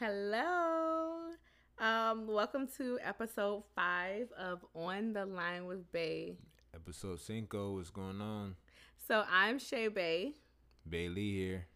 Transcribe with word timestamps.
Hello. 0.00 1.28
Um, 1.78 2.26
welcome 2.26 2.66
to 2.78 2.98
episode 3.04 3.64
five 3.76 4.28
of 4.32 4.64
On 4.74 5.12
the 5.12 5.26
Line 5.26 5.66
with 5.66 5.92
Bay. 5.92 6.38
Episode 6.74 7.20
Cinco, 7.20 7.74
what's 7.74 7.90
going 7.90 8.18
on? 8.22 8.56
So 9.06 9.24
I'm 9.30 9.58
Shay 9.58 9.88
Bay. 9.88 10.36
Bailey 10.88 11.32
here. 11.32 11.66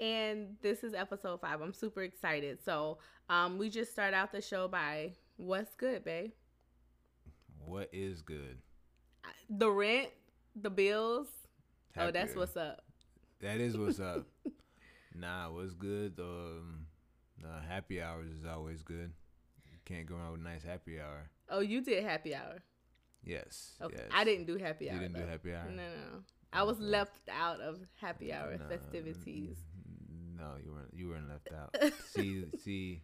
And 0.00 0.56
this 0.62 0.82
is 0.82 0.94
episode 0.94 1.42
five. 1.42 1.60
I'm 1.60 1.74
super 1.74 2.00
excited. 2.04 2.58
So 2.64 3.00
um, 3.28 3.58
we 3.58 3.68
just 3.68 3.92
start 3.92 4.14
out 4.14 4.32
the 4.32 4.40
show 4.40 4.66
by 4.66 5.12
what's 5.36 5.74
good, 5.74 6.02
Bay? 6.06 6.32
What 7.66 7.90
is 7.92 8.22
good? 8.22 8.56
The 9.50 9.70
rent, 9.70 10.08
the 10.56 10.70
bills. 10.70 11.28
Oh, 11.98 12.10
that's 12.12 12.34
what's 12.34 12.56
up. 12.56 12.80
That 13.42 13.60
is 13.60 13.76
what's 13.76 14.00
up. 14.00 14.26
nah, 15.14 15.50
what's 15.50 15.74
good? 15.74 16.14
Um, 16.18 16.86
uh, 17.44 17.60
happy 17.68 18.00
hours 18.02 18.30
is 18.30 18.46
always 18.46 18.82
good. 18.82 19.12
You 19.70 19.78
can't 19.84 20.06
go 20.06 20.16
wrong 20.16 20.32
with 20.32 20.40
a 20.40 20.44
nice 20.44 20.62
happy 20.62 21.00
hour. 21.00 21.30
Oh, 21.48 21.60
you 21.60 21.80
did 21.80 22.04
happy 22.04 22.34
hour. 22.34 22.62
Yes. 23.24 23.72
Okay. 23.82 23.96
yes. 23.96 24.08
I 24.12 24.24
didn't 24.24 24.46
do 24.46 24.56
happy 24.56 24.86
You 24.86 24.92
hour. 24.92 24.96
You 24.96 25.08
didn't 25.08 25.24
do 25.24 25.30
happy 25.30 25.54
hour? 25.54 25.64
No, 25.70 25.76
no, 25.76 26.12
no. 26.12 26.22
I 26.52 26.62
was 26.62 26.78
left 26.80 27.28
out 27.30 27.60
of 27.60 27.78
happy 28.00 28.32
hour 28.32 28.56
Nah, 28.56 28.68
festivities. 28.68 29.56
No, 30.36 30.54
you 30.64 30.72
weren't. 30.72 30.94
You 30.94 31.08
weren't 31.08 31.28
left 31.28 31.50
out. 31.52 31.92
see, 32.12 32.44
see, 32.62 33.02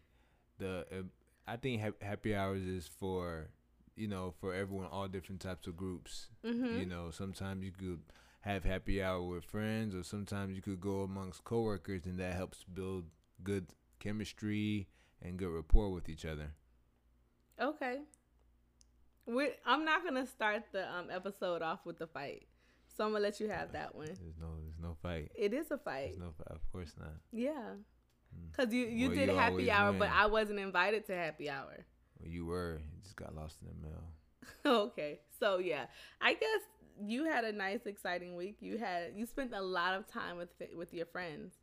the 0.58 0.86
uh, 0.90 1.02
I 1.46 1.56
think 1.56 1.80
hap- 1.80 2.02
happy 2.02 2.34
hours 2.34 2.62
is 2.62 2.86
for 2.86 3.50
you 3.96 4.08
know 4.08 4.34
for 4.40 4.54
everyone, 4.54 4.86
all 4.86 5.08
different 5.08 5.40
types 5.40 5.66
of 5.66 5.76
groups. 5.76 6.28
Mm-hmm. 6.44 6.78
You 6.78 6.86
know, 6.86 7.10
sometimes 7.10 7.64
you 7.64 7.72
could 7.72 8.00
have 8.40 8.64
happy 8.64 9.02
hour 9.02 9.22
with 9.22 9.44
friends, 9.44 9.94
or 9.94 10.04
sometimes 10.04 10.54
you 10.54 10.62
could 10.62 10.80
go 10.80 11.02
amongst 11.02 11.44
coworkers, 11.44 12.06
and 12.06 12.18
that 12.18 12.34
helps 12.34 12.64
build 12.64 13.04
good 13.42 13.66
chemistry 14.04 14.86
and 15.22 15.38
good 15.38 15.48
rapport 15.48 15.90
with 15.90 16.08
each 16.08 16.24
other. 16.24 16.50
Okay. 17.60 18.00
we 19.26 19.48
I'm 19.64 19.84
not 19.84 20.04
gonna 20.04 20.26
start 20.26 20.64
the 20.72 20.86
um, 20.92 21.08
episode 21.10 21.62
off 21.62 21.80
with 21.84 21.98
the 21.98 22.06
fight, 22.06 22.46
so 22.96 23.04
I'm 23.04 23.12
gonna 23.12 23.22
let 23.22 23.40
you 23.40 23.48
have 23.48 23.72
that 23.72 23.94
one. 23.94 24.06
There's 24.06 24.38
no, 24.40 24.48
there's 24.60 24.78
no 24.80 24.96
fight. 25.02 25.32
It 25.34 25.54
is 25.54 25.70
a 25.70 25.78
fight, 25.78 26.14
There's 26.18 26.20
no. 26.20 26.34
Of 26.48 26.60
course 26.72 26.92
not. 26.98 27.14
yeah. 27.32 27.52
Mm. 28.34 28.56
Cause 28.56 28.72
you 28.72 28.86
you 28.86 29.08
Well, 29.08 29.16
did 29.16 29.28
you 29.28 29.36
happy 29.36 29.70
hour, 29.70 29.92
but. 29.92 30.10
I 30.10 30.26
wasn't 30.26 30.58
invited 30.58 31.06
to 31.06 31.14
happy 31.14 31.48
hour. 31.48 31.84
Well, 32.18 32.28
you 32.28 32.46
were. 32.46 32.80
You 32.80 33.02
just 33.02 33.16
got 33.16 33.34
lost 33.34 33.58
in 33.62 33.68
the 33.68 33.88
mail. 33.88 34.04
okay, 34.88 35.20
so 35.38 35.58
yeah, 35.58 35.86
I 36.20 36.34
guess 36.34 36.60
you 37.02 37.24
had 37.24 37.44
a 37.44 37.52
nice, 37.52 37.86
exciting 37.86 38.36
week. 38.36 38.56
You 38.60 38.78
had 38.78 39.12
you 39.16 39.24
spent 39.26 39.54
a 39.54 39.62
lot 39.62 39.94
of 39.94 40.06
time 40.06 40.36
with 40.36 40.48
with 40.76 40.92
your 40.92 41.06
friends, 41.06 41.54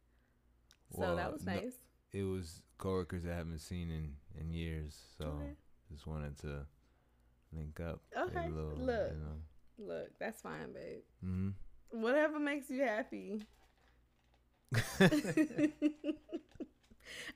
so 0.94 1.02
Well, 1.02 1.16
that 1.18 1.32
was 1.32 1.46
nice. 1.46 1.74
It 2.14 2.24
was 2.24 2.62
coworkers 2.78 3.26
I 3.26 3.36
haven't 3.36 3.60
seen 3.60 3.90
in 3.90 4.16
in 4.40 4.52
years, 4.52 4.98
so 5.18 5.26
Okay. 5.26 5.54
just 5.92 6.08
wanted 6.08 6.38
to 6.40 6.66
link 7.54 7.80
up. 7.80 8.02
Okay, 8.18 8.50
little, 8.50 8.76
look. 8.78 9.12
You 9.12 9.18
know. 9.18 9.38
Look, 9.78 10.20
that's 10.20 10.42
fine, 10.42 10.74
babe. 10.74 11.02
hmm 11.22 11.50
Whatever 11.92 12.40
makes 12.40 12.70
you 12.70 12.82
happy. 12.84 13.46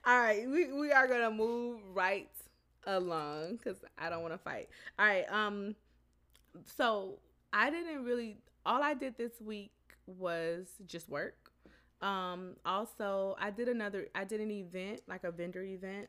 All 0.06 0.20
right, 0.20 0.48
we, 0.50 0.72
we 0.72 0.92
are 0.92 1.08
gonna 1.08 1.32
move 1.32 1.80
right 1.94 2.30
along 2.86 3.58
because 3.58 3.78
I 3.98 4.10
don't 4.10 4.22
want 4.22 4.34
to 4.34 4.38
fight. 4.38 4.70
All 5.00 5.06
right, 5.06 5.26
um, 5.32 5.76
so 6.78 7.20
I 7.52 7.70
didn't 7.70 8.04
really. 8.06 8.38
All 8.66 8.82
I 8.82 8.94
did 8.94 9.18
this 9.18 9.34
week 9.42 9.72
was 10.08 10.68
just 10.88 11.10
work. 11.10 11.45
Um, 12.06 12.56
also, 12.66 13.36
I 13.40 13.50
did 13.50 13.68
another. 13.68 14.08
I 14.14 14.26
did 14.26 14.40
an 14.40 14.52
event, 14.52 15.02
like 15.08 15.24
a 15.24 15.32
vendor 15.32 15.64
event, 15.64 16.08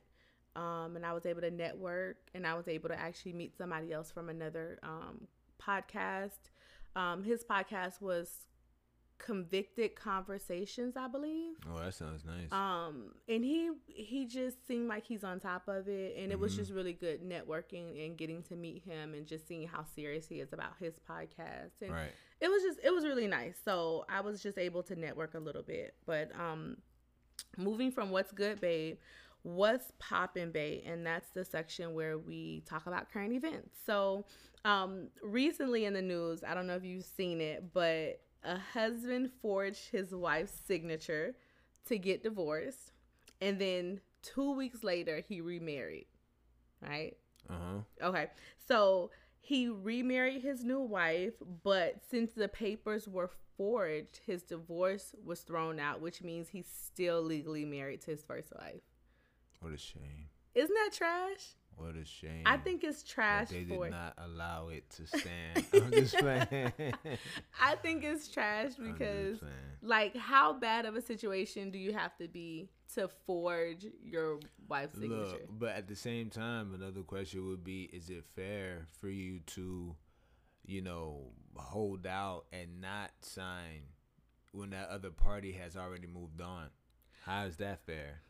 um, 0.55 0.95
and 0.95 1.07
I 1.07 1.15
was 1.15 1.25
able 1.25 1.41
to 1.41 1.51
network, 1.51 2.19
and 2.35 2.47
I 2.47 2.55
was 2.55 2.69
able 2.69 2.91
to 2.91 3.01
actually 3.01 3.33
meet 3.33 3.57
somebody 3.57 3.93
else 3.95 4.13
from 4.13 4.29
another 4.29 4.79
um 4.83 5.27
podcast. 5.59 6.51
Um, 6.95 7.25
his 7.25 7.45
podcast 7.45 8.03
was 8.03 8.31
Convicted 9.19 9.97
Conversations, 9.97 10.97
I 10.97 11.09
believe. 11.09 11.55
Oh, 11.71 11.79
that 11.79 11.95
sounds 11.95 12.25
nice. 12.25 12.53
Um, 12.53 13.15
and 13.29 13.45
he 13.45 13.71
he 13.87 14.27
just 14.27 14.67
seemed 14.67 14.89
like 14.89 15.05
he's 15.05 15.25
on 15.25 15.41
top 15.41 15.69
of 15.69 15.89
it, 15.89 16.17
and 16.19 16.31
it 16.31 16.39
was 16.39 16.53
Mhm. 16.55 16.57
just 16.59 16.73
really 16.73 16.93
good 16.93 17.23
networking 17.23 18.05
and 18.05 18.17
getting 18.17 18.43
to 18.45 18.57
meet 18.57 18.83
him 18.85 19.15
and 19.15 19.27
just 19.27 19.49
seeing 19.49 19.67
how 19.67 19.85
serious 19.85 20.27
he 20.29 20.41
is 20.41 20.53
about 20.53 20.77
his 20.79 20.99
podcast. 21.09 21.81
And 21.81 21.93
right. 21.93 22.13
it 22.41 22.49
was 22.49 22.63
just 22.63 22.79
it 22.83 22.91
was 22.93 23.05
really 23.05 23.27
nice. 23.27 23.59
So 23.65 24.05
I 24.09 24.21
was 24.21 24.43
just 24.43 24.59
able 24.59 24.83
to 24.85 24.97
network 24.97 25.35
a 25.35 25.41
little 25.41 25.63
bit. 25.63 25.95
But 26.05 26.31
um, 26.39 26.77
moving 27.57 27.91
from 27.91 28.11
what's 28.11 28.33
good, 28.33 28.61
babe. 28.61 28.99
What's 29.43 29.93
poppin', 29.99 30.51
babe? 30.51 30.83
And 30.85 31.07
that's 31.07 31.31
the 31.31 31.45
section 31.45 31.95
where 31.95 32.19
we 32.19 32.63
talk 32.67 32.87
about 32.87 33.13
current 33.13 33.33
events. 33.33 33.79
So, 33.87 34.25
um, 34.65 35.09
recently 35.23 35.85
in 35.85 35.93
the 35.93 36.03
news, 36.03 36.43
I 36.43 36.53
don't 36.53 36.67
know 36.67 36.75
if 36.75 36.85
you've 36.85 37.05
seen 37.05 37.41
it, 37.41 37.73
but 37.73 38.21
a 38.47 38.59
husband 38.59 39.31
forged 39.43 39.91
his 39.91 40.15
wife's 40.15 40.59
signature 40.67 41.35
to 41.87 41.99
get 41.99 42.23
divorced, 42.23 42.93
and 43.41 43.61
then 43.61 44.01
two 44.23 44.53
weeks 44.53 44.83
later 44.83 45.23
he 45.29 45.41
remarried. 45.41 46.07
Right? 46.81 47.17
Uh 47.51 47.55
huh. 48.01 48.07
Okay. 48.09 48.27
So 48.67 49.11
he 49.41 49.69
remarried 49.69 50.43
his 50.43 50.65
new 50.65 50.81
wife, 50.81 51.35
but 51.63 52.01
since 52.11 52.33
the 52.33 52.49
papers 52.49 53.09
were 53.09 53.31
forged, 53.57 54.21
his 54.27 54.43
divorce 54.43 55.15
was 55.25 55.41
thrown 55.41 55.79
out, 55.79 56.01
which 56.01 56.23
means 56.23 56.49
he's 56.49 56.67
still 56.69 57.23
legally 57.23 57.65
married 57.65 58.01
to 58.03 58.11
his 58.11 58.23
first 58.23 58.53
wife. 58.59 58.83
What 59.61 59.73
a 59.73 59.79
shame. 59.79 60.29
Isn't 60.57 60.75
that 60.75 60.91
trash? 60.95 61.55
What 61.77 61.97
a 61.97 62.05
shame. 62.07 62.45
I 62.47 62.57
think 62.57 62.83
it's 62.83 63.03
trash 63.03 63.51
they 63.51 63.65
for 63.65 63.85
did 63.85 63.91
not 63.91 64.15
allow 64.17 64.69
it 64.69 64.89
to 64.97 65.07
stand. 65.19 65.67
I'm 65.75 65.93
just 65.93 66.17
playing. 66.17 66.73
I 67.61 67.75
think 67.75 68.03
it's 68.03 68.29
trash 68.29 68.73
because 68.77 69.39
like 69.83 70.17
how 70.17 70.55
bad 70.55 70.87
of 70.87 70.97
a 70.97 71.03
situation 71.03 71.71
do 71.71 71.79
you 71.79 71.93
have 71.93 72.17
to 72.17 72.29
be 72.29 72.71
to 72.95 73.09
forge 73.27 73.85
your 74.03 74.41
wife's 74.67 74.99
signature? 74.99 75.33
Look, 75.33 75.59
but 75.59 75.77
at 75.77 75.89
the 75.89 75.97
same 75.97 76.31
time, 76.31 76.73
another 76.73 77.03
question 77.03 77.47
would 77.49 77.63
be: 77.63 77.91
Is 77.93 78.09
it 78.09 78.25
fair 78.35 78.87
for 78.99 79.11
you 79.11 79.41
to, 79.49 79.95
you 80.65 80.81
know, 80.81 81.33
hold 81.55 82.07
out 82.07 82.47
and 82.51 82.81
not 82.81 83.11
sign 83.21 83.83
when 84.53 84.71
that 84.71 84.89
other 84.89 85.11
party 85.11 85.53
has 85.53 85.77
already 85.77 86.07
moved 86.07 86.41
on? 86.41 86.69
How 87.27 87.45
is 87.45 87.57
that 87.59 87.85
fair? 87.85 88.23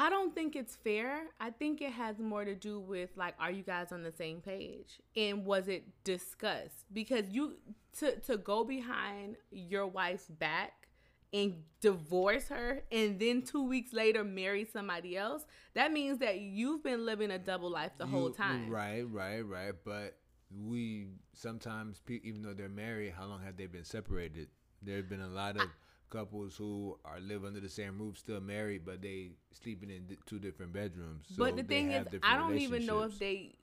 I 0.00 0.08
don't 0.08 0.34
think 0.34 0.56
it's 0.56 0.76
fair. 0.76 1.24
I 1.38 1.50
think 1.50 1.82
it 1.82 1.92
has 1.92 2.18
more 2.18 2.42
to 2.42 2.54
do 2.54 2.80
with 2.80 3.10
like, 3.16 3.34
are 3.38 3.50
you 3.50 3.62
guys 3.62 3.92
on 3.92 4.02
the 4.02 4.12
same 4.12 4.40
page? 4.40 4.98
And 5.14 5.44
was 5.44 5.68
it 5.68 5.84
discussed? 6.04 6.86
Because 6.90 7.28
you 7.28 7.56
to 7.98 8.18
to 8.20 8.38
go 8.38 8.64
behind 8.64 9.36
your 9.50 9.86
wife's 9.86 10.24
back 10.24 10.88
and 11.34 11.62
divorce 11.82 12.48
her 12.48 12.82
and 12.90 13.20
then 13.20 13.42
two 13.42 13.62
weeks 13.62 13.92
later 13.92 14.24
marry 14.24 14.64
somebody 14.64 15.18
else, 15.18 15.44
that 15.74 15.92
means 15.92 16.18
that 16.20 16.40
you've 16.40 16.82
been 16.82 17.04
living 17.04 17.30
a 17.30 17.38
double 17.38 17.70
life 17.70 17.92
the 17.98 18.06
whole 18.06 18.30
time. 18.30 18.70
Right, 18.70 19.04
right, 19.06 19.42
right. 19.42 19.74
But 19.84 20.16
we 20.50 21.08
sometimes, 21.34 22.00
even 22.08 22.40
though 22.40 22.54
they're 22.54 22.70
married, 22.70 23.12
how 23.18 23.26
long 23.26 23.42
have 23.42 23.58
they 23.58 23.66
been 23.66 23.84
separated? 23.84 24.48
There 24.80 24.96
have 24.96 25.10
been 25.10 25.20
a 25.20 25.28
lot 25.28 25.56
of 25.56 25.68
couples 26.10 26.56
who 26.56 26.98
are 27.04 27.20
live 27.20 27.44
under 27.44 27.60
the 27.60 27.68
same 27.68 27.98
roof, 27.98 28.18
still 28.18 28.40
married, 28.40 28.84
but 28.84 29.00
they 29.02 29.32
sleeping 29.52 29.90
in 29.90 30.16
two 30.26 30.38
different 30.38 30.72
bedrooms. 30.72 31.26
So 31.36 31.44
but 31.44 31.56
the 31.56 31.62
thing 31.62 31.90
is, 31.92 32.06
I 32.22 32.36
don't 32.36 32.58
even 32.58 32.86
know 32.86 33.02
if 33.02 33.18
they 33.18 33.54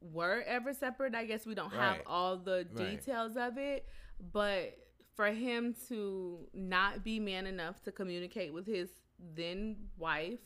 were 0.00 0.42
ever 0.46 0.72
separate. 0.74 1.14
I 1.14 1.24
guess 1.24 1.46
we 1.46 1.54
don't 1.54 1.72
have 1.72 1.98
all 2.06 2.36
the 2.36 2.66
Right. 2.72 2.76
details 2.76 3.36
of 3.36 3.58
it. 3.58 3.86
But 4.32 4.76
for 5.16 5.26
him 5.26 5.74
to 5.88 6.48
not 6.52 7.04
be 7.04 7.20
man 7.20 7.46
enough 7.46 7.82
to 7.84 7.92
communicate 7.92 8.52
with 8.52 8.66
his 8.66 8.90
then 9.34 9.76
wife 9.96 10.40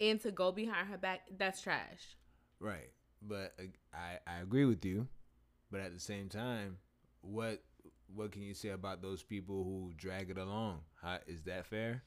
and 0.00 0.20
to 0.20 0.30
go 0.30 0.52
behind 0.52 0.88
her 0.88 0.98
back, 0.98 1.22
that's 1.38 1.62
trash. 1.62 2.16
Right. 2.60 2.90
But 3.22 3.54
uh, 3.58 3.64
I 3.94 4.18
I 4.26 4.40
agree 4.40 4.64
with 4.64 4.84
you, 4.84 5.06
but 5.70 5.80
at 5.80 5.92
the 5.94 6.00
same 6.00 6.28
time, 6.28 6.78
what 7.22 7.62
what 8.14 8.32
can 8.32 8.42
you 8.42 8.54
say 8.54 8.70
about 8.70 9.02
those 9.02 9.22
people 9.22 9.64
who 9.64 9.92
drag 9.96 10.30
it 10.30 10.38
along? 10.38 10.80
How 11.00 11.18
is 11.26 11.42
that 11.44 11.66
fair? 11.66 12.02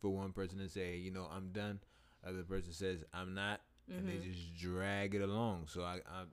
For 0.00 0.10
one 0.10 0.32
person 0.32 0.58
to 0.58 0.68
say, 0.68 0.96
you 0.96 1.10
know, 1.10 1.28
I'm 1.34 1.48
done, 1.50 1.80
other 2.26 2.42
person 2.42 2.72
says 2.72 3.04
I'm 3.12 3.34
not, 3.34 3.60
and 3.88 4.08
they 4.08 4.14
Mhm. 4.14 4.22
just 4.22 4.54
drag 4.56 5.14
it 5.14 5.20
along. 5.22 5.66
So 5.68 5.82
I 5.82 6.00
I'm, 6.06 6.28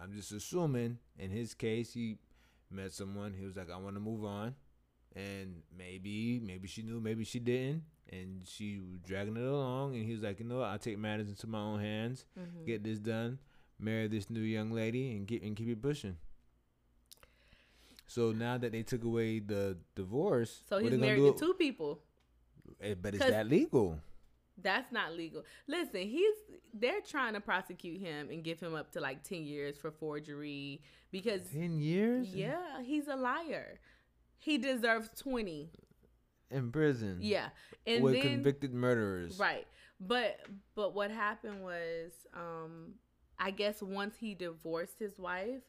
I'm 0.00 0.12
just 0.12 0.32
assuming 0.32 0.98
in 1.18 1.30
his 1.30 1.54
case 1.54 1.92
he 1.92 2.18
met 2.70 2.92
someone. 2.92 3.32
He 3.34 3.44
was 3.44 3.56
like, 3.56 3.70
I 3.70 3.76
want 3.76 3.94
to 3.96 4.00
move 4.00 4.24
on, 4.24 4.54
and 5.14 5.62
maybe 5.76 6.40
maybe 6.40 6.66
she 6.68 6.82
knew, 6.82 7.00
maybe 7.00 7.24
she 7.24 7.38
didn't, 7.38 7.84
and 8.10 8.42
she 8.46 8.80
was 8.80 9.00
dragging 9.04 9.36
it 9.36 9.42
along. 9.44 9.94
And 9.94 10.04
he 10.04 10.12
was 10.12 10.22
like, 10.22 10.40
you 10.40 10.46
know 10.46 10.58
what? 10.58 10.68
I'll 10.68 10.78
take 10.78 10.98
matters 10.98 11.28
into 11.28 11.46
my 11.46 11.60
own 11.60 11.80
hands 11.80 12.24
Mhm. 12.38 12.64
get 12.66 12.82
this 12.82 12.98
done, 12.98 13.38
marry 13.78 14.08
this 14.08 14.28
new 14.30 14.40
young 14.40 14.72
lady, 14.72 15.12
and 15.12 15.26
get 15.26 15.42
and 15.42 15.54
keep 15.56 15.68
it 15.68 15.80
pushing. 15.82 16.16
So 18.06 18.32
now 18.32 18.56
that 18.58 18.72
they 18.72 18.82
took 18.82 19.04
away 19.04 19.40
the 19.40 19.76
divorce, 19.94 20.62
So 20.68 20.78
he's 20.78 20.92
married 20.92 21.20
to 21.20 21.34
two 21.38 21.54
people. 21.54 22.00
Eh, 22.80 22.94
But 23.00 23.14
is 23.14 23.20
that 23.20 23.48
legal? 23.48 23.98
That's 24.62 24.90
not 24.90 25.12
legal. 25.12 25.42
Listen, 25.66 26.02
he's 26.02 26.34
they're 26.72 27.02
trying 27.02 27.34
to 27.34 27.40
prosecute 27.40 28.00
him 28.00 28.30
and 28.30 28.42
give 28.42 28.58
him 28.58 28.74
up 28.74 28.92
to 28.92 29.00
like 29.00 29.22
10 29.22 29.44
years 29.44 29.76
for 29.76 29.90
forgery 29.90 30.80
because 31.10 31.42
10 31.52 31.78
years? 31.80 32.34
Yeah, 32.34 32.82
he's 32.82 33.06
a 33.08 33.16
liar. 33.16 33.80
He 34.38 34.56
deserves 34.56 35.10
20 35.20 35.70
in 36.50 36.70
prison. 36.72 37.18
Yeah. 37.20 37.48
And 37.86 38.02
with 38.02 38.14
then, 38.14 38.22
convicted 38.22 38.72
murderers. 38.72 39.38
Right. 39.38 39.66
But 40.00 40.40
but 40.74 40.94
what 40.94 41.10
happened 41.10 41.62
was 41.62 42.12
um 42.34 42.94
I 43.38 43.50
guess 43.50 43.82
once 43.82 44.16
he 44.18 44.34
divorced 44.34 44.98
his 44.98 45.18
wife, 45.18 45.62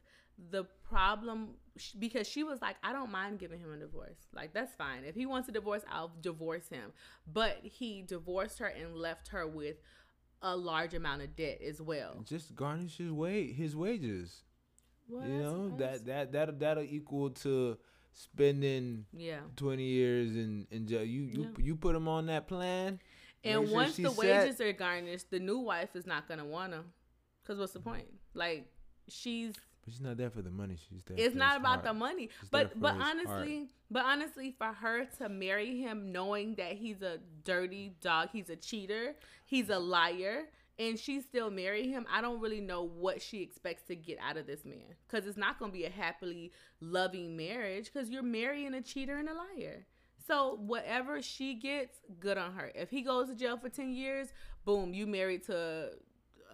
the 0.50 0.64
problem 0.88 1.50
because 1.98 2.28
she 2.28 2.42
was 2.42 2.60
like 2.60 2.76
i 2.82 2.92
don't 2.92 3.10
mind 3.10 3.38
giving 3.38 3.60
him 3.60 3.72
a 3.72 3.76
divorce. 3.76 4.18
Like 4.34 4.52
that's 4.52 4.74
fine. 4.74 5.04
If 5.04 5.14
he 5.14 5.26
wants 5.26 5.48
a 5.48 5.52
divorce 5.52 5.82
i'll 5.90 6.12
divorce 6.20 6.68
him. 6.68 6.92
But 7.32 7.58
he 7.62 8.02
divorced 8.02 8.58
her 8.58 8.66
and 8.66 8.96
left 8.96 9.28
her 9.28 9.46
with 9.46 9.76
a 10.42 10.56
large 10.56 10.94
amount 10.94 11.22
of 11.22 11.36
debt 11.36 11.60
as 11.66 11.80
well. 11.80 12.22
Just 12.24 12.54
garnish 12.54 12.98
his 12.98 13.10
wage 13.10 13.56
his 13.56 13.76
wages. 13.76 14.42
Well, 15.08 15.26
you 15.26 15.38
know 15.38 15.76
that 15.78 16.06
that 16.06 16.32
that 16.32 16.60
that'll 16.60 16.84
equal 16.84 17.30
to 17.30 17.78
spending 18.12 19.06
yeah. 19.16 19.40
20 19.56 19.82
years 19.82 20.36
in 20.36 20.66
in 20.70 20.86
jail. 20.86 21.04
You 21.04 21.22
you 21.22 21.42
yeah. 21.42 21.64
you 21.64 21.76
put 21.76 21.94
him 21.94 22.08
on 22.08 22.26
that 22.26 22.48
plan. 22.48 23.00
And 23.44 23.66
sure 23.66 23.74
once 23.74 23.96
the 23.96 24.10
wages 24.10 24.56
set. 24.56 24.66
are 24.66 24.72
garnished 24.72 25.30
the 25.30 25.38
new 25.38 25.58
wife 25.58 25.94
is 25.94 26.06
not 26.06 26.28
gonna 26.28 26.44
wanna 26.44 26.84
because 27.42 27.58
what's 27.58 27.72
the 27.72 27.80
point? 27.80 28.06
Like 28.34 28.66
she's 29.08 29.54
but 29.88 29.94
she's 29.94 30.04
not 30.04 30.16
there 30.18 30.30
for 30.30 30.42
the 30.42 30.50
money. 30.50 30.76
She's 30.88 31.02
there. 31.04 31.16
It's 31.18 31.34
not 31.34 31.56
about 31.56 31.68
heart. 31.68 31.84
the 31.84 31.94
money. 31.94 32.28
She's 32.40 32.50
but 32.50 32.78
but 32.78 32.94
honestly, 33.00 33.56
heart. 33.56 33.68
but 33.90 34.04
honestly, 34.04 34.54
for 34.58 34.72
her 34.72 35.06
to 35.18 35.28
marry 35.28 35.80
him 35.80 36.12
knowing 36.12 36.54
that 36.56 36.72
he's 36.72 37.00
a 37.00 37.18
dirty 37.44 37.94
dog, 38.00 38.28
he's 38.32 38.50
a 38.50 38.56
cheater, 38.56 39.14
he's 39.46 39.70
a 39.70 39.78
liar, 39.78 40.44
and 40.78 40.98
she 40.98 41.20
still 41.20 41.50
marry 41.50 41.88
him, 41.88 42.06
I 42.12 42.20
don't 42.20 42.40
really 42.40 42.60
know 42.60 42.82
what 42.82 43.22
she 43.22 43.42
expects 43.42 43.82
to 43.84 43.96
get 43.96 44.18
out 44.20 44.36
of 44.36 44.46
this 44.46 44.64
man. 44.64 44.94
Because 45.08 45.26
it's 45.26 45.38
not 45.38 45.58
going 45.58 45.72
to 45.72 45.76
be 45.76 45.84
a 45.86 45.90
happily 45.90 46.52
loving 46.80 47.36
marriage. 47.36 47.90
Because 47.92 48.10
you're 48.10 48.22
marrying 48.22 48.74
a 48.74 48.82
cheater 48.82 49.16
and 49.16 49.28
a 49.28 49.34
liar. 49.34 49.86
So 50.26 50.58
whatever 50.60 51.22
she 51.22 51.54
gets, 51.54 51.96
good 52.20 52.36
on 52.36 52.52
her. 52.52 52.70
If 52.74 52.90
he 52.90 53.00
goes 53.00 53.28
to 53.28 53.34
jail 53.34 53.56
for 53.56 53.70
ten 53.70 53.92
years, 53.92 54.28
boom, 54.66 54.92
you 54.92 55.06
married 55.06 55.44
to 55.46 55.92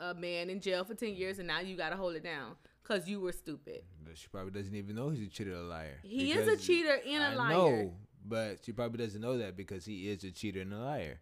a 0.01 0.15
man 0.15 0.51
in 0.51 0.61
jail 0.61 0.85
for 0.85 0.95
ten 0.95 1.17
years, 1.17 1.41
and 1.41 1.49
now 1.49 1.59
you 1.59 1.77
got 1.77 1.91
to 1.91 1.97
hold 1.97 2.15
it 2.15 2.23
down 2.23 2.55
because 2.85 3.09
you 3.09 3.21
were 3.21 3.33
stupid. 3.33 3.83
She 4.15 4.29
probably 4.29 4.53
doesn't 4.53 4.75
even 4.75 4.95
know 4.95 5.11
he's 5.11 5.27
a 5.27 5.31
cheater, 5.31 5.55
a 5.55 5.63
liar. 5.63 5.99
He 6.03 6.33
is 6.33 6.47
a 6.47 6.57
cheater 6.57 6.99
and 7.07 7.23
a 7.23 7.27
I 7.27 7.35
liar. 7.35 7.53
No, 7.85 7.95
but 8.25 8.59
she 8.65 8.73
probably 8.73 9.05
doesn't 9.05 9.21
know 9.21 9.39
that 9.39 9.57
because 9.57 9.85
he 9.85 10.11
is 10.11 10.23
a 10.25 10.31
cheater 10.31 10.61
and 10.61 10.73
a 10.73 10.79
liar. 10.79 11.21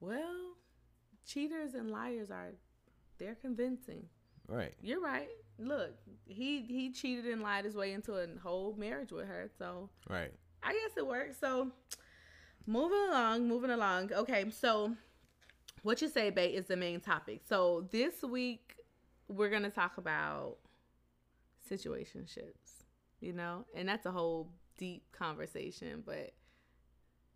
Well, 0.00 0.56
cheaters 1.24 1.74
and 1.74 1.90
liars 1.90 2.30
are 2.30 2.50
they're 3.18 3.36
convincing. 3.36 4.06
Right. 4.48 4.74
You're 4.82 5.00
right. 5.00 5.28
Look, 5.58 5.92
he 6.26 6.62
he 6.62 6.92
cheated 6.92 7.26
and 7.26 7.42
lied 7.42 7.64
his 7.64 7.74
way 7.76 7.92
into 7.92 8.14
a 8.14 8.26
whole 8.42 8.74
marriage 8.76 9.12
with 9.12 9.26
her. 9.26 9.48
So 9.58 9.88
Right. 10.10 10.32
I 10.62 10.72
guess 10.72 10.96
it 10.96 11.06
works. 11.06 11.36
So 11.40 11.70
moving 12.66 12.98
along, 13.08 13.48
moving 13.48 13.70
along. 13.70 14.12
Okay, 14.12 14.50
so 14.50 14.94
what 15.82 16.02
you 16.02 16.08
say, 16.08 16.30
bait, 16.30 16.54
is 16.54 16.66
the 16.66 16.76
main 16.76 17.00
topic. 17.00 17.42
So 17.48 17.86
this 17.90 18.22
week 18.22 18.74
we're 19.28 19.50
gonna 19.50 19.70
talk 19.70 19.98
about 19.98 20.58
situationships, 21.72 22.84
you 23.20 23.32
know, 23.32 23.64
and 23.74 23.88
that's 23.88 24.06
a 24.06 24.10
whole 24.10 24.50
deep 24.78 25.04
conversation, 25.12 26.02
but 26.04 26.32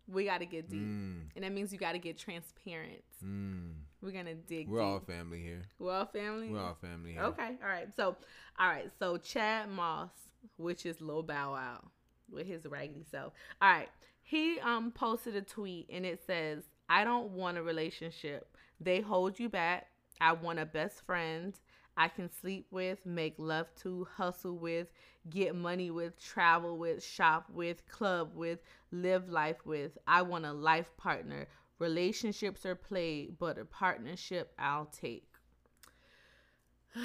we 0.07 0.25
got 0.25 0.39
to 0.39 0.45
get 0.45 0.69
deep, 0.69 0.81
mm. 0.81 1.21
and 1.35 1.43
that 1.43 1.51
means 1.51 1.71
you 1.73 1.79
got 1.79 1.93
to 1.93 1.99
get 1.99 2.17
transparent. 2.17 3.03
Mm. 3.23 3.73
We're 4.01 4.11
gonna 4.11 4.35
dig. 4.35 4.67
We're 4.67 4.79
deep. 4.79 4.87
all 4.87 4.99
family 4.99 5.41
here. 5.41 5.63
We're 5.79 5.93
all 5.93 6.05
family. 6.05 6.49
We're 6.49 6.61
all 6.61 6.77
family 6.79 7.13
here. 7.13 7.23
Okay, 7.23 7.57
all 7.63 7.69
right. 7.69 7.87
So, 7.95 8.15
all 8.59 8.67
right. 8.67 8.91
So 8.99 9.19
Shad 9.23 9.69
Moss, 9.69 10.11
which 10.57 10.85
is 10.85 11.01
Lil 11.01 11.23
Bow 11.23 11.53
Wow, 11.53 11.83
with 12.31 12.45
his 12.45 12.65
raggedy 12.65 13.05
self. 13.09 13.33
All 13.59 13.69
right, 13.69 13.89
he 14.21 14.59
um 14.59 14.91
posted 14.91 15.35
a 15.35 15.41
tweet 15.41 15.87
and 15.91 16.05
it 16.05 16.21
says, 16.25 16.63
"I 16.87 17.03
don't 17.03 17.31
want 17.31 17.57
a 17.57 17.63
relationship. 17.63 18.55
They 18.79 19.01
hold 19.01 19.39
you 19.39 19.49
back. 19.49 19.87
I 20.21 20.33
want 20.33 20.59
a 20.59 20.65
best 20.65 21.03
friend. 21.05 21.59
I 21.97 22.07
can 22.07 22.29
sleep 22.29 22.67
with, 22.69 23.03
make 23.05 23.33
love 23.39 23.67
to, 23.81 24.07
hustle 24.15 24.57
with, 24.57 24.87
get 25.29 25.55
money 25.55 25.89
with, 25.89 26.21
travel 26.23 26.77
with, 26.77 27.03
shop 27.03 27.49
with, 27.51 27.87
club 27.87 28.31
with, 28.35 28.59
live 28.91 29.29
life 29.29 29.65
with. 29.65 29.97
I 30.07 30.21
want 30.21 30.45
a 30.45 30.53
life 30.53 30.95
partner. 30.95 31.47
Relationships 31.79 32.65
are 32.65 32.75
played, 32.75 33.37
but 33.39 33.57
a 33.57 33.65
partnership 33.65 34.53
I'll 34.59 34.85
take. 34.85 35.27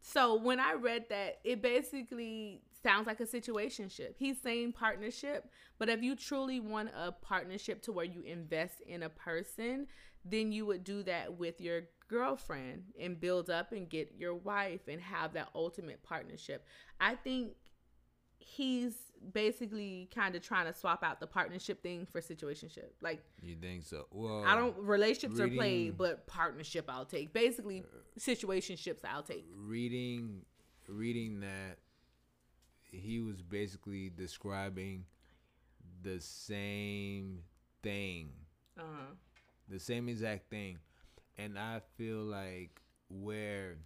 so 0.00 0.34
when 0.34 0.58
I 0.58 0.72
read 0.72 1.06
that, 1.10 1.38
it 1.44 1.62
basically 1.62 2.62
sounds 2.82 3.06
like 3.06 3.20
a 3.20 3.26
situationship. 3.26 4.14
He's 4.16 4.40
saying 4.40 4.72
partnership, 4.72 5.48
but 5.78 5.88
if 5.88 6.02
you 6.02 6.16
truly 6.16 6.60
want 6.60 6.90
a 6.96 7.12
partnership 7.12 7.82
to 7.82 7.92
where 7.92 8.04
you 8.04 8.22
invest 8.22 8.80
in 8.86 9.02
a 9.02 9.08
person, 9.08 9.86
then 10.24 10.52
you 10.52 10.66
would 10.66 10.84
do 10.84 11.02
that 11.04 11.38
with 11.38 11.60
your 11.60 11.82
girlfriend 12.08 12.84
and 13.00 13.20
build 13.20 13.50
up 13.50 13.72
and 13.72 13.88
get 13.88 14.14
your 14.18 14.34
wife 14.34 14.82
and 14.88 15.00
have 15.00 15.32
that 15.34 15.48
ultimate 15.54 16.02
partnership. 16.02 16.64
I 17.00 17.14
think 17.14 17.52
he's 18.38 18.94
basically 19.32 20.08
kind 20.14 20.34
of 20.36 20.42
trying 20.42 20.66
to 20.66 20.78
swap 20.78 21.02
out 21.02 21.20
the 21.20 21.26
partnership 21.26 21.82
thing 21.82 22.06
for 22.06 22.20
situationship. 22.20 22.90
Like 23.00 23.22
you 23.42 23.56
think 23.56 23.84
so? 23.84 24.06
Well, 24.10 24.44
I 24.44 24.54
don't. 24.54 24.76
Relationships 24.78 25.40
reading, 25.40 25.54
are 25.54 25.56
played, 25.56 25.98
but 25.98 26.26
partnership 26.26 26.86
I'll 26.88 27.04
take. 27.04 27.32
Basically, 27.32 27.84
situationships 28.18 29.04
I'll 29.04 29.22
take. 29.22 29.46
Reading, 29.54 30.42
reading 30.88 31.40
that 31.40 31.78
he 32.90 33.20
was 33.20 33.42
basically 33.42 34.10
describing 34.10 35.04
the 36.02 36.20
same 36.20 37.40
thing. 37.82 38.30
Uh 38.78 38.82
huh. 38.82 39.14
The 39.68 39.80
same 39.80 40.08
exact 40.08 40.48
thing 40.48 40.78
and 41.38 41.58
I 41.58 41.80
feel 41.96 42.18
like 42.18 42.80
where 43.08 43.76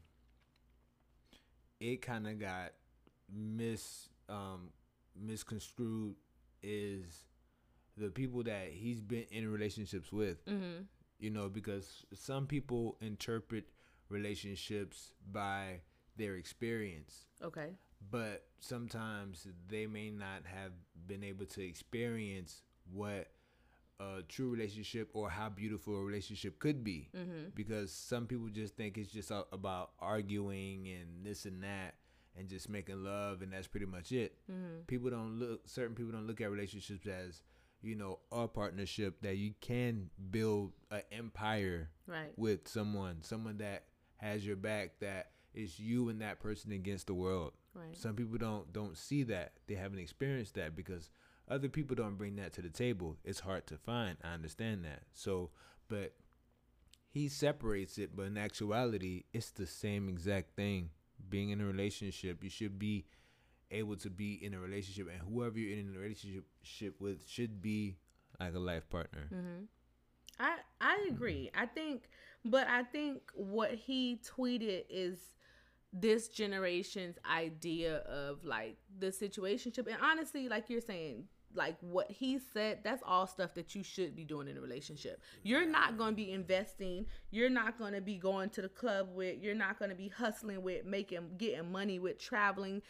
it 1.81 2.03
kind 2.03 2.27
of 2.27 2.39
got 2.39 2.73
mis 3.33 4.09
um, 4.29 4.71
misconstrued 5.19 6.15
is 6.63 7.25
the 7.97 8.11
people 8.11 8.43
that 8.45 8.69
he's 8.71 9.01
been 9.01 9.25
in 9.31 9.51
relationships 9.51 10.13
with. 10.13 10.45
Mm-hmm. 10.47 10.83
You 11.19 11.31
know, 11.31 11.49
because 11.51 12.07
some 12.15 12.47
people 12.47 12.97
interpret 13.03 13.67
relationships 14.09 15.13
by 15.31 15.81
their 16.17 16.37
experience. 16.37 17.27
Okay. 17.43 17.71
But 18.11 18.47
sometimes 18.59 19.47
they 19.69 19.87
may 19.87 20.11
not 20.11 20.43
have 20.45 20.73
been 21.07 21.23
able 21.23 21.45
to 21.47 21.63
experience 21.63 22.63
what 22.91 23.29
a 24.01 24.23
true 24.29 24.49
relationship 24.49 25.11
or 25.13 25.29
how 25.29 25.49
beautiful 25.49 25.95
a 25.95 26.03
relationship 26.03 26.59
could 26.59 26.83
be 26.83 27.09
mm-hmm. 27.17 27.51
because 27.55 27.93
some 27.93 28.27
people 28.27 28.49
just 28.49 28.77
think 28.77 28.97
it's 28.97 29.13
just 29.13 29.31
about 29.53 29.91
arguing 30.01 30.89
and 30.89 31.25
this 31.25 31.45
and 31.45 31.63
that 31.63 31.95
and 32.37 32.49
just 32.49 32.69
making 32.69 33.05
love 33.05 33.43
and 33.43 33.53
that's 33.53 33.67
pretty 33.67 33.87
much 33.87 34.13
it 34.13 34.37
mm-hmm. 34.51 34.81
people 34.87 35.11
don't 35.11 35.39
look 35.39 35.61
certain 35.69 35.95
people 35.95 36.13
don't 36.13 36.27
look 36.27 36.41
at 36.41 36.51
relationships 36.51 37.07
as 37.07 37.43
you 37.83 37.95
know 37.95 38.19
a 38.33 38.49
partnership 38.49 39.21
that 39.23 39.37
you 39.37 39.53
can 39.61 40.09
build 40.31 40.73
an 40.91 41.03
empire 41.13 41.91
right. 42.07 42.33
with 42.37 42.67
someone 42.67 43.19
someone 43.23 43.59
that 43.59 43.85
has 44.17 44.47
your 44.47 44.57
back 44.57 44.93
that 45.01 45.31
is 45.55 45.79
you 45.79 46.09
and 46.09 46.23
that 46.23 46.41
person 46.41 46.73
against 46.73 47.07
the 47.07 47.15
world 47.15 47.53
right. 47.75 47.97
some 47.97 48.15
people 48.15 48.39
don't 48.39 48.73
don't 48.73 48.97
see 48.97 49.23
that 49.23 49.53
they 49.67 49.75
haven't 49.75 49.99
experienced 49.99 50.55
that 50.55 50.75
because 50.77 51.11
other 51.51 51.69
people 51.69 51.97
don't 51.97 52.17
bring 52.17 52.37
that 52.37 52.53
to 52.55 52.63
the 52.63 52.69
table. 52.69 53.17
It's 53.25 53.41
hard 53.41 53.67
to 53.67 53.77
find. 53.77 54.17
I 54.23 54.35
understand 54.35 54.85
that. 54.85 55.03
So, 55.13 55.51
but 55.89 56.15
he 57.11 57.29
separates 57.29 57.99
it, 57.99 58.15
but 58.15 58.27
in 58.27 58.39
actuality, 58.39 59.25
it's 59.33 59.51
the 59.51 59.67
same 59.67 60.09
exact 60.09 60.55
thing. 60.55 60.91
Being 61.29 61.51
in 61.51 61.61
a 61.61 61.67
relationship, 61.67 62.43
you 62.43 62.51
should 62.51 62.79
be 62.79 63.05
able 63.71 63.97
to 63.97 64.11
be 64.11 64.35
in 64.35 64.55
a 64.55 64.61
relationship, 64.61 65.09
and 65.13 65.21
whoever 65.21 65.59
you're 65.59 65.79
in 65.79 65.95
a 65.95 65.99
relationship 65.99 66.45
with 67.01 67.29
should 67.29 67.61
be 67.61 67.97
like 68.39 68.55
a 68.55 68.59
life 68.59 68.89
partner. 68.89 69.29
Mm-hmm. 69.33 69.65
I 70.39 70.57
I 70.81 71.07
agree. 71.11 71.51
I 71.55 71.67
think, 71.67 72.09
but 72.45 72.67
I 72.69 72.83
think 72.85 73.21
what 73.35 73.73
he 73.73 74.21
tweeted 74.25 74.85
is 74.89 75.19
this 75.93 76.29
generation's 76.29 77.19
idea 77.31 77.99
of 77.99 78.45
like 78.45 78.77
the 78.99 79.09
situationship, 79.09 79.87
and 79.87 79.97
honestly, 80.03 80.49
like 80.49 80.71
you're 80.71 80.81
saying, 80.81 81.25
like 81.55 81.77
what 81.81 82.11
he 82.11 82.39
said 82.53 82.79
that's 82.85 83.03
all 83.07 83.27
stuff 83.27 83.55
that 83.55 83.75
you 83.75 83.83
should 83.83 84.15
be 84.15 84.25
doing 84.25 84.49
in 84.49 84.57
a 84.57 84.61
relationship. 84.61 85.21
You're 85.43 85.67
not 85.67 85.99
going 85.99 86.11
to 86.13 86.17
be 86.17 86.33
investing. 86.33 87.07
You're 87.31 87.51
not 87.51 87.79
going 87.79 87.93
to 87.95 88.01
be 88.01 88.17
going 88.17 88.51
to 88.51 88.63
the 88.63 88.69
club 88.69 89.09
with 89.15 89.39
you're 89.41 89.55
not 89.55 89.79
going 89.79 89.91
to 89.91 89.97
be 89.97 90.09
hustling 90.09 90.63
with 90.63 90.85
making 90.85 91.31
getting 91.39 91.71
money 91.73 91.99
with 91.99 92.19
traveling. 92.19 92.83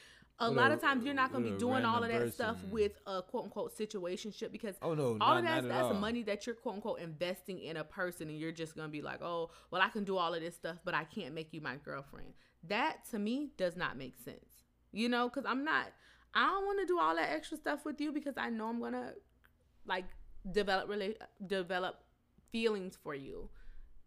A 0.43 0.49
With 0.49 0.57
lot 0.57 0.71
a- 0.71 0.75
of 0.75 0.81
times 0.81 1.05
you're 1.05 1.13
not 1.13 1.33
going 1.33 1.45
to 1.45 1.51
be 1.53 1.59
doing 1.59 1.85
all 1.85 2.03
of 2.03 2.09
that 2.11 2.33
stuff 2.33 2.57
with 2.71 2.93
a 3.07 3.21
quote 3.23 3.45
unquote 3.45 3.77
situationship 3.77 4.51
because 4.51 4.75
Oh 4.81 4.95
no, 4.95 5.19
all 5.21 5.35
not, 5.35 5.39
of 5.39 5.45
that 5.45 5.69
that's 5.69 5.83
all. 5.85 5.95
money 5.95 6.23
that 6.23 6.47
you're 6.47 6.55
quote 6.55 6.77
unquote 6.77 7.01
investing 7.01 7.59
in 7.61 7.77
a 7.77 7.85
person 7.85 8.29
and 8.31 8.39
you're 8.39 8.51
just 8.53 8.75
gonna 8.75 8.89
be 8.89 9.03
like 9.03 9.21
oh 9.23 9.51
well 9.71 9.83
i 9.83 9.89
can 9.89 10.03
do 10.05 10.17
all 10.17 10.33
of 10.33 10.41
this 10.41 10.55
stuff 10.55 10.79
but 10.83 10.95
i 10.95 11.05
can't 11.05 11.35
make 11.35 11.53
you 11.53 11.61
my 11.61 11.77
girlfriend. 11.85 12.33
That 12.69 13.05
to 13.11 13.19
me 13.19 13.51
does 13.59 13.77
not 13.77 13.97
make 13.99 14.17
sense. 14.17 14.65
You 14.93 15.09
know 15.11 15.29
because 15.29 15.45
i'm 15.47 15.63
not 15.65 15.87
i 16.35 16.47
don't 16.47 16.65
want 16.65 16.79
to 16.81 16.87
do 16.87 16.99
all 16.99 17.15
that 17.15 17.31
extra 17.31 17.57
stuff 17.57 17.85
with 17.85 18.01
you 18.01 18.13
because 18.13 18.35
i 18.37 18.49
know 18.49 18.69
i'm 18.69 18.81
gonna 18.81 19.13
like 19.87 20.05
develop 20.53 20.89
really 20.89 21.17
develop 21.47 21.97
feelings 22.51 22.99
for 23.03 23.15
you. 23.15 23.49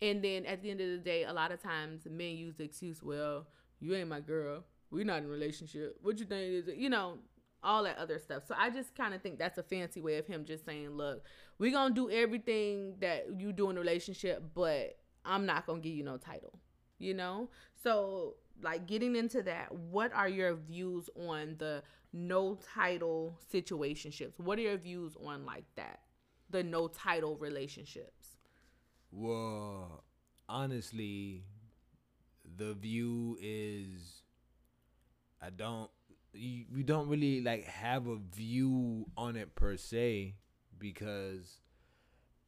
And 0.02 0.24
then 0.24 0.46
at 0.46 0.62
the 0.62 0.70
end 0.70 0.82
of 0.82 0.90
the 0.90 0.98
day 0.98 1.24
a 1.24 1.34
lot 1.34 1.52
of 1.52 1.62
times 1.62 2.02
men 2.10 2.36
use 2.36 2.56
the 2.56 2.64
excuse 2.64 3.02
well 3.02 3.48
you 3.80 3.94
ain't 3.96 4.10
my 4.10 4.20
girl. 4.20 4.64
We're 4.92 5.06
not 5.06 5.20
in 5.20 5.26
a 5.26 5.28
relationship. 5.28 5.98
What 6.02 6.20
you 6.20 6.26
think 6.26 6.54
is 6.54 6.68
it? 6.68 6.76
you 6.76 6.90
know 6.90 7.20
all 7.64 7.84
that 7.84 7.98
other 7.98 8.20
stuff. 8.20 8.44
So 8.48 8.56
i 8.58 8.70
just 8.70 8.96
kind 8.96 9.14
of 9.14 9.22
think 9.22 9.40
that's 9.40 9.58
a 9.58 9.64
fancy 9.64 10.02
way 10.02 10.18
of 10.18 10.28
him 10.28 10.46
just 10.46 10.66
saying 10.66 10.92
look 10.92 11.24
we're 11.60 11.72
gonna 11.72 11.94
do 11.94 12.10
everything 12.10 12.96
that 13.00 13.40
you 13.40 13.54
do 13.54 13.70
in 13.70 13.78
a 13.78 13.80
relationship 13.80 14.44
but 14.54 14.98
i'm 15.24 15.46
not 15.46 15.66
gonna 15.66 15.80
give 15.80 15.94
you 15.94 16.04
no 16.04 16.18
title 16.18 16.60
you 17.04 17.14
know? 17.14 17.50
So 17.84 18.36
like 18.62 18.86
getting 18.88 19.16
into 19.16 19.42
that 19.44 19.74
what 19.74 20.14
are 20.14 20.30
your 20.30 20.56
views 20.56 21.10
on 21.16 21.56
the 21.58 21.84
no 22.14 22.58
title 22.74 23.40
situationships? 23.52 24.40
What 24.40 24.58
are 24.60 24.62
your 24.62 24.78
views 24.78 25.16
on 25.24 25.46
like 25.46 25.66
that? 25.76 26.00
The 26.50 26.64
no 26.64 26.88
title 26.88 27.38
relationships? 27.38 28.38
Well, 29.12 30.04
honestly, 30.48 31.44
the 32.58 32.74
view 32.74 33.38
is 33.42 34.22
I 35.42 35.50
don't 35.50 35.90
you, 36.34 36.84
don't 36.84 37.08
really 37.10 37.42
like 37.42 37.66
have 37.66 38.08
a 38.08 38.18
view 38.36 39.06
on 39.18 39.36
it 39.36 39.56
per 39.56 39.78
se 39.78 40.36
because 40.80 41.60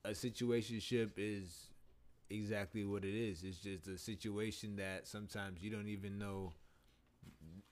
a 0.03 0.11
situationship 0.11 1.11
is 1.17 1.67
exactly 2.29 2.83
what 2.85 3.05
it 3.05 3.15
is. 3.15 3.43
It's 3.43 3.59
just 3.59 3.87
a 3.87 3.97
situation 3.97 4.75
that 4.77 5.07
sometimes 5.07 5.61
you 5.61 5.69
don't 5.69 5.87
even 5.87 6.17
know 6.17 6.53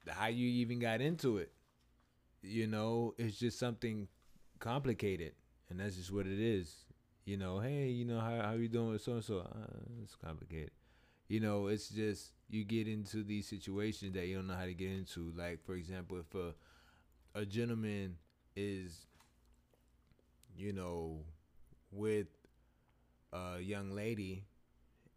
how 0.07 0.27
you 0.27 0.47
even 0.47 0.79
got 0.79 1.01
into 1.01 1.37
it. 1.37 1.51
You 2.41 2.67
know, 2.67 3.15
it's 3.17 3.37
just 3.39 3.59
something 3.59 4.07
complicated, 4.59 5.33
and 5.69 5.79
that's 5.79 5.97
just 5.97 6.11
what 6.11 6.27
it 6.27 6.39
is. 6.39 6.85
You 7.25 7.37
know, 7.37 7.59
hey, 7.59 7.87
you 7.89 8.05
know 8.05 8.19
how 8.19 8.41
how 8.41 8.53
you 8.53 8.67
doing 8.69 8.89
with 8.91 9.01
so 9.01 9.13
and 9.13 9.23
so? 9.23 9.47
It's 10.03 10.15
complicated. 10.15 10.71
You 11.29 11.39
know, 11.41 11.67
it's 11.67 11.89
just 11.89 12.33
you 12.49 12.65
get 12.65 12.87
into 12.87 13.23
these 13.23 13.47
situations 13.47 14.13
that 14.15 14.27
you 14.27 14.35
don't 14.37 14.47
know 14.47 14.55
how 14.55 14.65
to 14.65 14.73
get 14.73 14.91
into. 14.91 15.33
Like 15.37 15.63
for 15.65 15.75
example, 15.75 16.19
if 16.19 16.35
a 16.35 16.53
a 17.39 17.45
gentleman 17.45 18.17
is, 18.55 19.07
you 20.55 20.73
know, 20.73 21.19
with 21.91 22.27
a 23.33 23.59
young 23.59 23.91
lady 23.91 24.45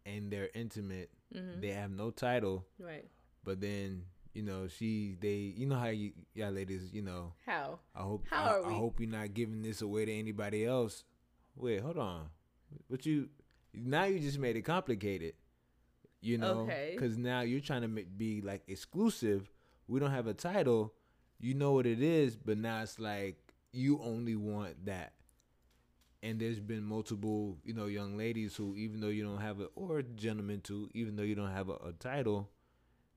and 0.05 0.31
they're 0.31 0.49
intimate, 0.53 1.09
mm-hmm. 1.33 1.61
they 1.61 1.69
have 1.69 1.91
no 1.91 2.09
title, 2.11 2.65
right 2.79 3.05
but 3.43 3.61
then 3.61 4.03
you 4.33 4.43
know 4.43 4.67
she 4.67 5.15
they 5.21 5.53
you 5.55 5.65
know 5.65 5.77
how 5.77 5.87
you 5.87 6.11
y'all 6.35 6.51
ladies 6.51 6.93
you 6.93 7.01
know 7.01 7.33
how 7.45 7.79
I 7.95 8.01
hope 8.01 8.25
How 8.29 8.43
I, 8.43 8.49
are 8.59 8.65
I 8.71 8.73
hope 8.73 8.99
you're 8.99 9.09
not 9.09 9.33
giving 9.33 9.61
this 9.61 9.81
away 9.81 10.03
to 10.05 10.11
anybody 10.13 10.65
else. 10.65 11.05
Wait, 11.55 11.79
hold 11.81 11.97
on. 11.97 12.25
But 12.89 13.05
you 13.05 13.29
now 13.73 14.03
you 14.03 14.19
just 14.19 14.37
made 14.37 14.55
it 14.57 14.63
complicated. 14.63 15.33
You 16.19 16.37
know, 16.39 16.61
Okay. 16.61 16.91
because 16.93 17.17
now 17.17 17.41
you're 17.41 17.61
trying 17.61 17.83
to 17.83 17.87
make, 17.87 18.17
be 18.17 18.41
like 18.41 18.63
exclusive. 18.67 19.49
We 19.87 19.99
don't 19.99 20.11
have 20.11 20.27
a 20.27 20.33
title. 20.33 20.93
You 21.39 21.53
know 21.53 21.71
what 21.71 21.85
it 21.85 22.01
is, 22.01 22.35
but 22.35 22.57
now 22.57 22.81
it's 22.81 22.99
like 22.99 23.37
you 23.71 23.99
only 24.03 24.35
want 24.35 24.85
that. 24.87 25.13
And 26.23 26.39
there's 26.39 26.59
been 26.59 26.83
multiple, 26.83 27.57
you 27.63 27.73
know, 27.73 27.85
young 27.85 28.17
ladies 28.17 28.55
who, 28.55 28.75
even 28.75 28.99
though 29.01 29.07
you 29.09 29.23
don't 29.23 29.39
have 29.39 29.59
it, 29.61 29.69
or 29.75 30.01
gentlemen 30.01 30.61
too, 30.61 30.89
even 30.93 31.15
though 31.15 31.23
you 31.23 31.35
don't 31.35 31.51
have 31.51 31.69
a, 31.69 31.75
a 31.75 31.93
title, 31.99 32.49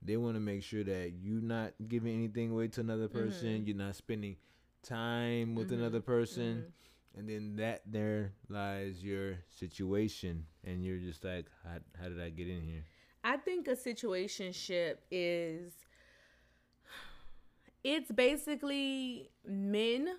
they 0.02 0.16
want 0.16 0.35
to 0.37 0.40
make 0.40 0.62
sure 0.62 0.85
that 0.85 1.12
you're 1.21 1.40
not 1.42 1.73
giving 1.88 2.14
anything 2.14 2.50
away 2.50 2.69
to 2.69 2.80
another 2.80 3.09
person. 3.09 3.62
Mhm. 3.62 3.66
You're 3.66 3.76
not 3.76 3.97
spending 3.97 4.37
time 4.83 5.54
with 5.54 5.71
Mhm. 5.71 5.78
another 5.78 6.00
person, 6.00 6.64
Mhm. 6.64 7.19
and 7.19 7.28
then 7.28 7.57
that 7.57 7.83
there 7.87 8.33
lies 8.49 9.02
your 9.02 9.38
situation, 9.49 10.47
and 10.64 10.85
you're 10.85 10.99
just 10.99 11.25
like, 11.25 11.47
how, 11.64 11.78
how 11.99 12.09
did 12.09 12.21
I 12.21 12.30
get 12.30 12.49
in 12.49 12.62
here? 12.62 12.85
I 13.25 13.37
think 13.38 13.66
a 13.69 13.73
situationship 13.76 14.99
is 15.11 15.73
it's 17.83 18.11
basically 18.12 19.30
men 19.45 20.16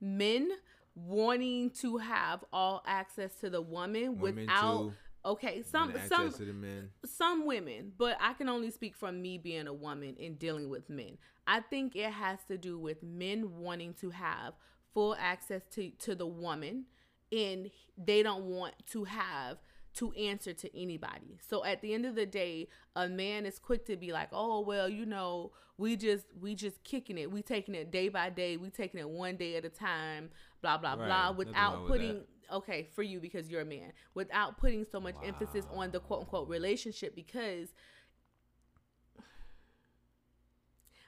men 0.00 0.50
wanting 0.94 1.70
to 1.70 1.98
have 1.98 2.44
all 2.52 2.82
access 2.86 3.34
to 3.40 3.50
the 3.50 3.60
woman 3.60 4.18
Women 4.18 4.46
without 4.46 4.78
too, 4.78 4.92
okay 5.24 5.62
some 5.62 5.94
some 6.08 6.32
to 6.32 6.44
the 6.44 6.52
men. 6.52 6.90
some 7.04 7.46
women, 7.46 7.92
but 7.96 8.16
I 8.20 8.34
can 8.34 8.48
only 8.48 8.70
speak 8.70 8.96
from 8.96 9.22
me 9.22 9.38
being 9.38 9.66
a 9.66 9.72
woman 9.72 10.16
and 10.20 10.38
dealing 10.38 10.68
with 10.68 10.90
men. 10.90 11.18
I 11.46 11.60
think 11.60 11.96
it 11.96 12.10
has 12.10 12.38
to 12.48 12.58
do 12.58 12.78
with 12.78 13.02
men 13.02 13.56
wanting 13.56 13.94
to 13.94 14.10
have 14.10 14.54
full 14.94 15.16
access 15.18 15.62
to, 15.72 15.90
to 15.90 16.14
the 16.14 16.26
woman 16.26 16.84
and 17.32 17.70
they 17.96 18.22
don't 18.22 18.44
want 18.44 18.74
to 18.90 19.04
have 19.04 19.58
to 19.94 20.12
answer 20.12 20.52
to 20.54 20.78
anybody. 20.78 21.38
So 21.46 21.64
at 21.64 21.82
the 21.82 21.92
end 21.92 22.06
of 22.06 22.14
the 22.14 22.26
day, 22.26 22.68
a 22.96 23.08
man 23.08 23.44
is 23.44 23.58
quick 23.58 23.84
to 23.86 23.96
be 23.96 24.12
like, 24.12 24.28
"Oh, 24.32 24.60
well, 24.60 24.88
you 24.88 25.04
know, 25.04 25.52
we 25.76 25.96
just 25.96 26.26
we 26.40 26.54
just 26.54 26.82
kicking 26.84 27.18
it. 27.18 27.30
We 27.30 27.42
taking 27.42 27.74
it 27.74 27.90
day 27.90 28.08
by 28.08 28.30
day. 28.30 28.56
We 28.56 28.70
taking 28.70 29.00
it 29.00 29.08
one 29.08 29.36
day 29.36 29.56
at 29.56 29.64
a 29.64 29.68
time, 29.68 30.30
blah 30.62 30.78
blah 30.78 30.94
Right. 30.94 31.06
blah 31.06 31.30
without 31.32 31.74
wrong 31.74 31.82
with 31.82 31.90
putting 31.92 32.24
okay, 32.52 32.88
for 32.94 33.02
you 33.02 33.20
because 33.20 33.50
you're 33.50 33.62
a 33.62 33.64
man, 33.64 33.92
without 34.14 34.58
putting 34.58 34.84
so 34.84 35.00
much 35.00 35.14
emphasis 35.22 35.66
on 35.72 35.90
the 35.90 36.00
quote 36.00 36.20
unquote 36.20 36.48
relationship 36.48 37.14
because 37.14 37.68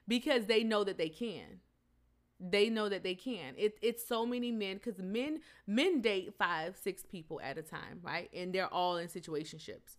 because 0.07 0.47
they 0.47 0.63
know 0.65 0.85
that 0.85 0.99
they 0.99 1.09
can. 1.09 1.61
They 2.41 2.69
know 2.69 2.89
that 2.89 3.03
they 3.05 3.15
can. 3.15 3.55
It, 3.57 3.79
it's 3.81 4.07
so 4.07 4.27
many 4.27 4.51
men 4.51 4.77
because 4.77 4.99
men 4.99 5.41
men 5.67 6.01
date 6.01 6.35
five 6.37 6.77
six 6.77 7.03
people 7.05 7.41
at 7.41 7.57
a 7.59 7.63
time, 7.63 8.01
right? 8.03 8.29
And 8.35 8.53
they're 8.55 8.73
all 8.73 8.97
in 8.97 9.09
situationships. 9.09 9.97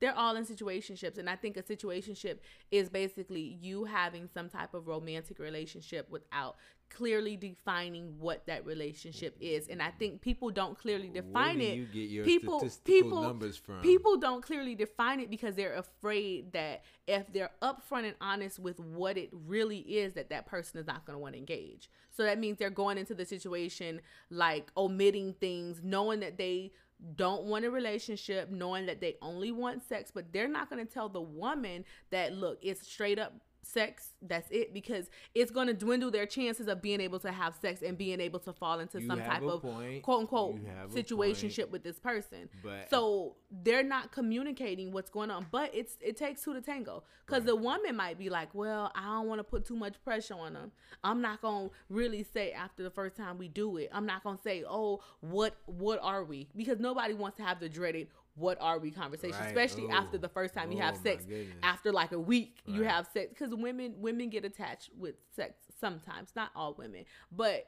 They're 0.00 0.16
all 0.16 0.36
in 0.36 0.46
situationships, 0.46 1.18
and 1.18 1.28
I 1.28 1.36
think 1.36 1.56
a 1.56 1.62
situationship 1.62 2.38
is 2.70 2.88
basically 2.88 3.58
you 3.60 3.84
having 3.84 4.28
some 4.32 4.48
type 4.48 4.74
of 4.74 4.86
romantic 4.86 5.38
relationship 5.38 6.08
without 6.10 6.56
clearly 6.90 7.36
defining 7.36 8.14
what 8.18 8.46
that 8.46 8.64
relationship 8.64 9.36
is. 9.40 9.68
And 9.68 9.82
I 9.82 9.90
think 9.90 10.20
people 10.20 10.50
don't 10.50 10.78
clearly 10.78 11.08
define 11.08 11.58
Where 11.58 11.74
do 11.74 11.82
it 11.82 11.92
get 11.92 12.08
your 12.08 12.24
people 12.24 12.68
people 12.84 13.22
numbers 13.22 13.56
from? 13.56 13.80
people 13.80 14.16
don't 14.16 14.42
clearly 14.42 14.74
define 14.74 15.20
it 15.20 15.30
because 15.30 15.54
they're 15.54 15.74
afraid 15.74 16.52
that 16.52 16.84
if 17.06 17.30
they're 17.32 17.50
upfront 17.62 18.04
and 18.04 18.14
honest 18.20 18.58
with 18.58 18.80
what 18.80 19.16
it 19.18 19.30
really 19.32 19.80
is 19.80 20.14
that 20.14 20.30
that 20.30 20.46
person 20.46 20.80
is 20.80 20.86
not 20.86 21.04
going 21.04 21.14
to 21.14 21.20
want 21.20 21.34
to 21.34 21.38
engage 21.38 21.90
so 22.10 22.22
that 22.22 22.38
means 22.38 22.58
they're 22.58 22.70
going 22.70 22.98
into 22.98 23.14
the 23.14 23.24
situation 23.24 24.00
like 24.30 24.70
omitting 24.76 25.34
things 25.34 25.80
knowing 25.82 26.20
that 26.20 26.38
they 26.38 26.72
don't 27.14 27.44
want 27.44 27.64
a 27.64 27.70
relationship 27.70 28.50
knowing 28.50 28.86
that 28.86 29.00
they 29.00 29.16
only 29.22 29.52
want 29.52 29.82
sex 29.88 30.10
but 30.12 30.32
they're 30.32 30.48
not 30.48 30.68
going 30.68 30.84
to 30.84 30.92
tell 30.92 31.08
the 31.08 31.20
woman 31.20 31.84
that 32.10 32.32
look 32.32 32.58
it's 32.62 32.86
straight 32.86 33.18
up 33.18 33.34
sex 33.62 34.14
that's 34.22 34.50
it 34.50 34.72
because 34.72 35.10
it's 35.34 35.50
going 35.50 35.66
to 35.66 35.74
dwindle 35.74 36.10
their 36.10 36.26
chances 36.26 36.68
of 36.68 36.80
being 36.80 37.00
able 37.00 37.18
to 37.18 37.30
have 37.30 37.54
sex 37.60 37.82
and 37.82 37.98
being 37.98 38.20
able 38.20 38.38
to 38.38 38.52
fall 38.52 38.80
into 38.80 39.00
You 39.00 39.06
some 39.06 39.20
type 39.20 39.42
of 39.42 39.62
point. 39.62 40.02
quote 40.02 40.20
unquote 40.20 40.56
situationship 40.94 41.70
with 41.70 41.82
this 41.82 41.98
person. 41.98 42.48
But 42.62 42.88
so 42.90 43.36
they're 43.50 43.82
not 43.82 44.12
communicating 44.12 44.92
what's 44.92 45.10
going 45.10 45.30
on 45.30 45.46
but 45.50 45.70
it's 45.74 45.96
it 46.00 46.16
takes 46.16 46.42
two 46.42 46.54
to 46.54 46.60
tango. 46.60 47.02
Because 47.26 47.44
the 47.44 47.56
woman 47.56 47.94
might 47.96 48.18
be 48.18 48.30
like 48.30 48.54
well 48.54 48.90
i 48.94 49.04
don't 49.04 49.26
want 49.28 49.38
to 49.38 49.44
put 49.44 49.66
too 49.66 49.76
much 49.76 50.02
pressure 50.02 50.34
on 50.34 50.54
them 50.54 50.72
i'm 51.04 51.20
not 51.20 51.42
gonna 51.42 51.68
really 51.90 52.24
say 52.24 52.52
after 52.52 52.82
the 52.82 52.90
first 52.90 53.16
time 53.16 53.38
we 53.38 53.48
do 53.48 53.76
it. 53.76 53.88
I'm 53.92 54.06
not 54.06 54.24
gonna 54.24 54.38
say 54.42 54.64
oh 54.68 55.00
what 55.20 55.56
what 55.66 55.98
are 56.02 56.24
we 56.24 56.48
because 56.56 56.78
nobody 56.80 57.12
wants 57.14 57.36
to 57.38 57.42
have 57.42 57.60
the 57.60 57.68
dreaded 57.68 58.08
what 58.38 58.56
are 58.60 58.78
we 58.78 58.90
conversation 58.90 59.38
Right. 59.40 59.48
especially 59.48 59.86
Oh. 59.90 59.94
after 59.94 60.18
the 60.18 60.28
first 60.28 60.54
time 60.54 60.70
you 60.72 60.78
Oh, 60.78 60.82
have 60.82 60.96
sex 60.96 61.24
after 61.62 61.92
like 61.92 62.12
a 62.12 62.20
week 62.20 62.60
you 62.66 62.82
have 62.82 63.06
sex 63.12 63.28
because 63.30 63.54
women 63.54 63.94
women 63.98 64.28
get 64.30 64.44
attached 64.44 64.90
with 64.96 65.16
sex 65.34 65.54
sometimes 65.80 66.30
not 66.36 66.50
all 66.54 66.74
women 66.74 67.04
but 67.32 67.66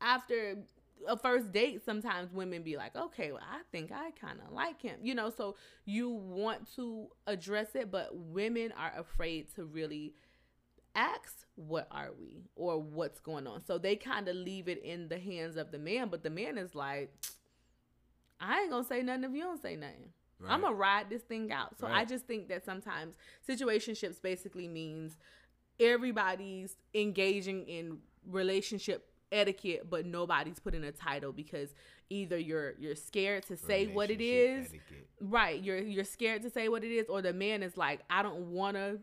after 0.00 0.56
a 1.08 1.16
first 1.16 1.50
date 1.52 1.84
sometimes 1.84 2.32
women 2.32 2.62
be 2.62 2.76
like 2.76 2.94
okay 2.94 3.32
well 3.32 3.42
i 3.50 3.60
think 3.72 3.90
i 3.90 4.10
kind 4.12 4.38
of 4.46 4.52
like 4.52 4.80
him 4.80 4.98
you 5.02 5.14
know 5.14 5.30
so 5.30 5.56
you 5.84 6.08
want 6.10 6.72
to 6.76 7.08
address 7.26 7.74
it 7.74 7.90
but 7.90 8.14
women 8.16 8.72
are 8.78 8.92
afraid 8.96 9.52
to 9.54 9.64
really 9.64 10.14
ask 10.94 11.46
what 11.56 11.86
are 11.90 12.10
we? 12.20 12.42
or 12.54 12.80
what's 12.80 13.18
going 13.20 13.46
on? 13.46 13.64
So 13.64 13.78
they 13.78 13.96
kind 13.96 14.26
of 14.28 14.36
leave 14.36 14.68
it 14.68 14.82
in 14.82 15.08
the 15.08 15.18
hands 15.18 15.56
of 15.56 15.70
the 15.70 15.78
man 15.78 16.08
but 16.08 16.22
the 16.22 16.30
man 16.30 16.58
is 16.58 16.74
like 16.74 17.12
i 18.42 18.60
ain't 18.60 18.70
gonna 18.70 18.84
say 18.84 19.02
nothing 19.02 19.24
if 19.24 19.32
you 19.32 19.42
don't 19.42 19.62
say 19.62 19.76
nothing 19.76 20.10
right. 20.42 20.52
I'm 20.52 20.62
gonna 20.62 20.74
ride 20.74 21.08
this 21.08 21.22
thing 21.22 21.52
out. 21.52 21.78
So 21.78 21.86
I 21.86 22.04
just 22.04 22.26
think 22.26 22.48
that 22.48 22.64
sometimes 22.64 23.14
situationships 23.48 24.20
basically 24.20 24.68
means 24.68 25.16
everybody's 25.80 26.76
engaging 26.94 27.66
in 27.66 27.98
relationship 28.26 29.08
etiquette, 29.30 29.88
but 29.88 30.04
nobody's 30.06 30.58
putting 30.58 30.84
a 30.84 30.92
title 30.92 31.32
because 31.32 31.74
either 32.10 32.36
you're 32.38 32.74
you're 32.78 32.94
scared 32.94 33.44
to 33.46 33.56
say 33.56 33.86
what 33.86 34.10
it 34.10 34.20
is, 34.20 34.66
etiquette. 34.66 35.08
right? 35.20 35.62
You're 35.62 35.78
you're 35.78 36.04
scared 36.04 36.42
to 36.42 36.50
say 36.50 36.68
what 36.68 36.84
it 36.84 36.92
is, 36.92 37.06
or 37.08 37.22
the 37.22 37.32
man 37.32 37.62
is 37.62 37.76
like, 37.76 38.00
I 38.10 38.22
don't 38.22 38.52
want 38.52 38.76
to 38.76 38.98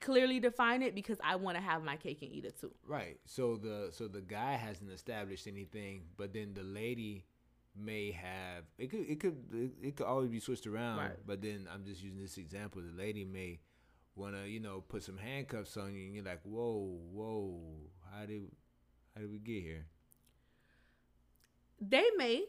clearly 0.00 0.40
define 0.40 0.82
it 0.82 0.94
because 0.94 1.18
I 1.22 1.36
want 1.36 1.56
to 1.56 1.62
have 1.62 1.84
my 1.84 1.96
cake 1.96 2.22
and 2.22 2.32
eat 2.32 2.44
it 2.44 2.58
too. 2.60 2.72
Right. 2.86 3.18
So 3.26 3.56
the 3.56 3.88
so 3.92 4.08
the 4.08 4.22
guy 4.22 4.52
hasn't 4.52 4.90
established 4.90 5.46
anything, 5.46 6.02
but 6.16 6.32
then 6.32 6.54
the 6.54 6.62
lady 6.62 7.24
may 7.76 8.12
have 8.12 8.64
it 8.78 8.90
could 8.90 9.00
it 9.08 9.20
could 9.20 9.36
it, 9.52 9.70
it 9.82 9.96
could 9.96 10.06
always 10.06 10.30
be 10.30 10.40
switched 10.40 10.66
around. 10.66 10.98
Right. 10.98 11.16
But 11.26 11.42
then 11.42 11.68
I'm 11.72 11.84
just 11.84 12.02
using 12.02 12.20
this 12.20 12.38
example. 12.38 12.82
The 12.82 12.96
lady 12.96 13.24
may 13.24 13.60
want 14.16 14.34
to 14.34 14.48
you 14.48 14.60
know 14.60 14.82
put 14.86 15.02
some 15.02 15.18
handcuffs 15.18 15.76
on 15.76 15.94
you, 15.94 16.06
and 16.06 16.14
you're 16.14 16.24
like, 16.24 16.40
whoa, 16.42 16.98
whoa, 17.12 17.60
how 18.12 18.26
did 18.26 18.42
how 19.14 19.20
did 19.20 19.30
we 19.30 19.38
get 19.38 19.62
here? 19.62 19.86
They 21.80 22.04
may, 22.16 22.44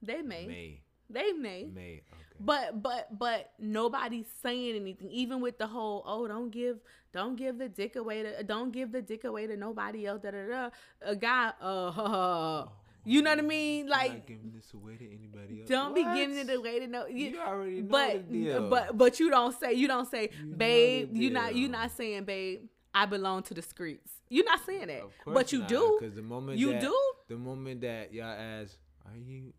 they 0.00 0.22
may, 0.22 0.46
May 0.46 0.80
they 1.12 1.32
may, 1.32 1.68
May 1.72 2.00
okay. 2.12 2.22
But 2.40 2.82
but 2.82 3.18
but 3.18 3.52
nobody's 3.58 4.26
saying 4.42 4.76
anything. 4.76 5.10
Even 5.10 5.40
with 5.40 5.58
the 5.58 5.66
whole 5.66 6.02
oh 6.06 6.26
don't 6.26 6.50
give 6.50 6.78
don't 7.12 7.36
give 7.36 7.58
the 7.58 7.68
dick 7.68 7.96
away 7.96 8.22
to 8.22 8.42
don't 8.42 8.72
give 8.72 8.92
the 8.92 9.02
dick 9.02 9.24
away 9.24 9.46
to 9.46 9.56
nobody 9.56 10.06
else. 10.06 10.22
Da 10.22 10.30
da 10.30 10.46
da. 10.46 10.70
A 11.02 11.14
guy 11.14 11.52
uh 11.60 12.66
you 13.04 13.22
know 13.22 13.30
what 13.30 13.38
I 13.38 13.42
mean? 13.42 13.88
Like 13.88 14.26
giving 14.26 14.52
this 14.54 14.72
away 14.74 14.96
to 14.96 15.04
anybody 15.06 15.60
else. 15.60 15.68
don't 15.68 15.94
be 15.94 16.02
giving 16.04 16.36
it 16.38 16.50
away 16.54 16.80
to 16.80 16.86
no. 16.86 17.06
You, 17.06 17.30
You 17.30 17.40
already 17.40 17.82
know 17.82 17.88
but 17.88 18.12
the 18.30 18.44
deal. 18.44 18.68
but 18.70 18.96
but 18.98 19.20
you 19.20 19.30
don't 19.30 19.58
say 19.58 19.72
you 19.74 19.88
don't 19.88 20.08
say 20.10 20.30
You 20.44 20.54
babe. 20.54 21.10
You 21.14 21.30
not 21.30 21.54
you 21.54 21.68
not 21.68 21.90
saying 21.90 22.24
babe. 22.24 22.62
I 22.94 23.06
belong 23.06 23.42
to 23.44 23.54
the 23.54 23.62
streets. 23.62 24.10
You're 24.28 24.44
not 24.44 24.60
saying 24.66 24.86
that, 24.88 25.02
but 25.26 25.50
you 25.52 25.60
not, 25.60 25.68
do. 25.68 25.98
Cause 26.00 26.14
the 26.14 26.22
moment 26.22 26.58
You 26.58 26.72
that, 26.72 26.80
do. 26.82 26.96
the 27.28 27.36
moment 27.36 27.80
that 27.82 28.12
y'all 28.12 28.26
ask, 28.26 28.76
"Are 29.06 29.16
you, 29.16 29.52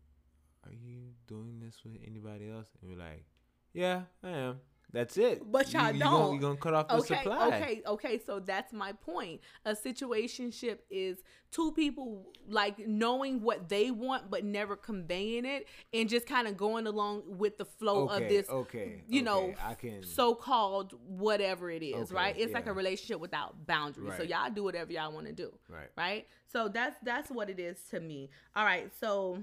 are 0.64 0.72
you 0.72 1.14
doing 1.26 1.60
this 1.60 1.76
with 1.84 1.96
anybody 2.06 2.48
else?" 2.50 2.68
and 2.80 2.90
we're 2.90 2.98
like, 2.98 3.24
"Yeah, 3.72 4.02
I 4.22 4.30
am." 4.30 4.60
That's 4.94 5.16
it. 5.18 5.42
But 5.50 5.72
y'all 5.72 5.92
you, 5.92 5.98
don't. 5.98 6.12
You 6.12 6.18
gonna, 6.18 6.34
you 6.34 6.40
gonna 6.40 6.56
cut 6.56 6.74
off 6.74 6.88
the 6.88 6.94
okay, 6.94 7.16
supply. 7.16 7.48
okay, 7.48 7.82
okay. 7.86 8.20
So 8.24 8.38
that's 8.38 8.72
my 8.72 8.92
point. 8.92 9.40
A 9.66 9.72
situationship 9.74 10.78
is 10.88 11.18
two 11.50 11.72
people 11.72 12.32
like 12.48 12.78
knowing 12.86 13.40
what 13.40 13.68
they 13.68 13.90
want 13.90 14.30
but 14.30 14.44
never 14.44 14.76
conveying 14.76 15.44
it 15.44 15.66
and 15.92 16.08
just 16.08 16.26
kind 16.26 16.48
of 16.48 16.56
going 16.56 16.86
along 16.86 17.22
with 17.26 17.58
the 17.58 17.64
flow 17.64 18.08
Okay, 18.08 18.24
of 18.24 18.28
this 18.28 18.48
okay, 18.48 19.02
you 19.08 19.22
know 19.22 19.54
I 19.64 19.74
can- 19.74 20.02
so-called 20.02 20.94
whatever 21.06 21.70
it 21.70 21.82
is, 21.82 22.10
Okay, 22.10 22.14
right? 22.14 22.34
It's 22.36 22.52
like 22.52 22.66
a 22.66 22.72
relationship 22.72 23.20
without 23.20 23.66
boundaries. 23.66 24.14
So 24.16 24.22
y'all 24.24 24.50
do 24.50 24.64
whatever 24.64 24.92
y'all 24.92 25.12
want 25.12 25.26
to 25.26 25.32
do. 25.32 25.52
Right. 25.68 25.88
Right? 25.96 26.26
So 26.52 26.68
that's 26.68 26.96
that's 27.02 27.30
what 27.30 27.50
it 27.50 27.58
is 27.60 27.78
to 27.90 28.00
me. 28.00 28.30
All 28.54 28.64
right. 28.64 28.90
So 29.00 29.42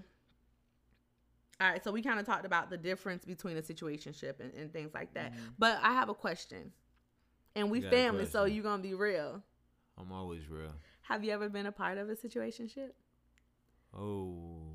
all 1.62 1.70
right, 1.70 1.84
so 1.84 1.92
we 1.92 2.02
kind 2.02 2.20
of 2.20 2.26
talked 2.26 2.46
about 2.46 2.72
the 2.72 2.78
difference 2.78 3.24
between 3.24 3.56
a 3.56 3.62
situationship 3.62 4.40
and, 4.40 4.52
and 4.56 4.74
things 4.74 4.96
like 4.96 5.14
that. 5.14 5.34
But 5.60 5.80
I 5.84 5.94
have 5.94 6.10
a 6.10 6.14
question. 6.16 6.72
And 7.56 7.70
we 7.70 7.80
Mm-hmm. 7.80 7.86
You 7.86 7.92
got 7.92 7.98
a 7.98 8.02
family, 8.04 8.26
so 8.26 8.46
you're 8.46 8.64
gonna 8.64 8.82
be 8.82 8.96
real. 8.96 9.44
I'm 10.00 10.12
always 10.12 10.50
real. 10.50 10.74
Have 11.04 11.24
you 11.24 11.32
ever 11.32 11.50
been 11.50 11.68
a 11.68 11.72
part 11.72 11.98
of 12.00 12.10
a 12.10 12.16
situationship? 12.16 12.90
Oh. 13.96 14.74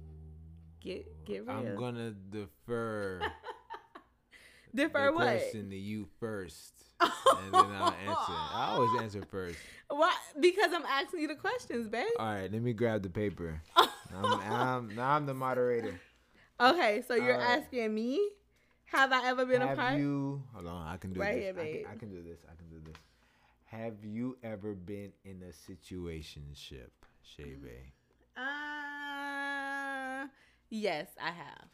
Get- 0.81 1.25
get 1.25 1.47
real. 1.47 1.57
I'm 1.57 1.77
gonna 1.77 2.13
defer 2.13 3.21
Defer 4.75 5.07
the 5.07 5.13
what? 5.13 5.23
question 5.23 5.71
to 5.71 5.77
you 5.77 6.07
first, 6.21 6.75
and 7.01 7.11
then 7.53 7.55
I'll 7.55 7.97
answer. 8.07 8.33
I 8.33 8.69
always 8.73 9.01
answer 9.03 9.23
first. 9.31 9.59
Why? 9.89 10.15
Because 10.39 10.71
I'm 10.75 10.85
asking 10.85 11.21
you 11.21 11.29
the 11.29 11.35
questions, 11.35 11.89
babe. 11.89 12.05
All 12.19 12.27
right, 12.27 12.53
let 12.53 12.61
me 12.63 12.75
grab 12.75 13.03
the 13.03 13.09
paper. 13.09 13.63
I'm, 13.77 14.25
I'm, 14.25 14.95
now 14.95 15.13
I'm 15.13 15.25
the 15.25 15.33
moderator. 15.35 15.99
Okay, 16.61 17.03
so 17.07 17.15
you're 17.15 17.37
right. 17.37 17.59
asking 17.61 17.95
me, 17.95 18.31
have 18.87 19.13
I 19.13 19.29
ever 19.29 19.45
been 19.45 19.63
a 19.63 19.67
Have 19.69 19.79
part? 19.79 19.99
you? 19.99 20.43
Hold 20.55 20.67
on, 20.67 20.89
I 20.89 20.97
can 20.97 21.13
do 21.13 21.21
Right 21.21 21.35
this. 21.35 21.43
here, 21.45 21.51
I, 21.53 21.55
can, 21.65 21.73
babe. 21.73 21.87
I 21.91 21.95
can 21.97 22.09
do 22.11 22.23
this. 22.23 22.39
I 22.51 22.55
can 22.57 22.69
do 22.69 22.81
this. 22.85 22.97
Have 23.67 24.05
you 24.05 24.39
ever 24.43 24.75
been 24.75 25.13
in 25.25 25.43
a 25.43 25.53
situationship, 25.53 26.89
Shay 27.23 27.55
Bay? 27.63 27.93
Uh, 28.37 30.27
yes, 30.71 31.09
I 31.23 31.31
have. 31.31 31.69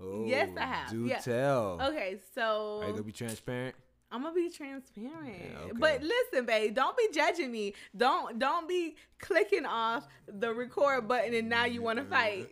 Oh, 0.00 0.24
Yes, 0.26 0.50
I 0.56 0.62
have. 0.64 0.90
Do 0.90 1.06
Yeah. 1.06 1.18
tell. 1.18 1.80
Okay, 1.82 2.18
so 2.34 2.80
Are 2.82 2.86
you 2.86 2.92
gonna 2.92 3.02
be 3.04 3.12
transparent? 3.12 3.76
I'm 4.10 4.22
gonna 4.22 4.34
be 4.34 4.50
transparent. 4.50 5.36
Yeah, 5.52 5.58
okay. 5.60 5.72
But 5.74 6.02
listen, 6.02 6.44
babe, 6.44 6.74
don't 6.74 6.96
be 6.96 7.08
judging 7.12 7.50
me. 7.50 7.74
Don't 7.96 8.38
don't 8.38 8.68
be 8.68 8.96
clicking 9.18 9.64
off 9.64 10.06
the 10.26 10.52
record 10.52 11.06
button 11.08 11.32
and 11.34 11.48
now 11.48 11.64
you 11.66 11.82
want 11.82 11.98
to 11.98 12.04
fight. 12.04 12.50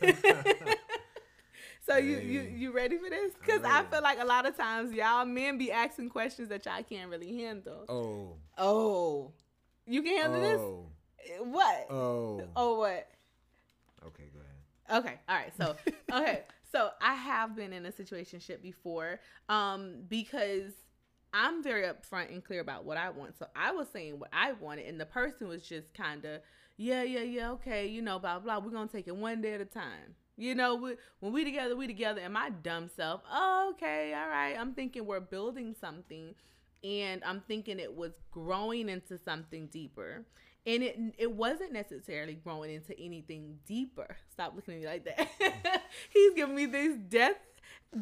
so 1.86 1.96
you 1.96 2.18
you 2.18 2.40
you 2.42 2.72
ready 2.72 2.98
for 2.98 3.08
this? 3.08 3.32
Cause 3.46 3.60
I'm 3.64 3.86
I 3.86 3.88
feel 3.90 4.02
like 4.02 4.18
a 4.20 4.24
lot 4.24 4.46
of 4.46 4.56
times 4.56 4.92
y'all 4.92 5.24
men 5.24 5.58
be 5.58 5.70
asking 5.70 6.10
questions 6.10 6.48
that 6.48 6.64
y'all 6.66 6.82
can't 6.82 7.10
really 7.10 7.36
handle. 7.42 7.84
Oh. 7.88 8.36
Oh, 8.58 9.32
you 9.86 10.02
can 10.02 10.16
handle 10.16 10.40
Oh. 10.44 10.86
this? 11.26 11.40
What? 11.40 11.86
Oh. 11.90 12.42
Oh, 12.54 12.78
what? 12.78 13.08
Okay, 14.06 14.24
go 14.32 14.40
ahead. 14.40 15.04
Okay. 15.04 15.20
All 15.28 15.36
right. 15.36 15.52
So, 15.56 15.76
okay. 16.12 16.42
So 16.70 16.90
I 17.00 17.14
have 17.14 17.56
been 17.56 17.72
in 17.72 17.86
a 17.86 17.92
situationship 17.92 18.62
before 18.62 19.20
um 19.48 20.02
because 20.08 20.72
I'm 21.32 21.62
very 21.62 21.82
upfront 21.82 22.32
and 22.32 22.42
clear 22.44 22.60
about 22.60 22.84
what 22.84 22.96
I 22.96 23.10
want. 23.10 23.36
So 23.38 23.46
I 23.54 23.72
was 23.72 23.88
saying 23.92 24.18
what 24.18 24.30
I 24.32 24.52
wanted 24.52 24.86
and 24.86 25.00
the 25.00 25.06
person 25.06 25.48
was 25.48 25.62
just 25.66 25.92
kind 25.94 26.24
of 26.24 26.40
yeah, 26.76 27.02
yeah, 27.02 27.22
yeah, 27.22 27.50
okay, 27.52 27.86
you 27.86 28.02
know, 28.02 28.18
blah 28.18 28.38
blah. 28.38 28.58
We're 28.58 28.70
going 28.70 28.88
to 28.88 28.92
take 28.92 29.08
it 29.08 29.16
one 29.16 29.40
day 29.40 29.54
at 29.54 29.60
a 29.60 29.64
time. 29.64 30.14
You 30.36 30.54
know, 30.54 30.74
we, 30.74 30.96
when 31.20 31.32
we 31.32 31.44
together, 31.44 31.74
we 31.74 31.86
together. 31.86 32.20
And 32.20 32.34
my 32.34 32.50
dumb 32.50 32.90
self, 32.94 33.22
oh, 33.30 33.72
okay, 33.74 34.12
all 34.14 34.28
right. 34.28 34.54
I'm 34.58 34.74
thinking 34.74 35.06
we're 35.06 35.20
building 35.20 35.74
something, 35.80 36.34
and 36.84 37.22
I'm 37.24 37.40
thinking 37.48 37.78
it 37.78 37.94
was 37.94 38.12
growing 38.30 38.90
into 38.90 39.18
something 39.18 39.68
deeper, 39.68 40.26
and 40.66 40.82
it 40.82 40.98
it 41.16 41.32
wasn't 41.32 41.72
necessarily 41.72 42.34
growing 42.34 42.74
into 42.74 42.98
anything 43.00 43.58
deeper. 43.66 44.16
Stop 44.30 44.54
looking 44.54 44.74
at 44.74 44.80
me 44.80 44.86
like 44.86 45.04
that. 45.06 45.82
He's 46.10 46.34
giving 46.34 46.54
me 46.54 46.66
these 46.66 46.96
death 47.08 47.36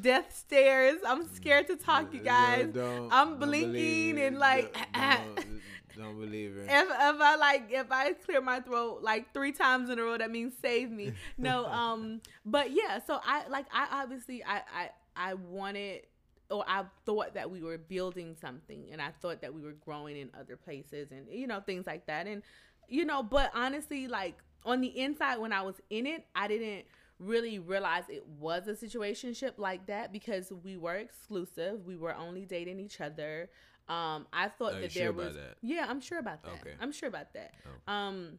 death 0.00 0.36
stares. 0.36 0.98
I'm 1.06 1.32
scared 1.32 1.68
to 1.68 1.76
talk, 1.76 2.12
you 2.12 2.20
guys. 2.20 2.74
I'm 2.76 3.38
blinking 3.38 4.18
and 4.18 4.38
like. 4.38 4.76
Don't, 5.96 6.18
believe 6.18 6.54
her. 6.54 6.62
If, 6.62 6.68
if 6.68 7.20
I 7.20 7.36
like 7.36 7.68
if 7.70 7.86
I 7.90 8.12
clear 8.12 8.40
my 8.40 8.60
throat 8.60 9.00
like 9.02 9.32
three 9.32 9.52
times 9.52 9.90
in 9.90 9.98
a 9.98 10.02
row, 10.02 10.18
that 10.18 10.30
means 10.30 10.54
save 10.60 10.90
me. 10.90 11.12
No, 11.38 11.66
um, 11.72 12.20
but 12.44 12.72
yeah. 12.72 13.00
So 13.06 13.20
I 13.24 13.46
like 13.48 13.66
I 13.72 14.02
obviously 14.02 14.44
I 14.44 14.56
I 14.56 14.90
I 15.16 15.34
wanted 15.34 16.02
or 16.50 16.64
I 16.68 16.84
thought 17.06 17.34
that 17.34 17.50
we 17.50 17.62
were 17.62 17.78
building 17.78 18.36
something, 18.40 18.86
and 18.92 19.00
I 19.00 19.10
thought 19.20 19.40
that 19.42 19.54
we 19.54 19.62
were 19.62 19.72
growing 19.72 20.16
in 20.16 20.30
other 20.38 20.56
places, 20.56 21.08
and 21.10 21.26
you 21.30 21.46
know 21.46 21.60
things 21.60 21.86
like 21.86 22.06
that, 22.06 22.26
and 22.26 22.42
you 22.88 23.04
know. 23.04 23.22
But 23.22 23.50
honestly, 23.54 24.08
like 24.08 24.36
on 24.64 24.80
the 24.80 24.98
inside, 24.98 25.38
when 25.38 25.52
I 25.52 25.62
was 25.62 25.76
in 25.90 26.06
it, 26.06 26.26
I 26.34 26.48
didn't 26.48 26.84
really 27.18 27.58
realize 27.58 28.04
it 28.08 28.26
was 28.38 28.66
a 28.66 28.74
situationship 28.74 29.52
like 29.56 29.86
that 29.86 30.12
because 30.12 30.52
we 30.64 30.76
were 30.76 30.96
exclusive. 30.96 31.84
We 31.86 31.96
were 31.96 32.14
only 32.14 32.44
dating 32.44 32.80
each 32.80 33.00
other. 33.00 33.50
Um, 33.88 34.26
I 34.32 34.48
thought 34.48 34.72
Are 34.72 34.76
you 34.76 34.82
that 34.82 34.92
sure 34.92 35.02
there 35.02 35.10
about 35.10 35.26
was 35.26 35.34
that? 35.36 35.56
yeah, 35.62 35.86
I'm 35.88 36.00
sure 36.00 36.18
about 36.18 36.42
that. 36.42 36.52
Okay. 36.60 36.74
I'm 36.80 36.92
sure 36.92 37.08
about 37.08 37.32
that. 37.34 37.52
Oh. 37.86 37.92
Um, 37.92 38.38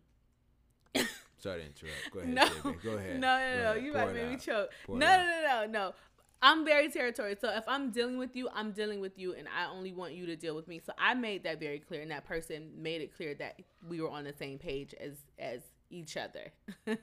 Sorry 1.37 1.61
to 1.61 1.65
interrupt. 1.67 2.11
Go 2.11 2.19
ahead, 2.19 2.33
no, 2.63 2.73
Go 2.83 2.91
ahead. 2.97 3.19
no, 3.19 3.37
no, 3.37 3.73
no. 3.73 3.79
You 3.79 3.93
might 3.93 4.13
make 4.13 4.29
me 4.29 4.37
choke. 4.37 4.69
No, 4.87 4.95
no, 4.95 5.23
no, 5.23 5.41
no, 5.47 5.65
no. 5.67 5.93
I'm 6.41 6.65
very 6.65 6.89
territorial. 6.89 7.35
So 7.39 7.49
if 7.49 7.63
I'm 7.67 7.91
dealing 7.91 8.17
with 8.17 8.35
you, 8.35 8.49
I'm 8.53 8.71
dealing 8.71 8.99
with 8.99 9.17
you, 9.17 9.33
and 9.33 9.47
I 9.47 9.69
only 9.71 9.93
want 9.93 10.13
you 10.13 10.25
to 10.27 10.35
deal 10.35 10.55
with 10.55 10.67
me. 10.67 10.81
So 10.85 10.93
I 10.97 11.13
made 11.13 11.43
that 11.43 11.59
very 11.59 11.79
clear, 11.79 12.01
and 12.01 12.11
that 12.11 12.25
person 12.25 12.69
made 12.77 13.01
it 13.01 13.15
clear 13.15 13.33
that 13.35 13.59
we 13.87 14.01
were 14.01 14.09
on 14.09 14.23
the 14.23 14.33
same 14.33 14.57
page 14.57 14.93
as 14.99 15.13
as 15.39 15.61
each 15.89 16.17
other. 16.17 16.51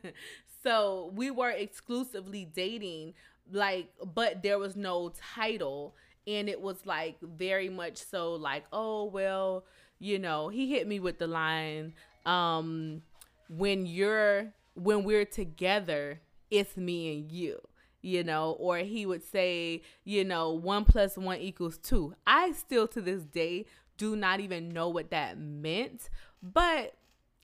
so 0.63 1.11
we 1.15 1.31
were 1.31 1.51
exclusively 1.51 2.45
dating, 2.45 3.15
like, 3.51 3.89
but 4.15 4.43
there 4.43 4.59
was 4.59 4.77
no 4.77 5.13
title, 5.35 5.95
and 6.27 6.49
it 6.49 6.61
was 6.61 6.87
like 6.87 7.17
very 7.21 7.69
much 7.69 7.97
so 7.97 8.35
like, 8.35 8.65
oh 8.73 9.05
well, 9.05 9.65
you 9.99 10.19
know, 10.19 10.49
he 10.49 10.71
hit 10.71 10.87
me 10.87 11.01
with 11.01 11.19
the 11.19 11.27
line, 11.27 11.95
um, 12.27 13.03
when 13.49 13.87
you're 13.87 14.53
when 14.75 15.05
we're 15.05 15.25
together, 15.25 16.21
it's 16.51 16.77
me 16.77 17.13
and 17.13 17.31
you 17.31 17.61
you 18.03 18.25
know, 18.25 18.57
or 18.59 18.79
he 18.79 19.07
would 19.07 19.23
say, 19.23 19.81
you 20.05 20.25
know, 20.25 20.51
one 20.51 20.85
plus 20.85 21.17
one 21.17 21.39
equals 21.39 21.79
two. 21.79 22.15
I 22.27 22.51
still 22.53 22.89
to 22.89 23.01
this 23.01 23.23
day 23.23 23.67
do 23.97 24.17
not 24.17 24.41
even 24.41 24.71
know 24.71 24.89
what 24.89 25.11
that 25.11 25.39
meant. 25.39 26.11
But, 26.43 26.95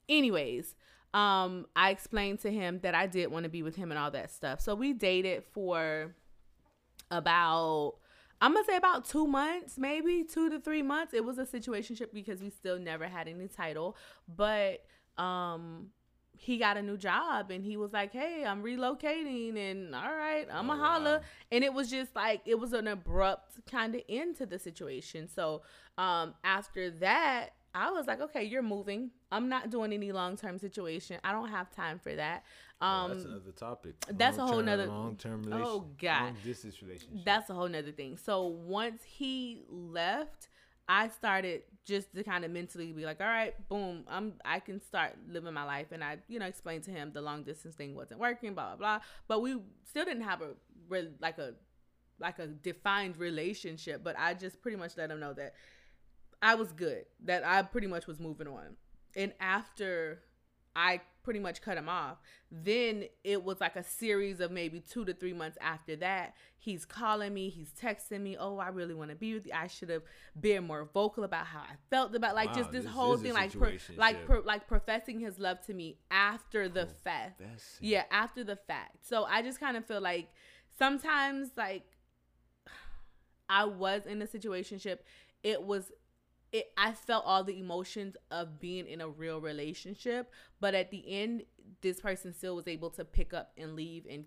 anyways, 0.08 0.74
um, 1.14 1.66
I 1.76 1.90
explained 1.90 2.40
to 2.40 2.50
him 2.50 2.80
that 2.82 2.94
I 2.94 3.06
did 3.06 3.30
want 3.30 3.44
to 3.44 3.48
be 3.48 3.62
with 3.62 3.76
him 3.76 3.92
and 3.92 3.98
all 3.98 4.10
that 4.10 4.32
stuff. 4.32 4.60
So 4.60 4.74
we 4.74 4.92
dated 4.92 5.44
for 5.44 6.14
about 7.10 7.94
I'm 8.40 8.52
gonna 8.54 8.64
say 8.64 8.76
about 8.76 9.04
two 9.08 9.26
months, 9.26 9.78
maybe 9.78 10.24
two 10.24 10.48
to 10.50 10.60
three 10.60 10.82
months. 10.82 11.12
It 11.14 11.24
was 11.24 11.38
a 11.38 11.44
situationship 11.44 12.12
because 12.12 12.40
we 12.40 12.50
still 12.50 12.78
never 12.78 13.06
had 13.08 13.26
any 13.28 13.48
title, 13.48 13.96
but 14.28 14.84
um, 15.16 15.88
he 16.36 16.56
got 16.58 16.76
a 16.76 16.82
new 16.82 16.96
job 16.96 17.50
and 17.50 17.64
he 17.64 17.76
was 17.76 17.92
like, 17.92 18.12
"Hey, 18.12 18.44
I'm 18.46 18.62
relocating," 18.62 19.56
and 19.56 19.94
all 19.94 20.14
right, 20.14 20.46
I'm 20.52 20.70
a 20.70 20.74
Oh, 20.74 20.76
holla. 20.76 21.14
wow. 21.18 21.20
And 21.50 21.64
it 21.64 21.72
was 21.74 21.90
just 21.90 22.14
like 22.14 22.42
it 22.46 22.58
was 22.60 22.72
an 22.72 22.86
abrupt 22.86 23.58
kind 23.68 23.94
of 23.96 24.02
end 24.08 24.36
to 24.36 24.46
the 24.46 24.58
situation. 24.58 25.26
So 25.28 25.62
um, 25.96 26.34
after 26.44 26.90
that, 26.92 27.50
I 27.78 27.90
was 27.90 28.06
like, 28.06 28.20
"Okay, 28.20 28.44
you're 28.44 28.62
moving. 28.62 29.10
I'm 29.30 29.48
not 29.48 29.70
doing 29.70 29.92
any 29.92 30.10
long 30.12 30.36
term 30.36 30.58
situation. 30.58 31.18
I 31.22 31.32
don't 31.32 31.48
have 31.48 31.70
time 31.70 31.98
for 31.98 32.14
that." 32.16 32.44
Um, 32.80 33.10
that's 33.12 33.24
another 33.24 33.52
topic. 33.52 33.94
that's 34.10 34.38
a 34.38 34.42
whole 34.42 34.56
Long-term- 34.56 34.66
nother- 34.66 34.86
long-term 34.86 35.52
Oh. 35.52 35.80
God. 36.00 36.22
long 36.24 36.36
distance 36.44 36.80
relationship. 36.82 37.24
That's 37.24 37.50
a 37.50 37.54
whole 37.54 37.68
nother 37.68 37.92
thing. 37.92 38.16
So 38.16 38.46
once 38.46 39.02
he 39.02 39.64
left, 39.68 40.48
I 40.88 41.08
started 41.08 41.62
just 41.84 42.14
to 42.14 42.22
kind 42.24 42.44
of 42.44 42.50
mentally 42.50 42.92
be 42.92 43.04
like, 43.04 43.20
all 43.20 43.26
right, 43.26 43.54
boom, 43.68 44.04
I'm 44.08 44.34
I 44.44 44.60
can 44.60 44.80
start 44.80 45.16
living 45.28 45.52
my 45.54 45.64
life. 45.64 45.88
And 45.92 46.02
I, 46.04 46.18
you 46.28 46.38
know, 46.38 46.46
explained 46.46 46.84
to 46.84 46.90
him 46.90 47.12
the 47.12 47.20
long 47.20 47.42
distance 47.42 47.74
thing 47.74 47.94
wasn't 47.94 48.20
working, 48.20 48.54
blah 48.54 48.68
blah 48.68 48.76
blah. 48.76 49.00
But 49.26 49.40
we 49.40 49.60
still 49.84 50.04
didn't 50.04 50.22
have 50.24 50.40
a 50.42 50.50
like 51.20 51.38
a 51.38 51.54
like 52.20 52.38
a 52.38 52.46
defined 52.46 53.16
relationship. 53.16 54.02
But 54.02 54.16
I 54.18 54.34
just 54.34 54.60
pretty 54.62 54.76
much 54.76 54.96
let 54.96 55.10
him 55.10 55.20
know 55.20 55.32
that 55.34 55.54
I 56.40 56.54
was 56.54 56.72
good, 56.72 57.04
that 57.24 57.44
I 57.44 57.62
pretty 57.62 57.86
much 57.86 58.06
was 58.06 58.20
moving 58.20 58.46
on. 58.46 58.76
And 59.16 59.32
after 59.40 60.20
I 60.76 61.00
pretty 61.28 61.40
much 61.40 61.60
cut 61.60 61.76
him 61.76 61.88
off. 61.90 62.16
Then 62.50 63.04
it 63.22 63.44
was 63.44 63.60
like 63.60 63.76
a 63.76 63.82
series 63.82 64.40
of 64.40 64.50
maybe 64.50 64.80
two 64.80 65.04
to 65.04 65.12
three 65.12 65.34
months 65.34 65.58
after 65.60 65.96
that. 65.96 66.34
He's 66.56 66.86
calling 66.86 67.34
me, 67.34 67.50
he's 67.50 67.70
texting 67.70 68.22
me, 68.22 68.36
Oh, 68.38 68.56
I 68.56 68.68
really 68.68 68.94
want 68.94 69.10
to 69.10 69.16
be 69.16 69.34
with 69.34 69.44
you. 69.44 69.52
I 69.54 69.66
should 69.66 69.90
have 69.90 70.02
been 70.40 70.64
more 70.64 70.88
vocal 70.94 71.24
about 71.24 71.44
how 71.46 71.58
I 71.58 71.74
felt 71.90 72.14
about 72.14 72.34
like 72.34 72.48
Wow, 72.48 72.54
just 72.54 72.72
this 72.72 72.84
this 72.84 72.92
whole 72.94 73.16
thing, 73.18 73.34
like 73.34 73.52
pro- 73.52 73.72
like 73.96 74.46
like 74.46 74.68
professing 74.68 75.20
his 75.20 75.38
love 75.38 75.60
to 75.66 75.74
me 75.74 75.98
after 76.10 76.66
the 76.68 76.86
fact. 76.86 77.40
Yeah, 77.80 78.04
after 78.10 78.42
the 78.42 78.56
fact. 78.56 79.06
So 79.06 79.24
I 79.24 79.42
just 79.42 79.60
kind 79.60 79.76
of 79.76 79.84
feel 79.84 80.00
like 80.00 80.28
sometimes 80.78 81.50
like 81.56 81.82
I 83.50 83.64
was 83.64 84.06
in 84.06 84.22
a 84.22 84.26
situationship. 84.26 85.00
It 85.42 85.62
was 85.62 85.92
it 86.52 86.72
I 86.76 86.92
felt 86.92 87.24
all 87.26 87.44
the 87.44 87.58
emotions 87.58 88.16
of 88.30 88.58
being 88.58 88.86
in 88.86 89.00
a 89.00 89.08
real 89.08 89.40
relationship, 89.40 90.30
but 90.60 90.74
at 90.74 90.90
the 90.90 91.04
end 91.06 91.42
this 91.82 92.00
person 92.00 92.32
still 92.32 92.56
was 92.56 92.66
able 92.66 92.90
to 92.90 93.04
pick 93.04 93.34
up 93.34 93.52
and 93.56 93.74
leave 93.74 94.06
and 94.08 94.24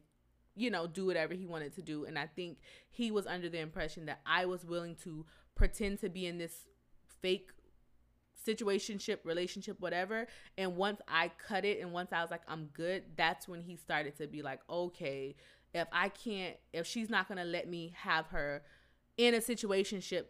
you 0.55 0.69
know, 0.69 0.85
do 0.85 1.05
whatever 1.05 1.33
he 1.33 1.45
wanted 1.45 1.73
to 1.75 1.81
do 1.81 2.05
and 2.05 2.19
I 2.19 2.27
think 2.27 2.59
he 2.89 3.11
was 3.11 3.25
under 3.25 3.49
the 3.49 3.59
impression 3.59 4.05
that 4.05 4.21
I 4.25 4.45
was 4.45 4.65
willing 4.65 4.95
to 5.03 5.25
pretend 5.55 5.99
to 6.01 6.09
be 6.09 6.27
in 6.27 6.37
this 6.37 6.67
fake 7.21 7.51
situationship, 8.47 9.19
relationship, 9.23 9.79
whatever. 9.79 10.27
And 10.57 10.75
once 10.75 11.01
I 11.07 11.31
cut 11.47 11.65
it 11.65 11.79
and 11.79 11.91
once 11.91 12.11
I 12.11 12.21
was 12.21 12.31
like, 12.31 12.41
I'm 12.47 12.65
good, 12.73 13.03
that's 13.15 13.47
when 13.47 13.61
he 13.61 13.75
started 13.75 14.17
to 14.17 14.27
be 14.27 14.41
like, 14.41 14.59
okay, 14.69 15.35
if 15.73 15.87
I 15.91 16.09
can't, 16.09 16.57
if 16.73 16.85
she's 16.87 17.09
not 17.09 17.27
gonna 17.27 17.45
let 17.45 17.69
me 17.69 17.93
have 17.95 18.27
her 18.27 18.63
in 19.17 19.33
a 19.35 19.39
situationship 19.39 20.25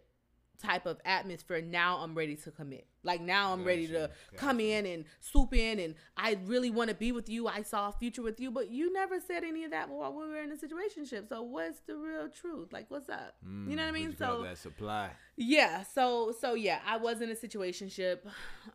type 0.62 0.86
of 0.86 1.00
atmosphere, 1.06 1.62
now 1.62 1.98
I'm 1.98 2.14
ready 2.16 2.36
to 2.38 2.52
commit. 2.52 2.86
Like 3.04 3.20
now 3.22 3.52
I'm 3.52 3.64
ready 3.64 3.88
to 3.88 3.94
Gotcha, 3.94 4.12
come 4.38 4.60
in 4.60 4.86
and 4.86 5.06
swoop 5.20 5.54
in 5.56 5.80
and 5.80 5.96
I 6.16 6.38
really 6.46 6.70
want 6.70 6.90
to 6.90 6.96
be 6.96 7.12
with 7.12 7.28
you. 7.30 7.48
I 7.48 7.64
saw 7.64 7.90
a 7.90 7.92
future 7.92 8.22
with 8.22 8.40
you, 8.40 8.52
but 8.52 8.70
you 8.70 8.94
never 8.94 9.20
said 9.20 9.44
any 9.44 9.64
of 9.64 9.72
that 9.72 9.90
while 9.90 10.14
we 10.14 10.28
were 10.28 10.40
in 10.42 10.52
a 10.52 10.56
situationship. 10.56 11.28
So 11.28 11.42
what's 11.42 11.80
the 11.88 11.98
real 11.98 12.30
truth? 12.30 12.72
Like 12.72 12.86
what's 12.90 13.10
up? 13.10 13.36
you 13.44 13.76
know 13.76 13.84
what 13.84 13.90
I 13.90 13.92
Mm, 13.92 13.94
mean? 13.94 14.16
So 14.18 14.44
that 14.44 14.58
supply. 14.58 15.10
yeah 15.36 15.84
so 15.84 16.34
so 16.40 16.54
yeah 16.54 16.80
i 16.86 16.98
was 16.98 17.22
in 17.22 17.30
a 17.32 17.36
situationship 17.36 18.20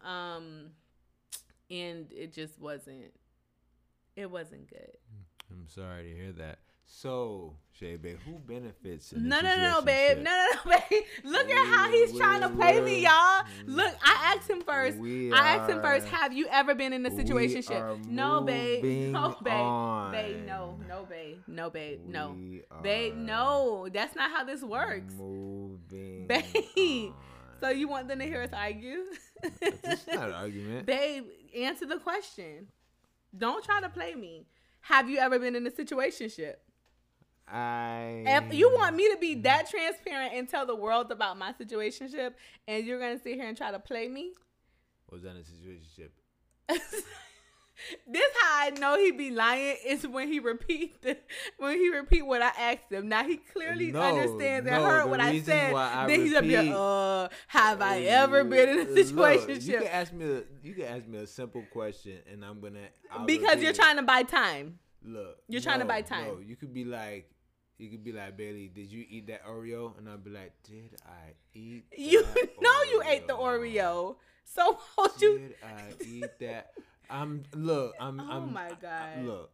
um 0.05 0.71
and 1.71 2.11
it 2.13 2.33
just 2.33 2.59
wasn't 2.61 3.13
it 4.17 4.31
wasn't 4.31 4.69
good 4.69 4.97
I'm 5.51 5.69
sorry 5.69 6.03
to 6.11 6.15
hear 6.17 6.33
that. 6.33 6.59
So, 6.89 7.57
Shay 7.73 7.97
Bay, 7.97 8.17
who 8.25 8.39
benefits? 8.39 9.13
No 9.13 9.41
no 9.41 9.57
no 9.57 9.83
babe. 9.83 10.19
No 10.19 10.31
no 10.31 10.47
no 10.55 10.71
babe. 10.91 11.03
Look 11.25 11.51
at 11.51 11.67
how 11.67 11.91
he's 11.91 12.17
trying 12.17 12.41
to 12.41 12.49
play 12.49 12.81
me 12.81 13.03
y'all. 13.03 13.45
Look 13.67 13.93
i 14.03 14.35
asked 14.35 14.49
him 14.49 14.63
first. 14.63 14.97
We 14.97 15.33
i 15.33 15.57
asked 15.57 15.71
him 15.71 15.83
first 15.83 16.07
have 16.07 16.33
you 16.33 16.47
ever 16.51 16.75
been 16.75 16.93
in 16.93 17.05
a 17.05 17.11
we 17.11 17.23
situationship 17.23 18.07
no 18.07 18.41
babe. 18.41 19.13
No 19.13 19.37
babe. 19.43 20.13
Babe 20.13 20.47
no 20.47 20.79
no 20.89 21.07
babe. 21.09 21.39
No 21.49 21.71
babe. 21.71 22.01
No. 22.07 22.37
Babe 22.83 23.15
no. 23.17 23.89
That's 23.93 24.15
not 24.15 24.31
how 24.31 24.45
this 24.45 24.63
works. 24.63 25.15
Moving. 25.15 26.27
Babe, 26.27 26.45
on. 26.77 27.15
so 27.61 27.69
you 27.69 27.89
want 27.89 28.09
them 28.09 28.19
to 28.19 28.25
hear 28.25 28.43
us 28.43 28.51
argue? 28.53 29.05
Is 29.61 30.07
not 30.09 30.29
an 30.29 30.35
argument. 30.35 30.87
Babe, 30.87 31.25
answer 31.57 31.87
the 31.87 31.99
question. 31.99 32.69
Don't 33.37 33.65
try 33.65 33.81
to 33.81 33.89
play 33.89 34.15
me. 34.15 34.47
Have 34.81 35.11
you 35.11 35.19
ever 35.19 35.39
been 35.39 35.55
in 35.55 35.67
a 35.67 35.71
situationship? 35.71 36.55
I. 37.49 38.25
If 38.27 38.55
you 38.55 38.73
want 38.75 38.97
me 38.97 39.11
to 39.11 39.17
be 39.19 39.35
that 39.43 39.71
transparent 39.71 40.35
and 40.35 40.49
tell 40.49 40.67
the 40.67 40.75
world 40.77 41.11
about 41.13 41.39
my 41.39 41.53
situationship, 41.53 42.33
and 42.67 42.85
you're 42.87 42.99
gonna 43.01 43.19
sit 43.19 43.35
here 43.35 43.47
and 43.47 43.57
try 43.57 43.71
to 43.71 43.79
play 43.79 44.09
me, 44.09 44.33
was 45.11 45.23
that 45.23 45.37
a 45.37 45.41
situationship? 45.41 46.11
this 48.09 48.25
how 48.41 48.67
I 48.67 48.71
know 48.71 48.99
he 48.99 49.13
be 49.13 49.31
lying 49.31 49.77
is 49.87 50.07
when 50.07 50.29
he 50.29 50.41
repeat 50.41 51.03
the 51.03 51.17
when 51.59 51.79
he 51.79 51.91
repeat 51.91 52.23
what 52.23 52.43
I 52.43 52.51
asked 52.59 52.91
him. 52.91 53.09
Now 53.09 53.25
he 53.25 53.37
clearly 53.37 53.93
No, 53.93 54.01
understands 54.01 54.67
and 54.69 54.83
no, 54.83 54.89
heard 54.89 55.11
what 55.11 55.21
I 55.21 55.39
said. 55.41 55.75
I 55.75 56.07
then 56.07 56.21
he's 56.21 56.33
gonna 56.33 56.47
be 56.47 56.73
uh, 56.75 57.29
have 57.49 57.81
I 57.83 58.01
ever 58.01 58.45
been 58.45 58.69
in 58.69 58.79
a 58.81 58.91
Look, 58.91 59.07
situationship? 59.07 59.67
you 59.67 59.79
can 59.79 59.87
ask 59.87 60.13
me. 60.13 60.25
A, 60.33 60.43
you 60.63 60.75
can 60.75 60.85
ask 60.85 61.07
me 61.07 61.19
a 61.19 61.27
simple 61.27 61.63
question, 61.71 62.19
and 62.33 62.45
I'm 62.45 62.61
gonna. 62.61 62.81
I'll 63.11 63.27
because 63.27 63.61
you're 63.61 63.71
it. 63.71 63.77
trying 63.77 63.97
to 63.97 64.03
buy 64.03 64.23
time. 64.23 64.79
Look, 65.05 65.37
You're 65.49 65.61
trying 65.61 65.79
to 65.79 65.85
buy 65.85 66.01
time. 66.03 66.27
No, 66.27 66.39
you 66.41 66.57
could 66.57 66.75
be 66.75 66.85
like, 66.85 67.31
you 67.79 67.91
could 67.91 68.03
be 68.05 68.13
like 68.13 68.37
Bailey. 68.37 68.69
Did 68.75 68.91
you 68.91 69.05
eat 69.09 69.27
that 69.29 69.45
Oreo? 69.47 69.97
And 69.99 70.09
I'd 70.09 70.25
be 70.25 70.31
like, 70.31 70.53
Did 70.63 70.97
I 71.07 71.33
eat? 71.55 71.85
You 71.97 72.25
know 72.61 72.83
you 72.91 73.03
ate 73.07 73.27
the 73.27 73.35
Oreo. 73.35 74.17
So 74.45 74.79
won't 74.99 75.21
you? 75.21 75.39
Did 75.39 75.55
I 75.63 76.05
eat 76.05 76.39
that? 76.41 76.73
I'm 77.11 77.43
look. 77.55 77.95
I'm. 78.01 78.21
Oh 78.21 78.31
I'm, 78.31 78.53
my 78.53 78.67
I- 78.69 78.73
God. 78.81 79.25
look. 79.25 79.51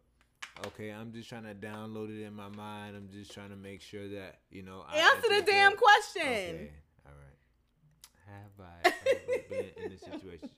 Okay, 0.67 0.89
I'm 0.91 1.11
just 1.11 1.27
trying 1.29 1.43
to 1.45 1.55
download 1.55 2.09
it 2.15 2.23
in 2.23 2.33
my 2.35 2.47
mind. 2.49 2.95
I'm 2.95 3.09
just 3.11 3.33
trying 3.33 3.49
to 3.49 3.55
make 3.55 3.81
sure 3.81 4.07
that 4.09 4.37
you 4.51 4.61
know. 4.61 4.85
I 4.87 4.97
Answer 4.97 5.27
the 5.39 5.41
damn 5.51 5.73
it. 5.73 5.77
question. 5.79 6.21
Okay, 6.31 6.71
all 7.07 7.11
right. 7.17 8.29
Have 8.29 8.59
I 8.59 8.89
ever 9.09 9.43
been 9.49 9.85
in 9.85 9.91
a 9.91 9.97
situation? 9.97 10.49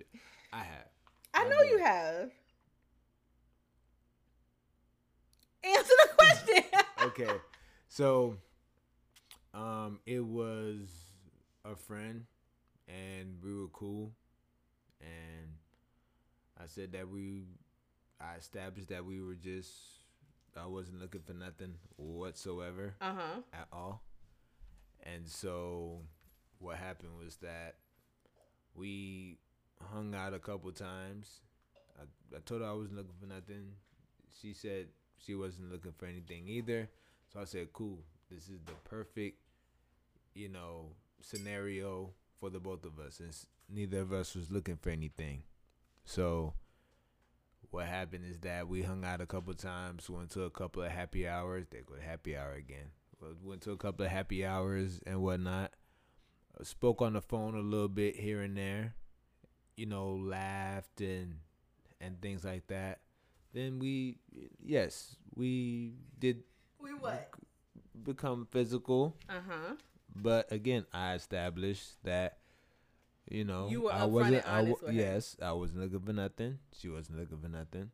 I 0.52 0.58
have. 0.60 0.88
I 1.34 1.46
I 1.46 1.50
know 1.50 1.62
you 1.62 1.78
have. 1.80 2.30
Answer 5.64 5.94
the 6.04 6.10
question. 6.18 6.64
okay. 7.04 7.32
So 7.96 8.36
um 9.54 10.00
it 10.06 10.20
was 10.20 10.80
a 11.64 11.78
friend 11.78 12.26
and 12.90 13.38
we 13.42 13.56
were 13.58 13.70
cool 13.70 14.12
and 15.00 15.48
I 16.62 16.66
said 16.66 16.92
that 16.92 17.08
we 17.10 17.46
I 18.20 18.36
established 18.38 18.90
that 18.90 19.06
we 19.06 19.22
were 19.22 19.36
just 19.36 19.72
I 20.58 20.66
wasn't 20.66 21.00
looking 21.00 21.22
for 21.22 21.32
nothing 21.36 21.76
whatsoever 21.96 22.96
uh 23.00 23.14
huh. 23.16 23.42
at 23.54 23.68
all. 23.72 24.02
And 25.04 25.26
so 25.26 26.02
what 26.60 26.76
happened 26.76 27.12
was 27.18 27.38
that 27.38 27.76
we 28.74 29.38
hung 29.94 30.14
out 30.14 30.34
a 30.34 30.40
couple 30.40 30.70
times. 30.74 31.40
I, 31.98 32.04
I 32.36 32.40
told 32.46 32.60
her 32.60 32.68
I 32.68 32.74
wasn't 32.74 32.98
looking 32.98 33.16
for 33.22 33.28
nothing. 33.28 33.72
She 34.42 34.54
said 34.54 34.88
she 35.18 35.34
wasn't 35.34 35.72
looking 35.72 35.94
for 35.98 36.08
anything 36.08 36.50
either. 36.50 36.90
So 37.36 37.42
I 37.42 37.44
said, 37.44 37.74
cool. 37.74 38.00
This 38.32 38.44
is 38.44 38.62
the 38.66 38.72
perfect, 38.86 39.40
you 40.34 40.48
know, 40.48 40.92
scenario 41.20 42.12
for 42.40 42.50
the 42.50 42.60
both 42.60 42.86
of 42.86 42.98
us 42.98 43.16
since 43.16 43.48
neither 43.70 44.00
of 44.00 44.14
us 44.14 44.36
was 44.36 44.50
looking 44.50 44.78
for 44.78 44.90
anything. 44.90 45.44
So 46.06 46.54
what 47.72 47.88
happened 47.88 48.24
is 48.26 48.40
that 48.40 48.70
we 48.70 48.84
hung 48.84 49.04
out 49.04 49.20
a 49.20 49.26
couple 49.26 49.54
times, 49.54 50.10
went 50.10 50.30
to 50.32 50.44
a 50.44 50.50
couple 50.50 50.82
of 50.84 50.92
happy 50.92 51.28
hours. 51.28 51.66
They 51.70 51.80
go 51.80 51.96
to 51.96 52.02
happy 52.02 52.38
hour 52.38 52.54
again. 52.54 52.92
Went 53.44 53.62
to 53.64 53.72
a 53.72 53.78
couple 53.78 54.06
of 54.06 54.14
happy 54.14 54.46
hours 54.46 55.02
and 55.06 55.22
whatnot. 55.22 55.74
Uh, 56.58 56.64
Spoke 56.64 57.02
on 57.02 57.14
the 57.14 57.22
phone 57.22 57.56
a 57.56 57.60
little 57.60 57.90
bit 57.90 58.16
here 58.16 58.44
and 58.44 58.56
there. 58.56 58.96
You 59.76 59.88
know, 59.88 60.14
laughed 60.14 61.02
and 61.02 61.40
and 62.00 62.22
things 62.22 62.46
like 62.46 62.68
that. 62.68 63.00
Then 63.54 63.80
we, 63.80 64.20
yes, 64.64 65.18
we 65.36 65.96
did 66.20 66.44
We 66.86 66.92
what? 66.94 67.32
become 68.04 68.48
physical. 68.52 69.16
Uh 69.30 69.34
huh. 69.50 69.74
But 70.16 70.52
again, 70.52 70.86
I 70.94 71.16
established 71.16 72.02
that 72.04 72.38
you 73.30 73.44
know 73.44 73.68
You 73.70 73.82
were 73.82 73.94
I 73.94 74.06
wasn't. 74.06 74.48
I 74.48 74.64
her. 74.66 74.92
yes, 74.92 75.36
I 75.42 75.52
wasn't 75.54 75.82
looking 75.82 76.00
for 76.06 76.14
nothing. 76.14 76.60
She 76.80 76.90
wasn't 76.90 77.20
looking 77.20 77.40
for 77.40 77.50
nothing. 77.50 77.90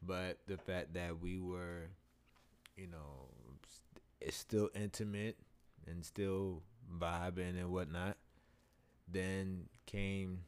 But 0.00 0.38
the 0.46 0.56
fact 0.56 0.94
that 0.94 1.20
we 1.20 1.38
were, 1.40 1.88
you 2.76 2.86
know, 2.86 3.28
st- 3.66 4.02
it's 4.20 4.36
still 4.36 4.70
intimate 4.74 5.36
and 5.88 6.04
still 6.04 6.62
vibing 6.98 7.58
and 7.60 7.70
whatnot. 7.72 8.16
Then 9.10 9.64
came 9.86 10.40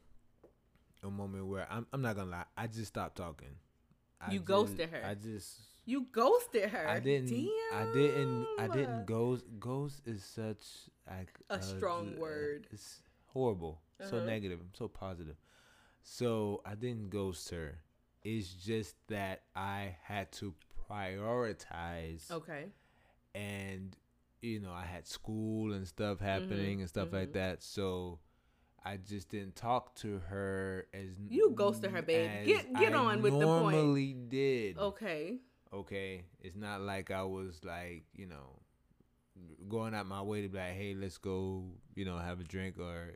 a 1.02 1.10
moment 1.10 1.46
where 1.46 1.66
I'm 1.70 1.86
I'm 1.92 2.02
not 2.02 2.14
gonna 2.16 2.30
lie, 2.30 2.44
I 2.56 2.66
just 2.68 2.86
stopped 2.88 3.16
talking. 3.16 3.56
I 4.20 4.30
You 4.32 4.38
just- 4.38 4.46
ghosted 4.48 4.90
her. 4.90 5.02
I 5.04 5.14
just 5.14 5.58
You 5.90 6.06
ghosted 6.12 6.70
her. 6.74 6.86
I 6.96 7.00
didn't 7.00 7.32
I 7.82 7.84
didn't 7.92 8.46
I 8.58 8.66
didn't 8.68 9.06
ghost 9.06 9.44
ghost 9.58 9.96
is 10.06 10.22
such 10.40 10.62
like 11.08 11.32
A 11.50 11.60
strong 11.60 12.16
word. 12.24 12.66
It's 12.74 13.02
horrible. 13.34 13.74
So 14.08 14.16
Uh-huh. 14.16 14.26
negative. 14.34 14.58
I'm 14.64 14.74
so 14.82 14.86
positive. 14.88 15.36
So 16.02 16.62
I 16.64 16.74
didn't 16.84 17.10
ghost 17.10 17.50
her. 17.50 17.70
It's 18.22 18.48
just 18.70 18.94
that 19.08 19.42
I 19.56 19.96
had 20.02 20.26
to 20.40 20.54
prioritize 20.88 22.30
Okay. 22.30 22.64
and 23.34 23.96
you 24.42 24.58
know, 24.58 24.72
I 24.72 24.86
had 24.86 25.06
school 25.06 25.72
and 25.74 25.86
stuff 25.86 26.18
happening 26.18 26.80
and 26.80 26.88
stuff 26.88 27.12
like 27.12 27.30
mhm. 27.30 27.32
that. 27.34 27.62
So 27.62 28.20
I 28.82 28.96
just 28.96 29.28
didn't 29.28 29.54
talk 29.56 29.94
to 29.96 30.18
her 30.30 30.86
as 30.94 31.08
You 31.28 31.50
ghosted 31.54 31.90
her, 31.90 32.00
babe. 32.00 32.46
Get- 32.46 32.72
get 32.72 32.94
I 32.94 32.96
on 32.96 33.20
with 33.22 33.34
the 33.38 33.46
point. 33.46 33.76
Normally 33.76 34.14
did 34.14 34.78
Okay. 34.78 35.40
Okay 35.72 36.24
it's 36.40 36.56
not 36.56 36.80
like 36.80 37.10
i 37.10 37.22
was 37.22 37.60
like 37.64 38.04
you 38.14 38.26
know 38.26 38.58
going 39.68 39.94
out 39.94 40.06
my 40.06 40.20
way 40.20 40.42
to 40.42 40.48
be 40.48 40.58
like 40.58 40.72
hey 40.74 40.94
let's 40.98 41.16
go 41.18 41.64
you 41.94 42.04
know 42.04 42.18
have 42.18 42.40
a 42.40 42.44
drink 42.44 42.76
or 42.78 43.10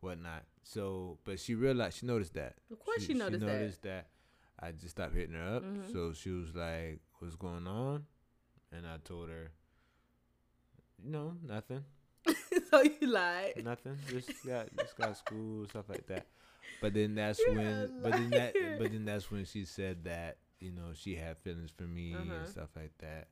whatnot 0.00 0.44
so 0.62 1.18
but 1.24 1.38
she 1.38 1.54
realized 1.54 1.98
she 1.98 2.06
noticed 2.06 2.34
that 2.34 2.54
Of 2.70 2.78
course 2.78 3.04
she 3.04 3.12
noticed 3.14 3.40
that. 3.40 3.46
noticed 3.46 3.82
that. 3.82 4.06
i 4.60 4.72
just 4.72 4.90
stopped 4.90 5.14
hitting 5.14 5.34
her 5.34 5.56
up 5.56 5.62
Mhm. 5.64 5.92
so 5.92 6.12
she 6.12 6.30
was 6.30 6.54
like 6.54 7.00
what's 7.18 7.34
going 7.36 7.66
on 7.66 8.06
and 8.72 8.86
i 8.86 8.96
told 9.04 9.28
her 9.28 9.50
no 11.02 11.34
nothing 11.46 11.82
so 12.70 12.82
you 12.82 13.06
lied. 13.08 13.62
nothing 13.64 13.98
just 14.08 14.30
got 14.46 14.68
just 14.78 14.96
got 14.96 15.16
school 15.16 15.66
stuff 15.68 15.88
like 15.88 16.06
that 16.06 16.26
but 16.80 16.94
then 16.94 17.14
that's 17.14 17.40
You're 17.40 17.54
when 17.56 17.92
but 18.02 18.12
then 18.12 18.30
that 18.30 18.54
but 18.78 18.92
then 18.92 19.04
that's 19.04 19.30
when 19.30 19.44
she 19.44 19.64
said 19.64 20.04
that 20.04 20.36
you 20.60 20.70
know 20.70 20.92
she 20.94 21.16
had 21.16 21.38
feelings 21.38 21.70
for 21.76 21.84
me 21.84 22.14
Uh-huh. 22.14 22.34
and 22.40 22.48
stuff 22.48 22.70
like 22.76 22.96
that. 22.98 23.28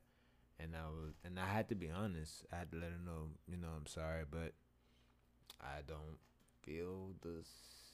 And 0.59 0.75
i 0.75 0.87
was 0.89 1.13
and 1.23 1.39
i 1.39 1.45
had 1.45 1.69
to 1.69 1.75
be 1.75 1.89
honest. 1.89 2.45
I 2.51 2.57
had 2.57 2.71
to 2.71 2.77
let 2.77 2.91
her 2.91 2.99
know 3.05 3.29
you 3.47 3.57
know 3.57 3.69
i'm 3.75 3.85
sorry 3.87 4.23
but 4.29 4.53
i 5.61 5.81
don't 5.87 6.17
feel 6.63 7.11
the 7.21 7.43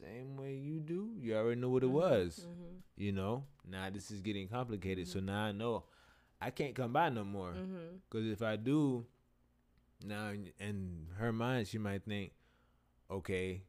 same 0.01 0.35
way 0.37 0.55
you 0.55 0.79
do. 0.79 1.11
You 1.21 1.35
already 1.37 1.61
know 1.61 1.69
what 1.69 1.83
it 1.83 1.89
Mhm, 1.89 1.93
was 1.93 2.45
mhm, 2.47 2.81
you 2.97 3.11
know? 3.11 3.43
Now 3.67 3.89
this 3.89 4.11
is 4.11 4.21
getting 4.21 4.47
complicated 4.47 5.07
so 5.07 5.19
now 5.19 5.45
i 5.45 5.51
know. 5.51 5.83
I 6.41 6.49
can't 6.51 6.75
come 6.75 6.91
by 6.93 7.09
no 7.09 7.23
more. 7.23 7.53
Mhm. 7.53 8.01
because 8.09 8.27
if 8.27 8.41
I 8.41 8.55
do, 8.57 9.05
now 10.03 10.29
in, 10.29 10.51
in 10.59 11.07
her 11.17 11.31
mind, 11.31 11.67
she 11.67 11.77
might 11.77 12.03
think, 12.03 12.33
okay, 13.09 13.63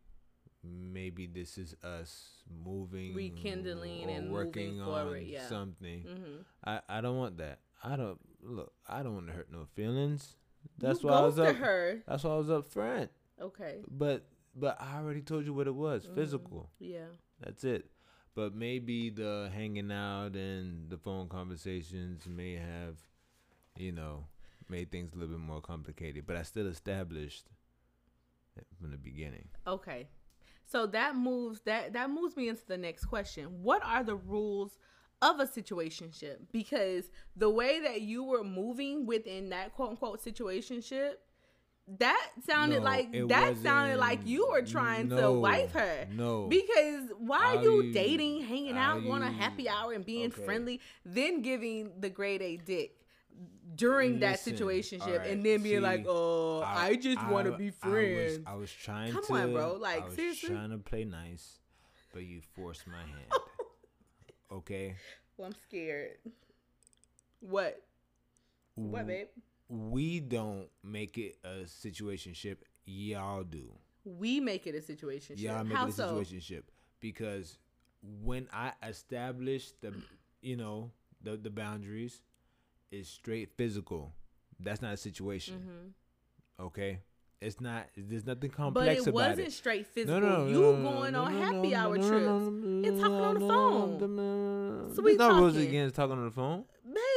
maybe 0.92 1.26
this 1.26 1.58
is 1.58 1.74
us 1.82 2.30
moving, 2.64 3.14
Rekindling 3.14 4.10
and 4.10 4.32
working 4.32 4.80
on 4.80 5.24
yeah. 5.26 5.46
something. 5.48 6.02
Mhm. 6.04 6.44
I, 6.64 6.80
I 6.88 7.00
don't 7.00 7.16
want 7.16 7.38
that. 7.38 7.60
I 7.82 7.96
don't 7.96 8.18
look. 8.42 8.72
I 8.88 9.02
don't 9.02 9.14
want 9.14 9.26
to 9.28 9.32
hurt 9.32 9.50
no 9.50 9.66
feelings. 9.74 10.36
That's 10.78 11.02
you 11.02 11.08
why 11.08 11.16
I 11.18 11.20
was 11.22 11.38
up. 11.38 11.56
her. 11.56 12.02
That's 12.06 12.24
why 12.24 12.32
I 12.32 12.36
was 12.36 12.50
up 12.50 12.66
front. 12.68 13.10
Okay. 13.40 13.82
But 13.88 14.26
but 14.54 14.80
I 14.80 14.98
already 14.98 15.20
told 15.22 15.44
you 15.46 15.54
what 15.54 15.66
it 15.66 15.74
was. 15.74 16.06
Mhm. 16.06 16.14
Physical. 16.14 16.70
Yeah. 16.78 17.06
That's 17.40 17.64
it. 17.64 17.90
But 18.34 18.54
maybe 18.54 19.10
the 19.10 19.50
hanging 19.54 19.90
out 19.92 20.36
and 20.36 20.90
the 20.90 20.98
phone 20.98 21.28
conversations 21.28 22.26
may 22.26 22.54
have, 22.54 22.96
you 23.78 23.92
know, 23.92 24.26
made 24.68 24.90
things 24.90 25.12
a 25.14 25.16
little 25.18 25.36
bit 25.36 25.40
more 25.44 25.60
complicated. 25.60 26.26
But 26.26 26.36
I 26.36 26.42
still 26.42 26.66
established 26.66 27.46
it 28.56 28.66
from 28.78 28.90
the 28.90 28.98
beginning. 28.98 29.48
Okay. 29.66 30.08
So 30.66 30.86
that 30.88 31.14
moves 31.16 31.60
that 31.60 31.92
that 31.92 32.10
moves 32.10 32.36
me 32.36 32.48
into 32.48 32.66
the 32.66 32.76
next 32.76 33.06
question. 33.06 33.62
What 33.62 33.84
are 33.84 34.02
the 34.02 34.16
rules 34.16 34.78
of 35.22 35.40
a 35.40 35.46
situationship? 35.46 36.38
Because 36.52 37.04
the 37.36 37.48
way 37.50 37.80
that 37.80 38.02
you 38.02 38.24
were 38.24 38.44
moving 38.44 39.06
within 39.06 39.50
that 39.50 39.74
quote 39.74 39.90
unquote 39.90 40.22
situationship, 40.22 41.12
that 41.98 42.30
sounded 42.44 42.80
No, 42.80 42.84
like 42.84 43.12
that 43.28 43.56
sounded 43.58 43.98
like 43.98 44.26
you 44.26 44.48
were 44.50 44.62
trying 44.62 45.08
to 45.10 45.30
wife 45.30 45.72
her. 45.72 46.08
No. 46.12 46.48
Because 46.48 47.10
why 47.18 47.56
are 47.56 47.62
you 47.62 47.82
you- 47.84 47.92
dating, 47.92 48.42
hanging 48.42 48.76
out, 48.76 49.04
going 49.04 49.22
to 49.22 49.30
happy 49.30 49.68
hour, 49.68 49.92
and 49.92 50.04
being 50.04 50.32
okay. 50.32 50.44
friendly, 50.44 50.80
then 51.04 51.42
giving 51.42 51.92
the 52.00 52.10
grade 52.10 52.42
A 52.42 52.56
dick 52.56 53.05
during 53.74 54.20
that 54.20 54.32
Listen, 54.46 54.54
situationship, 54.54 55.02
alright, 55.08 55.30
and 55.30 55.44
then 55.44 55.62
being 55.62 55.76
see, 55.76 55.80
like, 55.80 56.04
"Oh, 56.08 56.62
I, 56.62 56.96
just 56.96 57.22
want 57.28 57.46
to 57.46 57.54
I- 57.54 57.56
be 57.56 57.64
I 57.64 57.66
was- 57.66 57.76
friends." 57.76 58.38
I 58.46 58.54
was, 58.54 58.72
trying 58.72 59.12
Come 59.12 59.24
to. 59.26 59.32
on, 59.34 59.52
bro, 59.52 59.74
like, 59.74 60.02
I 60.02 60.04
was 60.06 60.14
seriously? 60.14 60.48
trying 60.50 60.70
to 60.70 60.78
play 60.78 61.04
nice, 61.04 61.58
but 62.12 62.24
you 62.24 62.40
forced 62.54 62.86
my 62.86 62.98
hand. 62.98 63.30
Oh 64.48 64.56
okay. 64.58 64.94
Well, 65.36 65.48
I'm 65.48 65.54
scared. 65.68 66.18
What? 67.40 67.82
What, 68.76 69.06
babe? 69.06 69.26
We 69.68 70.20
don't 70.20 70.68
make 70.84 71.18
it 71.18 71.36
a 71.44 71.64
situationship. 71.64 72.58
Y'all 72.84 73.42
do. 73.42 73.72
We 74.04 74.38
make 74.38 74.66
it 74.66 74.74
a 74.76 74.82
situation. 74.82 75.36
Y'all 75.38 75.64
make 75.64 75.76
How 75.76 75.86
it 75.86 75.90
a 75.90 75.92
so? 75.92 76.14
situationship 76.14 76.62
because 77.00 77.58
when 78.22 78.46
I 78.52 78.72
establish 78.86 79.72
the, 79.80 79.92
you 80.42 80.56
know, 80.56 80.92
the 81.22 81.36
the 81.36 81.50
boundaries, 81.50 82.22
is 82.90 83.08
straight 83.08 83.50
physical. 83.56 84.12
That's 84.58 84.80
not 84.82 84.94
a 84.94 84.96
situation. 84.96 85.94
Mhm. 86.60 86.64
Okay. 86.66 87.00
It's 87.40 87.60
not. 87.60 87.88
There's 87.96 88.24
nothing 88.24 88.48
But 88.48 88.56
complex 88.56 89.00
it 89.02 89.08
about 89.08 89.14
wasn't 89.14 89.48
it. 89.48 89.52
straight 89.52 89.86
physical. 89.86 90.20
No, 90.20 90.44
no, 90.44 90.46
you 90.46 90.60
no, 90.60 90.82
going 90.82 91.14
on 91.14 91.34
happy 91.36 91.74
hour 91.74 91.96
trips. 91.96 92.08
and 92.10 92.98
talking 92.98 93.12
on 93.14 93.34
the 93.34 93.40
phone. 93.40 94.94
Sweet 94.94 95.04
There's 95.04 95.18
no 95.18 95.38
rules 95.38 95.52
talking. 95.52 95.68
against 95.68 95.94
talking 95.96 96.16
on 96.16 96.24
the 96.24 96.30
phone. 96.30 96.64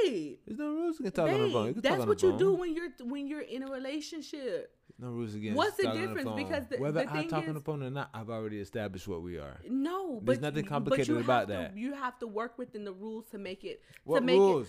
Babe. 0.04 0.38
There's 0.46 0.60
no 0.60 0.74
rules 0.74 1.00
against 1.00 1.16
talking 1.16 1.36
on 1.36 1.42
the 1.44 1.50
phone. 1.52 1.74
That's 1.78 2.06
what 2.06 2.22
you 2.22 2.38
do 2.38 2.54
when 2.54 2.74
you're 2.76 2.90
when 3.06 3.28
you're 3.28 3.42
in 3.42 3.64
a 3.64 3.72
relationship. 3.72 4.76
No 5.02 5.08
rules 5.12 5.34
against. 5.34 5.56
What's 5.56 5.78
the 5.78 5.90
difference? 5.92 6.30
Because 6.36 6.68
the- 6.68 6.78
whether 6.78 7.04
the 7.06 7.12
I 7.14 7.26
talk 7.26 7.48
on 7.48 7.54
the 7.54 7.62
phone 7.62 7.82
or 7.84 7.90
not, 7.90 8.10
I've 8.14 8.30
already 8.30 8.60
established 8.60 9.08
what 9.08 9.22
we 9.22 9.38
are. 9.38 9.58
No, 9.70 10.20
There's 10.22 10.40
but 10.40 10.42
nothing 10.42 10.66
complicated 10.66 11.16
but 11.16 11.24
about 11.24 11.48
to, 11.48 11.54
that. 11.54 11.78
You 11.78 11.94
have 11.94 12.20
to 12.20 12.28
work 12.28 12.58
within 12.58 12.84
the 12.84 12.92
rules 12.92 13.26
to 13.32 13.38
make 13.38 13.64
it. 13.64 13.82
to 14.14 14.20
make 14.20 14.38
rules? 14.38 14.68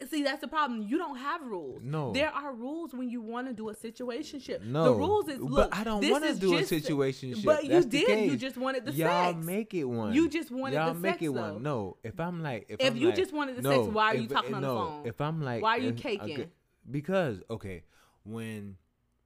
It, 0.00 0.10
see, 0.10 0.24
that's 0.24 0.40
the 0.40 0.48
problem. 0.48 0.82
You 0.82 0.98
don't 0.98 1.16
have 1.18 1.42
rules. 1.46 1.82
No. 1.84 2.12
there 2.12 2.30
are 2.30 2.52
rules 2.52 2.92
when 2.94 3.08
you 3.10 3.20
want 3.20 3.46
to 3.46 3.52
do 3.52 3.68
a 3.68 3.74
situationship. 3.74 4.62
No, 4.64 4.84
the 4.86 4.94
rules 4.94 5.28
is 5.28 5.38
but 5.38 5.50
look. 5.50 5.78
I 5.78 5.84
don't 5.84 6.04
want 6.10 6.24
to 6.24 6.30
is 6.30 6.38
do 6.40 6.56
a 6.56 6.58
just- 6.64 6.72
situationship. 6.72 7.44
But 7.44 7.62
you 7.62 7.70
That's 7.70 7.86
the 7.86 8.04
did. 8.04 8.30
You 8.32 8.36
just 8.36 8.56
wanted 8.56 8.84
the 8.86 8.92
Y'all 8.92 9.32
sex. 9.34 9.46
make 9.46 9.72
it 9.74 9.84
one. 9.84 10.14
You 10.14 10.28
just 10.28 10.50
wanted 10.50 10.74
Y'all 10.74 10.94
the 10.94 10.98
make 11.00 11.22
it 11.22 11.26
though. 11.32 11.52
one. 11.52 11.62
No, 11.62 11.96
if 12.02 12.18
I'm 12.18 12.42
like, 12.42 12.66
if, 12.68 12.80
If 12.80 12.90
I'm 12.90 12.96
you 12.96 13.06
like- 13.08 13.16
just 13.16 13.32
wanted 13.32 13.56
the 13.56 13.62
no, 13.62 13.84
sex, 13.84 13.94
why 13.94 14.06
are 14.06 14.16
you 14.16 14.24
if- 14.24 14.30
talking 14.30 14.54
on 14.54 14.62
the 14.62 14.68
phone? 14.68 15.06
If 15.06 15.20
I'm 15.20 15.42
like, 15.42 15.62
Why 15.62 15.76
are 15.76 15.80
you 15.80 15.92
caking? 15.92 16.50
because 16.90 17.40
okay, 17.48 17.84
when 18.24 18.76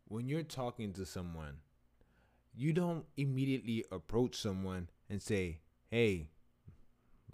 when 0.09 0.29
you're 0.29 0.43
talking 0.43 0.93
to 0.95 1.07
someone, 1.07 1.59
you 2.55 2.73
don't 2.73 3.05
immediately 3.17 3.85
approach 3.91 4.37
someone 4.37 4.89
and 5.11 5.21
say, 5.21 5.61
"Hey, 5.91 6.29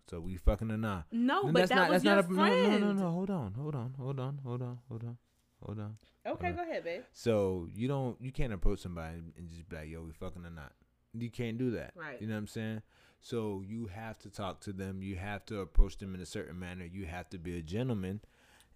so 0.09 0.21
we 0.21 0.37
fucking 0.37 0.71
or 0.71 0.77
not?" 0.77 1.07
No, 1.13 1.43
No, 1.43 1.53
but 1.53 1.69
that 1.69 1.91
was 1.91 2.05
your 2.05 2.19
a, 2.19 2.23
friend. 2.23 2.39
No, 2.39 2.79
no, 2.79 2.79
no, 2.79 2.93
no. 2.93 3.11
Hold 3.11 3.31
on, 3.31 3.55
hold 3.55 3.75
on, 3.75 3.95
hold 3.99 4.19
on, 4.21 4.39
hold 4.43 4.63
on, 4.63 4.79
hold 4.89 5.05
on, 5.05 5.19
hold 5.65 5.79
on. 5.81 5.97
Okay, 6.27 6.49
Uh, 6.49 6.53
go 6.53 6.63
ahead, 6.63 6.85
babe. 6.85 7.03
So 7.13 7.69
you 7.75 7.89
don't, 7.89 8.21
you 8.21 8.31
can't 8.33 8.53
approach 8.53 8.81
somebody 8.81 9.19
and 9.37 9.49
just 9.49 9.69
be 9.69 9.77
like, 9.77 9.89
"Yo, 9.89 10.03
we 10.03 10.13
fucking 10.13 10.45
or 10.45 10.51
not." 10.51 10.73
You 11.13 11.31
can't 11.31 11.59
do 11.59 11.73
that. 11.73 11.93
Right. 11.97 12.21
You 12.21 12.29
know 12.29 12.35
what 12.35 12.41
I'm 12.41 12.47
saying? 12.47 12.83
So 13.21 13.63
you 13.67 13.87
have 13.89 14.19
to 14.21 14.31
talk 14.31 14.61
to 14.63 14.73
them. 14.73 15.03
You 15.03 15.17
have 15.17 15.45
to 15.47 15.59
approach 15.61 15.99
them 15.99 16.15
in 16.15 16.21
a 16.21 16.27
certain 16.27 16.59
manner. 16.59 16.85
You 16.85 17.07
have 17.07 17.29
to 17.31 17.39
be 17.39 17.59
a 17.59 17.63
gentleman, 17.63 18.21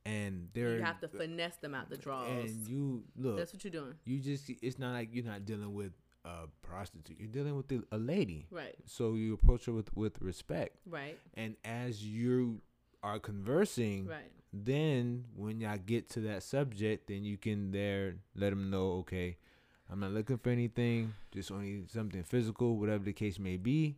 and 0.07 0.49
they're 0.55 0.77
You 0.77 0.83
have 0.83 1.01
to 1.01 1.09
finesse 1.09 1.57
them 1.57 1.75
out 1.75 1.89
the 1.91 1.97
draws. 1.97 2.29
and 2.29 2.69
you 2.69 3.05
look. 3.17 3.37
That's 3.39 3.53
what 3.53 3.65
you're 3.65 3.71
doing. 3.73 3.95
you 4.05 4.19
just 4.21 4.51
it's 4.63 4.79
not 4.79 4.93
like 4.93 5.09
you're 5.13 5.25
not 5.25 5.45
dealing 5.45 5.73
with 5.75 5.93
a 6.25 6.47
prostitute. 6.63 7.19
You're 7.19 7.29
dealing 7.29 7.57
with 7.57 7.69
the, 7.69 7.83
a 7.93 7.99
lady. 7.99 8.47
Right. 8.51 8.75
So 8.87 9.15
you 9.15 9.35
approach 9.35 9.67
her 9.67 9.73
with 9.73 9.95
with 9.97 10.21
respect, 10.21 10.77
Right. 10.87 11.19
and 11.35 11.57
as 11.65 12.05
you 12.05 12.61
are 13.03 13.19
conversing, 13.19 14.07
Right. 14.07 14.31
then 14.53 15.25
when 15.37 15.61
y'all 15.61 15.77
get 15.77 16.09
to 16.11 16.21
that 16.21 16.43
subject, 16.43 17.09
then 17.09 17.25
you 17.25 17.37
can 17.37 17.71
there 17.73 18.17
let 18.35 18.51
them 18.51 18.71
know, 18.71 18.93
okay, 19.01 19.37
I'm 19.91 20.01
not 20.01 20.13
looking 20.13 20.39
for 20.39 20.49
anything, 20.49 21.13
just 21.31 21.51
only 21.53 21.85
something 21.89 22.23
physical, 22.23 22.79
whatever 22.79 23.05
the 23.05 23.13
case 23.13 23.39
may 23.39 23.59
be. 23.59 23.97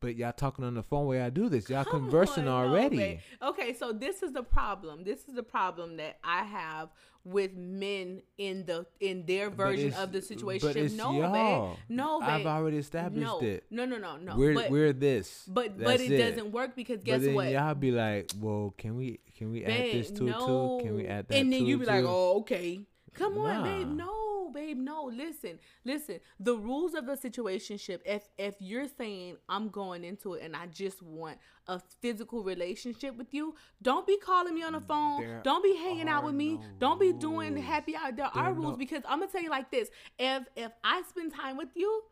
But 0.00 0.16
y'all 0.16 0.32
talking 0.32 0.64
on 0.64 0.74
the 0.74 0.82
phone 0.82 1.06
while 1.06 1.24
I 1.24 1.30
do 1.30 1.48
this. 1.48 1.70
Y'all 1.70 1.84
Come 1.84 2.02
conversing 2.02 2.46
on, 2.46 2.68
already. 2.68 2.96
babe. 2.96 3.18
Okay, 3.42 3.72
so 3.72 3.92
this 3.92 4.22
is 4.22 4.32
the 4.32 4.42
problem. 4.42 5.04
This 5.04 5.20
is 5.26 5.34
the 5.34 5.42
problem 5.42 5.96
that 5.96 6.18
I 6.22 6.42
have 6.44 6.90
with 7.24 7.54
men 7.56 8.22
in 8.36 8.66
the 8.66 8.86
in 9.00 9.24
their 9.24 9.48
version 9.48 9.94
of 9.94 10.12
the 10.12 10.20
situation. 10.20 10.68
but 10.68 10.76
it's 10.76 10.94
No, 10.94 11.12
y'all. 11.12 11.32
babe. 11.72 11.78
No, 11.88 12.20
babe. 12.20 12.28
I've 12.28 12.46
already 12.46 12.76
established 12.76 13.26
no. 13.26 13.40
it. 13.40 13.64
No, 13.70 13.86
no, 13.86 13.96
no, 13.96 14.16
no. 14.18 14.36
we're 14.36 14.54
but 14.54 14.70
we're 14.70 14.92
this. 14.92 15.44
but, 15.48 15.76
but 15.78 15.98
That's 15.98 16.02
it, 16.02 16.18
doesn't 16.18 16.52
work 16.52 16.76
because 16.76 17.02
guess 17.02 17.20
but 17.20 17.24
then 17.24 17.34
what? 17.34 17.50
y'all 17.50 17.74
be 17.74 17.90
like, 17.90 18.30
well, 18.38 18.74
can 18.76 18.96
we 18.96 19.20
can 19.36 19.50
we 19.50 19.64
add 19.64 19.92
this 19.92 20.10
too 20.10 20.26
no. 20.26 20.78
too? 20.78 20.86
Can 20.86 20.94
we 20.94 21.06
add 21.06 21.26
that 21.28 21.36
And 21.36 21.50
then 21.50 21.64
you 21.64 21.78
be 21.78 21.86
like, 21.86 22.04
oh, 22.06 22.40
okay. 22.40 22.82
Come 23.14 23.38
on, 23.38 23.64
babe. 23.64 23.88
Nah. 23.88 24.04
No. 24.46 24.52
babe, 24.52 24.76
no. 24.78 25.04
Listen, 25.04 25.58
listen. 25.84 26.20
The 26.40 26.56
rules 26.56 26.94
of 26.94 27.06
the 27.06 27.16
situationship. 27.16 28.00
If 28.04 28.28
if 28.38 28.54
you're 28.60 28.88
saying 28.88 29.36
I'm 29.48 29.68
going 29.68 30.04
into 30.04 30.34
it 30.34 30.42
and 30.42 30.56
I 30.56 30.66
just 30.66 31.02
want 31.02 31.38
a 31.66 31.80
physical 32.00 32.42
relationship 32.44 33.16
with 33.16 33.32
you, 33.34 33.54
don't 33.82 34.06
be 34.06 34.16
calling 34.18 34.54
me 34.54 34.62
on 34.62 34.72
the 34.72 34.80
mm, 34.80 34.86
phone. 34.86 35.20
There 35.22 35.40
don't 35.42 35.62
be 35.62 35.76
hanging 35.76 36.08
out 36.08 36.24
with 36.24 36.34
me. 36.34 36.58
no 36.58 36.62
don't 36.78 37.00
be 37.00 37.12
doing 37.12 37.54
rules. 37.54 37.66
happy 37.66 37.96
hour. 37.96 38.12
There 38.12 38.30
There 38.34 38.42
are 38.44 38.50
are 38.50 38.54
rules 38.54 38.72
no- 38.72 38.76
because 38.76 39.02
I'm 39.08 39.20
gonna 39.20 39.30
tell 39.30 39.42
you 39.42 39.50
like 39.50 39.70
this. 39.70 39.88
If 40.18 40.44
if 40.56 40.72
I 40.84 41.02
spend 41.08 41.32
time 41.34 41.56
with 41.56 41.70
you. 41.74 42.02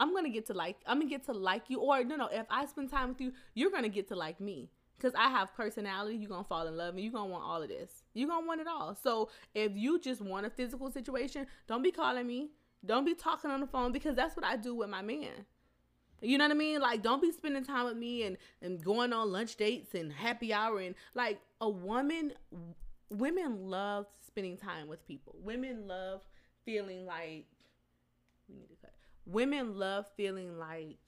I'm 0.00 0.12
gonna 0.12 0.28
get 0.28 0.46
to 0.46 0.54
like 0.54 0.76
I'm 0.86 0.98
gonna 0.98 1.08
get 1.10 1.24
to 1.26 1.32
like 1.32 1.70
you 1.70 1.78
or 1.80 2.02
no 2.02 2.16
no 2.16 2.26
if 2.26 2.46
I 2.50 2.66
spend 2.66 2.90
time 2.90 3.10
with 3.10 3.20
you 3.20 3.32
you're 3.54 3.70
gonna 3.70 3.88
get 3.88 4.08
to 4.08 4.16
like 4.16 4.40
me 4.40 4.68
because 4.96 5.14
I 5.14 5.28
have 5.28 5.54
personality 5.54 6.16
you're 6.16 6.28
gonna 6.28 6.44
fall 6.44 6.66
in 6.66 6.76
love 6.76 6.94
and 6.94 7.02
you're 7.02 7.12
gonna 7.12 7.30
want 7.30 7.44
all 7.44 7.62
of 7.62 7.68
this. 7.68 8.02
You're 8.14 8.28
gonna 8.28 8.46
want 8.46 8.60
it 8.60 8.66
all. 8.66 8.96
So 9.00 9.30
if 9.54 9.72
you 9.74 9.98
just 9.98 10.20
want 10.20 10.46
a 10.46 10.50
physical 10.50 10.90
situation 10.90 11.46
don't 11.66 11.82
be 11.82 11.90
calling 11.90 12.26
me. 12.26 12.50
Don't 12.86 13.04
be 13.04 13.14
talking 13.14 13.50
on 13.50 13.60
the 13.60 13.66
phone 13.66 13.92
because 13.92 14.14
that's 14.14 14.36
what 14.36 14.44
I 14.44 14.56
do 14.56 14.74
with 14.74 14.90
my 14.90 15.02
man. 15.02 15.46
You 16.20 16.38
know 16.38 16.44
what 16.44 16.52
I 16.52 16.54
mean? 16.54 16.80
Like 16.80 17.02
don't 17.02 17.20
be 17.20 17.32
spending 17.32 17.64
time 17.64 17.84
with 17.84 17.96
me 17.96 18.22
and 18.24 18.36
and 18.62 18.82
going 18.82 19.12
on 19.12 19.30
lunch 19.30 19.56
dates 19.56 19.94
and 19.94 20.12
happy 20.12 20.52
hour 20.52 20.80
and 20.80 20.94
like 21.14 21.40
a 21.60 21.68
woman 21.68 22.32
women 23.10 23.68
love 23.68 24.06
spending 24.26 24.56
time 24.56 24.88
with 24.88 25.06
people. 25.06 25.36
Women 25.42 25.86
love 25.86 26.22
feeling 26.64 27.06
like 27.06 27.46
we 28.48 28.56
need 28.56 28.68
to 28.68 28.76
cut. 28.80 28.92
Women 29.26 29.78
love 29.78 30.06
feeling 30.16 30.58
like 30.58 30.98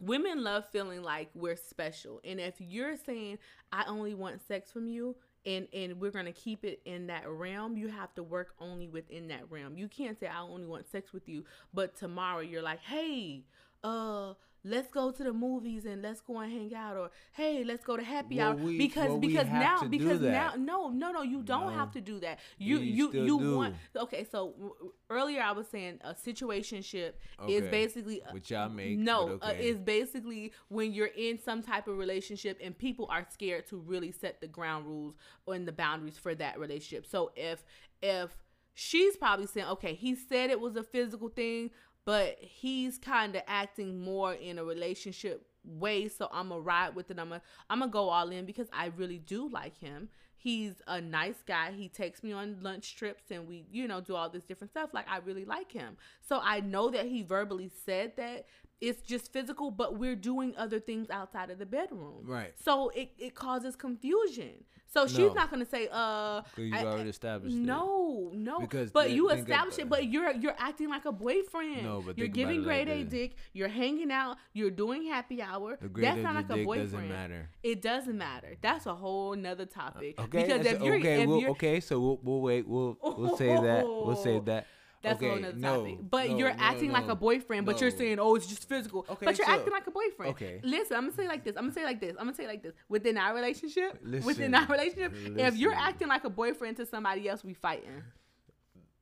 women 0.00 0.42
love 0.42 0.64
feeling 0.70 1.02
like 1.02 1.30
we're 1.34 1.56
special. 1.56 2.20
And 2.24 2.40
if 2.40 2.54
you're 2.60 2.96
saying 2.96 3.38
I 3.72 3.84
only 3.86 4.14
want 4.14 4.46
sex 4.46 4.70
from 4.70 4.86
you 4.88 5.16
and 5.46 5.68
and 5.72 6.00
we're 6.00 6.10
to 6.26 6.32
keep 6.32 6.64
it 6.64 6.80
in 6.84 7.06
that 7.08 7.28
realm, 7.28 7.76
you 7.76 7.88
have 7.88 8.14
to 8.14 8.22
work 8.22 8.54
only 8.60 8.88
within 8.88 9.28
that 9.28 9.50
realm. 9.50 9.76
You 9.76 9.88
can't 9.88 10.18
say 10.18 10.26
I 10.26 10.40
only 10.40 10.66
want 10.66 10.90
sex 10.90 11.12
with 11.12 11.28
you, 11.28 11.44
but 11.72 11.96
tomorrow 11.96 12.40
you're 12.40 12.62
like, 12.62 12.80
"Hey, 12.80 13.44
uh 13.84 14.34
Let's 14.64 14.90
go 14.90 15.10
to 15.12 15.22
the 15.22 15.32
movies 15.32 15.84
and 15.86 16.02
let's 16.02 16.20
go 16.20 16.38
and 16.40 16.52
hang 16.52 16.74
out, 16.74 16.96
or 16.96 17.10
hey, 17.32 17.62
let's 17.64 17.84
go 17.84 17.96
to 17.96 18.02
happy 18.02 18.36
Well, 18.38 18.48
hour. 18.50 18.56
we- 18.56 18.76
because 18.78 19.08
well, 19.08 19.18
because 19.18 19.46
now 19.46 19.84
because 19.84 20.20
now 20.20 20.54
no 20.58 20.88
no 20.90 21.12
no 21.12 21.22
you 21.22 21.42
don't 21.42 21.68
No. 21.72 21.78
have 21.78 21.92
to 21.92 22.00
do 22.00 22.18
that. 22.20 22.38
You 22.58 22.78
you 22.78 23.12
you 23.12 23.38
do. 23.38 23.56
want 23.56 23.74
okay 23.96 24.26
so 24.30 24.50
w- 24.52 24.92
earlier 25.10 25.40
i 25.42 25.52
was 25.52 25.68
saying 25.68 25.98
a 26.02 26.12
situationship 26.12 27.12
is 27.48 27.68
basically 27.68 28.22
uh, 28.22 28.32
Which 28.32 28.50
y'all 28.50 28.68
make, 28.68 28.98
no 28.98 29.38
but 29.40 29.48
uh, 29.48 29.54
is 29.58 29.78
basically 29.78 30.52
when 30.68 30.92
you're 30.92 31.06
in 31.16 31.38
some 31.38 31.62
type 31.62 31.86
of 31.88 31.96
relationship 31.96 32.58
and 32.62 32.76
people 32.76 33.06
are 33.10 33.24
scared 33.30 33.66
to 33.68 33.76
really 33.76 34.12
set 34.12 34.40
the 34.40 34.48
ground 34.48 34.86
rules 34.86 35.14
and 35.46 35.66
the 35.66 35.72
boundaries 35.72 36.18
for 36.18 36.34
that 36.34 36.58
relationship. 36.58 37.06
So 37.06 37.30
if 37.36 37.64
if 38.02 38.36
she's 38.74 39.16
probably 39.16 39.46
saying 39.46 39.66
okay 39.66 39.94
he 39.94 40.14
said 40.14 40.50
it 40.50 40.60
was 40.60 40.76
a 40.76 40.82
physical 40.84 41.28
thing 41.28 41.70
but 42.08 42.38
he's 42.40 42.96
kind 42.96 43.36
of 43.36 43.42
acting 43.46 44.00
more 44.00 44.32
in 44.32 44.56
a 44.56 44.64
relationship 44.64 45.46
way 45.62 46.08
so 46.08 46.26
i'm 46.32 46.48
gonna 46.48 46.58
ride 46.58 46.94
with 46.94 47.10
it 47.10 47.18
i'm 47.18 47.28
gonna 47.28 47.42
i'm 47.68 47.80
gonna 47.80 47.92
go 47.92 48.08
all 48.08 48.30
in 48.30 48.46
because 48.46 48.66
i 48.72 48.86
really 48.96 49.18
do 49.18 49.46
like 49.50 49.76
him. 49.76 50.08
He's 50.40 50.74
a 50.86 51.02
nice 51.02 51.42
guy 51.46 51.72
he 51.72 51.88
takes 51.90 52.22
me 52.22 52.32
on 52.32 52.60
lunch 52.62 52.96
trips 52.96 53.24
and 53.30 53.46
we 53.46 53.66
you 53.70 53.86
know 53.86 54.00
do 54.00 54.14
all 54.14 54.30
this 54.30 54.44
different 54.44 54.70
stuff 54.70 54.94
like 54.94 55.04
i 55.06 55.18
really 55.18 55.44
like 55.44 55.70
him. 55.70 55.98
So 56.26 56.40
i 56.42 56.60
know 56.60 56.88
that 56.90 57.04
he 57.04 57.22
verbally 57.22 57.70
said 57.84 58.12
that 58.16 58.46
it's 58.80 59.02
just 59.02 59.32
physical 59.32 59.70
but 59.70 59.98
we're 59.98 60.14
doing 60.16 60.54
other 60.56 60.78
things 60.80 61.08
outside 61.10 61.50
of 61.50 61.58
the 61.58 61.66
bedroom 61.66 62.22
Right. 62.24 62.52
so 62.62 62.90
it, 62.90 63.10
it 63.18 63.34
causes 63.34 63.74
confusion 63.76 64.64
so 64.90 65.06
she's 65.06 65.18
No. 65.18 65.32
not 65.34 65.50
gonna 65.50 65.66
say 65.66 65.88
uh 65.92 66.42
you've 66.56 66.72
I- 66.72 66.84
already 66.84 67.10
established 67.10 67.56
it. 67.56 67.60
no 67.60 68.30
no 68.32 68.60
Because 68.60 68.90
but 68.90 69.10
you 69.10 69.30
establish 69.30 69.78
it 69.78 69.88
but 69.88 70.06
you're 70.08 70.30
you're 70.32 70.54
acting 70.58 70.88
like 70.88 71.04
a 71.04 71.12
boyfriend 71.12 71.82
No, 71.82 72.02
but 72.06 72.16
you're 72.16 72.28
giving 72.28 72.62
it 72.62 72.66
like 72.66 72.86
grade 72.86 72.88
a 72.88 73.04
dick 73.04 73.34
you're 73.52 73.68
hanging 73.68 74.10
out 74.12 74.36
you're 74.52 74.70
doing 74.70 75.04
happy 75.06 75.42
hour 75.42 75.76
grade 75.92 76.04
that's 76.06 76.22
not 76.22 76.34
like 76.36 76.48
a 76.50 76.64
boyfriend 76.64 76.90
doesn't 76.92 77.08
matter. 77.08 77.48
it 77.62 77.82
doesn't 77.82 78.16
matter 78.16 78.56
that's 78.62 78.86
a 78.86 78.94
whole 78.94 79.34
nother 79.34 79.66
topic 79.66 80.18
Okay. 80.20 80.44
because 80.46 80.64
if 80.66 80.80
you're, 80.82 80.96
okay. 80.96 81.22
if 81.22 81.28
we'll, 81.28 81.46
okay. 81.50 81.80
So 81.80 81.98
we'll 82.00 82.20
we'll 82.22 82.40
wait. 82.40 82.66
We'll 82.66 82.96
we'll 83.02 83.36
save 83.36 83.62
that. 83.62 83.84
We'll 83.86 84.16
save 84.16 84.44
that. 84.50 84.66
That's 85.02 85.16
okay, 85.16 85.26
a 85.26 85.30
whole 85.30 85.40
nother 85.40 85.56
no, 85.56 85.76
topic. 85.82 85.98
But 86.10 86.30
no, 86.30 86.38
you're 86.38 86.54
no, 86.54 86.56
acting 86.58 86.90
like 86.90 87.08
a 87.08 87.14
boyfriend, 87.14 87.66
but 87.66 87.80
you're 87.80 87.90
saying, 87.90 88.18
oh, 88.18 88.34
it's 88.34 88.46
just 88.46 88.68
physical. 88.68 89.06
Okay, 89.08 89.26
but 89.26 89.38
you're 89.38 89.46
so- 89.46 89.52
acting 89.52 89.72
like 89.72 89.86
a 89.86 89.90
boyfriend. 89.90 90.32
okay. 90.32 90.60
Listen, 90.62 90.96
I'm 90.96 91.04
gonna 91.04 91.16
say 91.16 91.28
like 91.28 91.44
this. 91.44 91.56
I'm 91.56 91.64
gonna 91.64 91.74
say 91.74 91.84
like 91.84 92.00
this. 92.00 92.16
I'm 92.18 92.26
gonna 92.26 92.34
say 92.34 92.46
like 92.46 92.62
this. 92.62 92.74
Within 92.88 93.16
our 93.16 93.34
relationship, 93.34 94.02
within 94.24 94.54
our 94.54 94.66
relationship, 94.66 95.12
if 95.36 95.56
you're 95.56 95.74
acting 95.74 96.08
like 96.08 96.24
a 96.24 96.30
boyfriend 96.30 96.76
to 96.78 96.86
somebody 96.86 97.28
else, 97.28 97.44
we 97.44 97.54
fighting. 97.54 98.02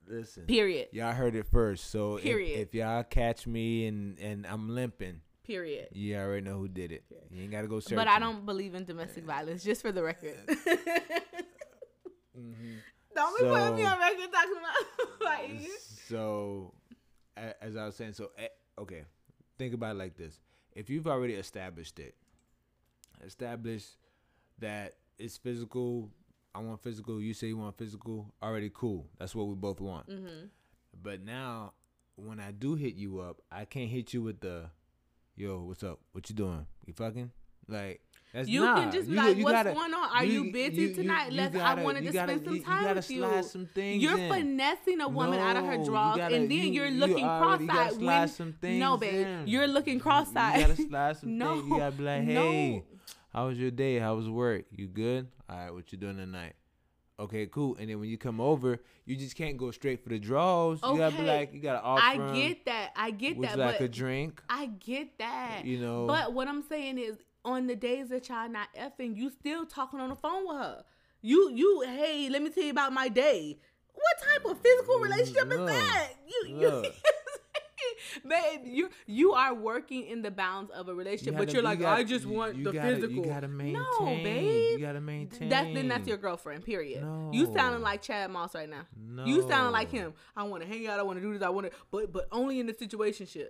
Listen. 0.09 0.45
Period. 0.45 0.89
Y'all 0.93 1.13
heard 1.13 1.35
it 1.35 1.47
first. 1.47 1.91
So 1.91 2.19
Period. 2.19 2.61
if 2.61 2.75
y'all 2.75 3.03
catch 3.03 3.47
me 3.47 3.87
and 3.87 4.19
and 4.21 4.47
I'm 4.47 4.69
limping, 4.69 5.21
Period. 5.45 5.89
you 5.93 6.17
already 6.17 6.43
know 6.43 6.59
who 6.59 6.69
did 6.69 6.93
it. 6.93 7.05
You 7.31 7.43
ain't 7.43 7.51
gotta 7.51 7.67
go 7.67 7.81
search. 7.81 7.97
But 7.97 8.07
I 8.07 8.19
don't 8.19 8.47
believe 8.47 8.75
in 8.75 8.85
domestic 8.85 9.25
violence, 9.25 9.65
just 9.65 9.83
for 9.83 9.93
the 9.93 10.03
record. 10.03 10.37
Mm-hmm. 12.39 12.75
Don't 13.16 13.37
be 13.38 13.44
putting 13.44 13.74
me 13.76 13.83
So- 13.83 13.88
on 13.88 13.98
record 13.98 14.33
talking 14.33 14.52
about 14.59 15.18
fighting. 15.22 15.66
So, 16.09 16.74
as 17.37 17.76
I 17.76 17.87
was 17.87 17.96
saying, 17.96 18.12
so 18.12 18.31
eh, 18.38 18.48
okay, 18.79 19.02
think 19.59 19.74
about 19.74 19.96
it 19.96 19.98
like 19.98 20.16
this: 20.16 20.38
if 20.72 20.88
you've 20.90 21.07
already 21.09 21.35
established 21.35 21.98
it, 21.98 22.14
established 23.24 23.96
that 24.59 24.94
it's 25.18 25.37
physical. 25.37 26.11
I 26.55 26.61
want 26.61 26.81
physical. 26.83 27.20
You 27.20 27.35
say 27.35 27.48
you 27.48 27.59
want 27.59 27.76
physical. 27.76 28.33
Already 28.42 28.70
cool. 28.72 29.07
That's 29.18 29.35
what 29.35 29.46
we 29.48 29.55
both 29.55 29.81
want. 29.81 30.09
Mm-hmm. 30.09 30.46
But 31.02 31.22
now, 31.22 31.72
when 32.16 32.40
I 32.40 32.50
do 32.52 32.74
hit 32.74 32.94
you 32.94 33.20
up, 33.20 33.42
I 33.52 33.64
can't 33.66 33.90
hit 33.90 34.14
you 34.14 34.22
with 34.22 34.40
the, 34.40 34.70
"Yo, 35.37 35.61
what's 35.62 35.83
up? 35.83 35.98
What 36.12 36.29
you 36.31 36.37
doing? 36.37 36.66
You 36.87 36.92
fucking 36.92 37.31
like." 37.68 38.00
That's 38.37 38.49
You 38.51 38.61
nah. 38.61 38.75
can 38.75 38.92
just 38.92 39.07
be 39.09 39.14
You- 39.14 39.22
like, 39.22 39.37
you 39.38 39.44
"What's 39.44 39.53
gotta- 39.55 39.72
going 39.72 39.94
on? 39.94 40.11
Are 40.11 40.25
you, 40.25 40.53
busy 40.53 40.92
tonight? 40.94 41.33
Let's. 41.33 41.55
gotta- 41.57 41.81
I 41.81 41.85
wanted 41.85 42.05
to 42.05 42.12
gotta- 42.12 42.33
spend 42.35 42.44
some 42.44 42.62
time 42.62 42.81
you 42.81 42.87
gotta 42.87 42.96
with 42.96 43.11
you. 43.11 43.42
some 43.44 43.66
things 43.75 44.03
You're 44.03 44.18
in. 44.18 44.29
finessing 44.31 45.01
a 45.01 45.09
woman 45.09 45.38
out 45.40 45.57
of 45.57 45.64
her 45.64 45.79
No, 45.79 45.85
drawers, 45.87 46.18
and 46.20 46.51
then 46.51 46.51
you- 46.51 46.59
you, 46.72 46.83
are 46.83 46.87
you 46.87 46.99
looking 47.01 47.25
cross-eyed. 47.25 47.92
slide 47.94 48.18
when, 48.18 48.29
some 48.29 48.53
things 48.53 48.79
no, 48.79 48.99
babe, 48.99 49.27
in. 49.27 49.49
you're 49.49 49.66
looking 49.66 49.99
cross-eyed. 49.99 50.61
You 50.61 50.66
gotta 50.66 50.83
slide 50.83 51.16
some 51.16 51.38
no, 51.38 51.55
things. 51.55 51.68
You 51.70 51.79
gotta 51.79 51.96
be 51.96 52.03
like, 52.05 52.22
no. 52.25 52.42
hey, 52.42 52.85
how 53.33 53.46
was 53.46 53.59
your 53.59 53.70
day? 53.70 53.99
How 53.99 54.14
was 54.16 54.29
work? 54.29 54.66
You 54.70 54.87
good? 54.87 55.29
All 55.49 55.57
right, 55.57 55.70
what 55.72 55.90
you 55.90 55.96
doing 55.96 56.16
tonight? 56.18 56.57
Okay, 57.18 57.46
cool. 57.46 57.77
And 57.77 57.88
then 57.88 57.99
when 57.99 58.11
you 58.11 58.18
come 58.18 58.38
over, 58.42 58.79
you 59.07 59.16
just 59.16 59.35
can't 59.37 59.57
go 59.57 59.70
straight 59.70 60.03
for 60.03 60.11
the 60.11 60.18
draws. 60.18 60.83
Okay. 60.83 60.92
You 60.92 60.99
gotta 60.99 61.16
be 61.16 61.22
like, 61.22 61.55
you 61.55 61.61
gotta 61.61 61.81
offer. 61.83 62.03
I 62.05 62.35
get 62.35 62.66
that. 62.66 62.90
I 62.94 63.11
get 63.12 63.40
that. 63.40 63.57
like 63.59 63.81
a 63.81 63.88
drink? 63.88 64.42
I 64.51 64.66
get 64.66 65.16
that. 65.16 65.62
You 65.64 65.79
know. 65.81 66.07
But 66.07 66.35
what 66.35 66.46
I'm 66.49 66.62
saying 66.68 66.99
is, 66.99 67.16
on 67.47 67.67
the 67.69 67.77
days 67.77 68.09
that 68.11 68.29
y'all 68.29 68.49
not 68.51 68.69
effing, 68.79 69.17
you 69.17 69.31
still 69.31 69.65
talking 69.65 70.01
on 70.01 70.11
the 70.11 70.17
phone 70.17 70.47
with 70.47 70.57
her. 70.59 70.85
You, 71.23 71.51
you, 71.51 71.83
hey, 71.87 72.29
let 72.29 72.43
me 72.43 72.51
tell 72.51 72.65
you 72.65 72.71
about 72.71 72.93
my 72.93 73.09
day. 73.09 73.59
What 73.95 74.31
type 74.31 74.45
of 74.51 74.61
physical 74.61 74.99
relationship 74.99 75.51
is 75.51 75.59
that? 75.67 76.09
You, 76.29 76.59
you, 76.61 76.85
babe, 78.29 78.61
you, 78.65 78.91
you 79.07 79.33
are 79.33 79.55
working 79.55 80.05
in 80.07 80.23
the 80.23 80.31
bounds 80.31 80.71
of 80.73 80.89
a 80.89 80.95
relationship, 80.95 81.35
but 81.35 81.47
gotta- 81.47 81.53
you're 81.53 81.63
you 81.63 81.69
like, 81.69 81.81
gotta- 81.81 82.01
I 82.01 82.05
just 82.05 82.27
want 82.27 82.57
you 82.57 82.65
the 82.65 82.73
gotta- 82.73 82.95
physical. 82.97 83.17
You 83.17 83.25
gotta 83.25 83.49
maintain. 83.49 83.73
No, 83.75 84.05
babe. 84.23 84.79
You 84.79 84.85
gotta 84.87 85.01
maintain. 85.01 85.49
That's 85.49 85.73
then 85.73 85.89
that's 85.89 86.07
your 86.07 86.19
girlfriend. 86.19 86.65
Period. 86.65 87.03
You 87.33 87.47
sounding 87.55 87.81
like 87.83 88.03
Shad 88.03 88.31
Moss 88.31 88.55
right 88.55 88.69
now. 88.69 88.83
No. 88.97 89.25
You 89.25 89.43
sounding 89.49 89.73
like 89.73 89.91
him. 89.91 90.13
I 90.37 90.43
want 90.43 90.63
to 90.63 90.69
hang 90.69 90.87
out. 90.89 90.99
I 91.01 91.03
want 91.03 91.19
to 91.19 91.23
do 91.23 91.33
this. 91.33 91.43
I 91.43 91.49
want 91.49 91.67
to, 91.69 91.73
but 91.91 92.13
but 92.13 92.29
only 92.33 92.61
in 92.61 92.67
the 92.67 92.75
situationship. 92.75 93.49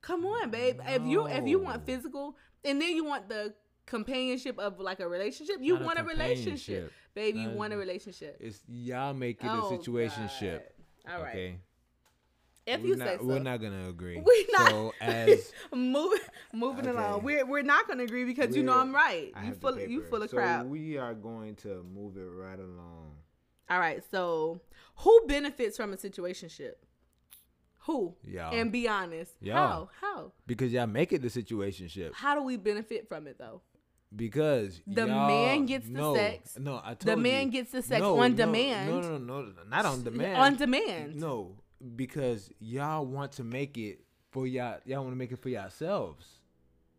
Come 0.00 0.26
on, 0.26 0.50
babe. 0.50 0.80
If 0.86 1.02
you 1.06 1.26
if 1.26 1.46
you 1.46 1.58
want 1.60 1.86
physical, 1.86 2.36
and 2.64 2.80
then 2.80 2.94
you 2.96 3.04
want 3.04 3.28
the 3.28 3.54
companionship 3.86 4.58
of 4.58 4.78
like 4.78 5.00
a 5.00 5.08
relationship, 5.08 5.56
you 5.60 5.74
Not 5.74 5.82
want 5.84 5.98
a 5.98 6.04
relationship, 6.04 6.92
baby. 7.14 7.40
You 7.40 7.50
want 7.50 7.72
a 7.72 7.76
relationship. 7.76 8.36
It's 8.40 8.60
y'all 8.68 9.14
make 9.14 9.42
it 9.42 9.48
Oh, 9.50 9.74
a 9.74 9.78
situationship. 9.78 10.62
God. 11.06 11.14
All 11.14 11.22
right. 11.22 11.28
Okay. 11.30 11.56
If 12.64 12.80
We're 12.80 12.86
you 12.86 12.96
not, 12.96 13.08
say 13.08 13.16
so. 13.18 13.24
we're 13.24 13.38
not 13.40 13.60
gonna 13.60 13.88
agree. 13.88 14.16
We're 14.24 14.46
not 14.52 14.70
So 14.70 14.94
as 15.00 15.52
moving 15.74 16.20
moving 16.52 16.86
Okay. 16.86 16.96
along. 16.96 17.24
We're 17.24 17.44
we're 17.44 17.62
not 17.62 17.88
gonna 17.88 18.04
agree 18.04 18.24
because 18.24 18.54
you 18.54 18.62
know 18.62 18.78
I'm 18.78 18.94
right. 18.94 19.32
I 19.34 19.46
You 19.48 19.54
full 19.54 19.80
you 19.80 20.02
full 20.04 20.22
of 20.22 20.30
so 20.30 20.36
crap. 20.36 20.66
We 20.66 20.96
are 20.96 21.12
going 21.12 21.56
to 21.56 21.84
move 21.92 22.16
it 22.16 22.20
right 22.20 22.58
along. 22.60 23.16
All 23.68 23.80
right. 23.80 24.00
So 24.12 24.60
who 24.98 25.24
benefits 25.26 25.76
from 25.76 25.92
a 25.92 25.96
situationship? 25.96 26.74
Who? 27.86 28.14
Y'all. 28.24 28.54
And 28.54 28.70
be 28.70 28.88
honest. 28.88 29.32
Y'all. 29.40 29.56
How? 29.56 29.88
How? 30.00 30.32
Because 30.46 30.72
y'all 30.72 30.86
make 30.86 31.12
it 31.12 31.22
the 31.22 31.28
situationship. 31.28 32.12
How 32.14 32.34
do 32.34 32.42
we 32.42 32.56
benefit 32.56 33.08
from 33.08 33.26
it 33.26 33.38
though? 33.38 33.60
Because 34.14 34.80
The 34.86 35.06
man 35.06 35.66
gets 35.66 35.86
the 35.86 35.92
no, 35.92 36.14
sex. 36.14 36.58
No, 36.58 36.80
I 36.84 36.94
told 36.94 37.04
you. 37.04 37.10
The 37.10 37.16
man 37.16 37.46
you. 37.46 37.52
gets 37.52 37.72
the 37.72 37.82
sex 37.82 38.00
No, 38.00 38.18
on 38.18 38.32
no, 38.32 38.36
demand. 38.36 38.90
No, 38.90 39.00
no, 39.00 39.18
no, 39.18 39.42
no, 39.42 39.52
not 39.68 39.84
on 39.86 40.04
demand. 40.04 40.36
On 40.36 40.56
demand. 40.56 41.16
No, 41.16 41.56
because 41.96 42.50
y'all 42.60 43.06
want 43.06 43.32
to 43.32 43.44
make 43.44 43.78
it 43.78 44.00
for 44.30 44.46
y'all. 44.46 44.78
Y'all 44.84 45.00
want 45.02 45.12
to 45.12 45.18
make 45.18 45.32
it 45.32 45.38
for 45.38 45.48
yourselves. 45.48 46.26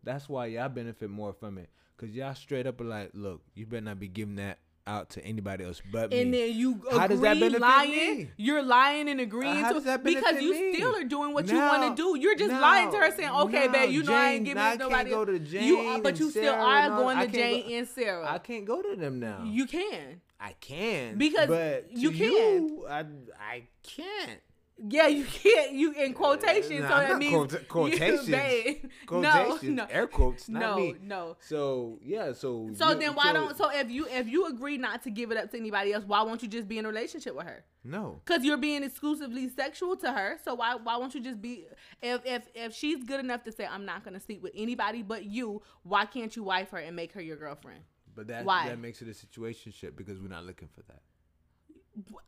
That's 0.02 0.28
why 0.28 0.46
y'all 0.46 0.68
benefit 0.68 1.08
more 1.08 1.32
from 1.32 1.56
it. 1.58 1.70
Cause 1.96 2.10
y'all 2.10 2.34
straight 2.34 2.66
up 2.66 2.80
are 2.80 2.84
like, 2.84 3.10
look, 3.14 3.42
you 3.54 3.64
better 3.66 3.80
not 3.84 4.00
be 4.00 4.08
giving 4.08 4.34
that 4.36 4.58
out 4.86 5.08
to 5.10 5.24
anybody 5.24 5.64
else 5.64 5.80
but 5.90 6.12
and 6.12 6.30
me. 6.30 6.38
then 6.48 6.56
you 6.58 6.80
How 6.92 7.06
does 7.06 7.20
that 7.20 7.36
agree 7.36 7.40
benefit 7.48 7.60
lying. 7.60 7.90
me? 8.18 8.30
You're 8.36 8.62
lying 8.62 9.08
and 9.08 9.18
agreeing 9.20 9.56
how 9.56 9.68
to 9.68 9.74
does 9.74 9.84
that 9.84 10.04
because 10.04 10.42
you 10.42 10.52
me? 10.52 10.74
still 10.74 10.94
are 10.94 11.04
doing 11.04 11.32
what 11.32 11.48
you 11.48 11.56
want 11.56 11.96
to 11.96 12.02
do. 12.02 12.18
You're 12.20 12.34
just 12.36 12.52
lying 12.52 12.90
to 12.90 12.98
her, 12.98 13.10
saying, 13.10 13.30
"Okay, 13.30 13.68
babe, 13.68 13.90
you 13.90 14.02
know 14.02 14.14
I 14.14 14.30
ain't 14.32 14.44
giving 14.44 14.62
I 14.62 14.76
nobody." 14.76 15.10
go 15.10 15.20
else." 15.22 15.28
to 15.30 15.38
Jane 15.38 15.64
you 15.64 15.78
are, 15.78 16.00
but 16.00 16.18
you 16.18 16.30
still 16.30 16.54
are 16.54 16.88
going 16.90 17.18
to 17.18 17.26
Jane 17.28 17.68
go- 17.68 17.74
and 17.76 17.88
Sarah. 17.88 18.30
I 18.30 18.38
can't 18.38 18.64
go 18.66 18.82
to 18.82 18.94
them 18.96 19.20
now. 19.20 19.42
you 19.44 19.66
can. 19.66 20.20
I 20.38 20.52
can 20.60 21.16
Because 21.16 21.48
but 21.48 21.86
you 21.90 22.10
can. 22.10 22.20
You, 22.20 22.86
I 22.88 23.04
I 23.40 23.62
can't. 23.82 24.40
Yeah, 24.76 25.06
you 25.06 25.24
can't. 25.24 25.72
You 25.72 25.92
in 25.92 26.10
uh, 26.12 26.14
quotations, 26.16 26.80
Nah, 26.82 26.88
so 26.88 26.94
that 26.96 27.08
not 27.10 27.18
means 27.18 27.32
quota- 27.32 27.58
you- 27.60 27.66
quotations. 27.66 28.28
babe. 28.28 28.90
Quotations, 29.06 29.62
No, 29.62 29.84
no, 29.84 29.86
air 29.90 30.06
quotes, 30.08 30.48
not 30.48 30.60
no, 30.60 30.76
me. 30.76 30.94
no. 31.00 31.36
So 31.40 31.98
yeah, 32.02 32.32
so 32.32 32.68
So 32.74 32.90
you- 32.90 32.98
then 32.98 33.14
why 33.14 33.26
so- 33.28 33.32
don't 33.34 33.56
so 33.56 33.70
if 33.70 33.88
you 33.90 34.06
if 34.10 34.26
you 34.28 34.46
agree 34.46 34.76
not 34.76 35.02
to 35.04 35.10
give 35.10 35.30
it 35.30 35.36
up 35.38 35.50
to 35.52 35.56
anybody 35.58 35.92
else, 35.92 36.04
why 36.04 36.22
won't 36.22 36.42
you 36.42 36.48
just 36.48 36.66
be 36.66 36.78
in 36.78 36.84
a 36.84 36.88
relationship 36.88 37.34
with 37.36 37.46
her? 37.46 37.64
no? 37.84 38.20
Cause 38.24 38.42
you're 38.42 38.56
being 38.56 38.82
exclusively 38.82 39.48
sexual 39.48 39.94
to 39.98 40.10
her. 40.10 40.38
So 40.44 40.54
why 40.54 40.74
why 40.74 40.96
won't 40.96 41.14
you 41.14 41.20
just 41.20 41.40
be 41.40 41.66
if 42.02 42.20
if 42.24 42.48
if 42.54 42.74
she's 42.74 43.04
good 43.04 43.20
enough 43.20 43.44
to 43.44 43.52
say 43.52 43.64
I'm 43.66 43.84
not 43.84 44.04
gonna 44.04 44.20
sleep 44.20 44.42
with 44.42 44.52
anybody 44.56 45.02
but 45.02 45.24
you, 45.24 45.62
why 45.84 46.04
can't 46.06 46.34
you 46.34 46.42
wife 46.42 46.70
her 46.70 46.78
and 46.78 46.96
make 46.96 47.12
her 47.12 47.20
your 47.20 47.36
girlfriend? 47.36 47.80
But 48.16 48.26
that 48.28 48.44
Why? 48.44 48.68
that 48.68 48.78
makes 48.78 49.02
it 49.02 49.08
a 49.08 49.10
situationship 49.12 49.96
because 49.96 50.20
we're 50.20 50.28
not 50.28 50.44
looking 50.44 50.68
for 50.68 50.82
that. 50.88 51.00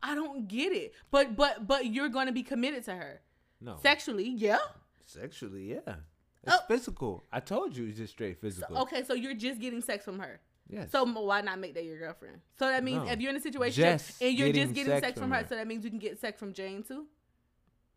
I 0.03 0.15
don't 0.15 0.47
get 0.47 0.71
it. 0.73 0.93
But 1.11 1.35
but 1.35 1.67
but 1.67 1.85
you're 1.87 2.09
gonna 2.09 2.31
be 2.31 2.43
committed 2.43 2.83
to 2.85 2.93
her 2.95 3.21
No, 3.61 3.77
sexually, 3.81 4.29
yeah. 4.29 4.57
sexually, 5.05 5.71
yeah. 5.73 5.95
It's 6.43 6.55
Oh. 6.55 6.59
physical. 6.67 7.25
I 7.31 7.39
told 7.41 7.75
you, 7.75 7.87
it's 7.87 7.97
just 7.97 8.13
straight 8.13 8.39
physical. 8.39 8.77
Okay, 8.79 9.03
so 9.03 9.13
you're 9.13 9.33
just 9.33 9.59
getting 9.59 9.81
sex 9.81 10.05
from 10.05 10.19
her. 10.19 10.39
Yes. 10.69 10.91
So 10.91 11.05
why 11.05 11.41
not 11.41 11.59
make 11.59 11.73
that 11.75 11.83
your 11.85 11.97
girlfriend? 11.97 12.41
So 12.59 12.67
that 12.67 12.83
means 12.83 13.05
No. 13.05 13.11
if 13.11 13.19
you're 13.21 13.29
in 13.31 13.35
a 13.37 13.41
situation 13.41 13.83
Just 13.83 14.21
and 14.21 14.37
you're 14.37 14.47
getting 14.47 14.63
just 14.63 14.73
getting 14.75 14.91
sex 14.93 15.05
sex, 15.07 15.13
from 15.19 15.23
from 15.29 15.31
her, 15.31 15.37
her. 15.43 15.47
so 15.47 15.55
that 15.55 15.67
means 15.67 15.83
you 15.85 15.89
can 15.89 15.99
get 15.99 16.19
sex 16.19 16.37
from 16.39 16.53
Jane 16.53 16.83
too. 16.83 17.07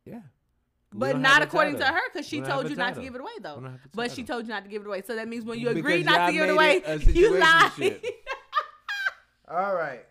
yeah. 0.04 0.20
We 0.92 0.98
But 0.98 1.12
don't 1.12 1.22
not 1.22 1.32
have 1.34 1.42
a 1.42 1.46
according 1.46 1.78
to 1.78 1.84
her, 1.84 2.00
because 2.12 2.26
she 2.26 2.36
We 2.36 2.40
don't 2.40 2.50
have 2.50 2.60
told 2.62 2.70
you 2.70 2.76
not 2.76 2.94
to 2.96 3.00
give 3.00 3.14
it 3.14 3.20
away 3.20 3.30
though. 3.40 3.56
We 3.56 3.62
don't 3.62 3.70
have 3.72 3.84
a 3.84 3.88
But 3.96 4.10
she 4.10 4.24
told 4.24 4.44
you 4.44 4.48
not 4.48 4.64
to 4.64 4.70
give 4.70 4.82
it 4.82 4.88
away. 4.88 5.02
So 5.02 5.14
that 5.14 5.28
means 5.28 5.44
when 5.44 5.58
you 5.60 5.66
Because 5.68 5.78
agreed 5.78 6.06
not 6.06 6.26
to 6.26 6.32
give 6.32 6.42
it 6.42 6.50
away, 6.50 6.82
you 7.06 7.38
lied. 7.38 8.00
All 9.48 9.74
right. 9.74 10.04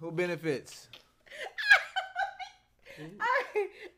Who 0.00 0.12
benefits? 0.12 0.88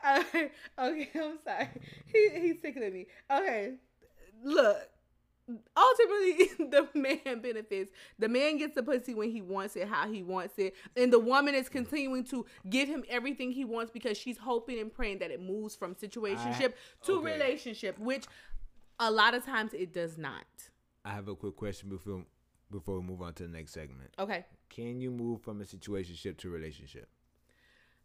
Alright, 0.06 0.52
okay, 0.78 1.10
I'm 1.14 1.38
sorry. 1.44 1.68
He 2.06 2.30
he's 2.40 2.56
tickling 2.62 2.92
me. 2.92 3.06
Okay, 3.30 3.74
look. 4.44 4.88
Ultimately, 5.76 6.48
the 6.70 6.88
man 6.94 7.40
benefits. 7.40 7.90
The 8.20 8.28
man 8.28 8.58
gets 8.58 8.76
the 8.76 8.84
pussy 8.84 9.14
when 9.14 9.30
he 9.30 9.42
wants 9.42 9.74
it, 9.74 9.88
how 9.88 10.08
he 10.10 10.22
wants 10.22 10.54
it, 10.58 10.74
and 10.96 11.12
the 11.12 11.18
woman 11.18 11.56
is 11.56 11.68
continuing 11.68 12.22
to 12.26 12.46
give 12.68 12.88
him 12.88 13.02
everything 13.08 13.50
he 13.50 13.64
wants 13.64 13.90
because 13.90 14.16
she's 14.16 14.38
hoping 14.38 14.78
and 14.78 14.92
praying 14.94 15.18
that 15.18 15.32
it 15.32 15.42
moves 15.42 15.74
from 15.74 15.96
situationship 15.96 16.74
to 17.02 17.14
okay. 17.14 17.32
relationship, 17.32 17.98
which 17.98 18.26
a 19.00 19.10
lot 19.10 19.34
of 19.34 19.44
times 19.44 19.74
it 19.74 19.92
does 19.92 20.16
not. 20.16 20.44
I 21.04 21.10
have 21.10 21.26
a 21.26 21.34
quick 21.34 21.56
question 21.56 21.88
before 21.88 22.24
before 22.70 23.00
we 23.00 23.06
move 23.06 23.22
on 23.22 23.34
to 23.34 23.42
the 23.44 23.48
next 23.48 23.72
segment. 23.72 24.10
Okay. 24.18 24.44
Can 24.68 25.00
you 25.00 25.10
move 25.10 25.42
from 25.42 25.60
a 25.60 25.64
situationship 25.64 26.36
to 26.38 26.50
relationship? 26.50 27.08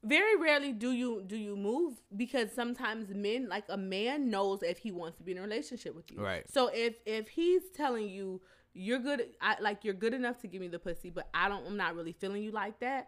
very 0.04 0.36
rarely 0.40 0.72
do 0.72 0.92
you 0.92 1.24
do 1.26 1.36
you 1.36 1.56
move 1.56 2.00
because 2.16 2.52
sometimes 2.52 3.10
men 3.16 3.48
like 3.50 3.64
a 3.70 3.78
man 3.78 4.30
knows 4.30 4.62
if 4.62 4.78
he 4.78 4.92
wants 4.92 5.18
to 5.18 5.24
be 5.24 5.32
in 5.32 5.40
a 5.40 5.42
relationship 5.42 5.96
with 5.96 6.12
you 6.12 6.22
Right. 6.22 6.48
so 6.48 6.70
if 6.72 7.00
if 7.08 7.28
he's 7.30 7.64
telling 7.74 8.08
you 8.08 8.40
you're 8.74 9.00
good 9.00 9.26
I, 9.42 9.56
like 9.62 9.84
you're 9.84 9.96
good 9.96 10.14
enough 10.14 10.38
to 10.42 10.48
give 10.48 10.62
me 10.62 10.68
the 10.68 10.78
pussy 10.78 11.10
but 11.10 11.28
i 11.34 11.50
don't 11.50 11.66
i'm 11.66 11.76
not 11.78 11.96
really 11.96 12.12
feeling 12.12 12.44
you 12.44 12.52
like 12.52 12.80
that 12.82 13.08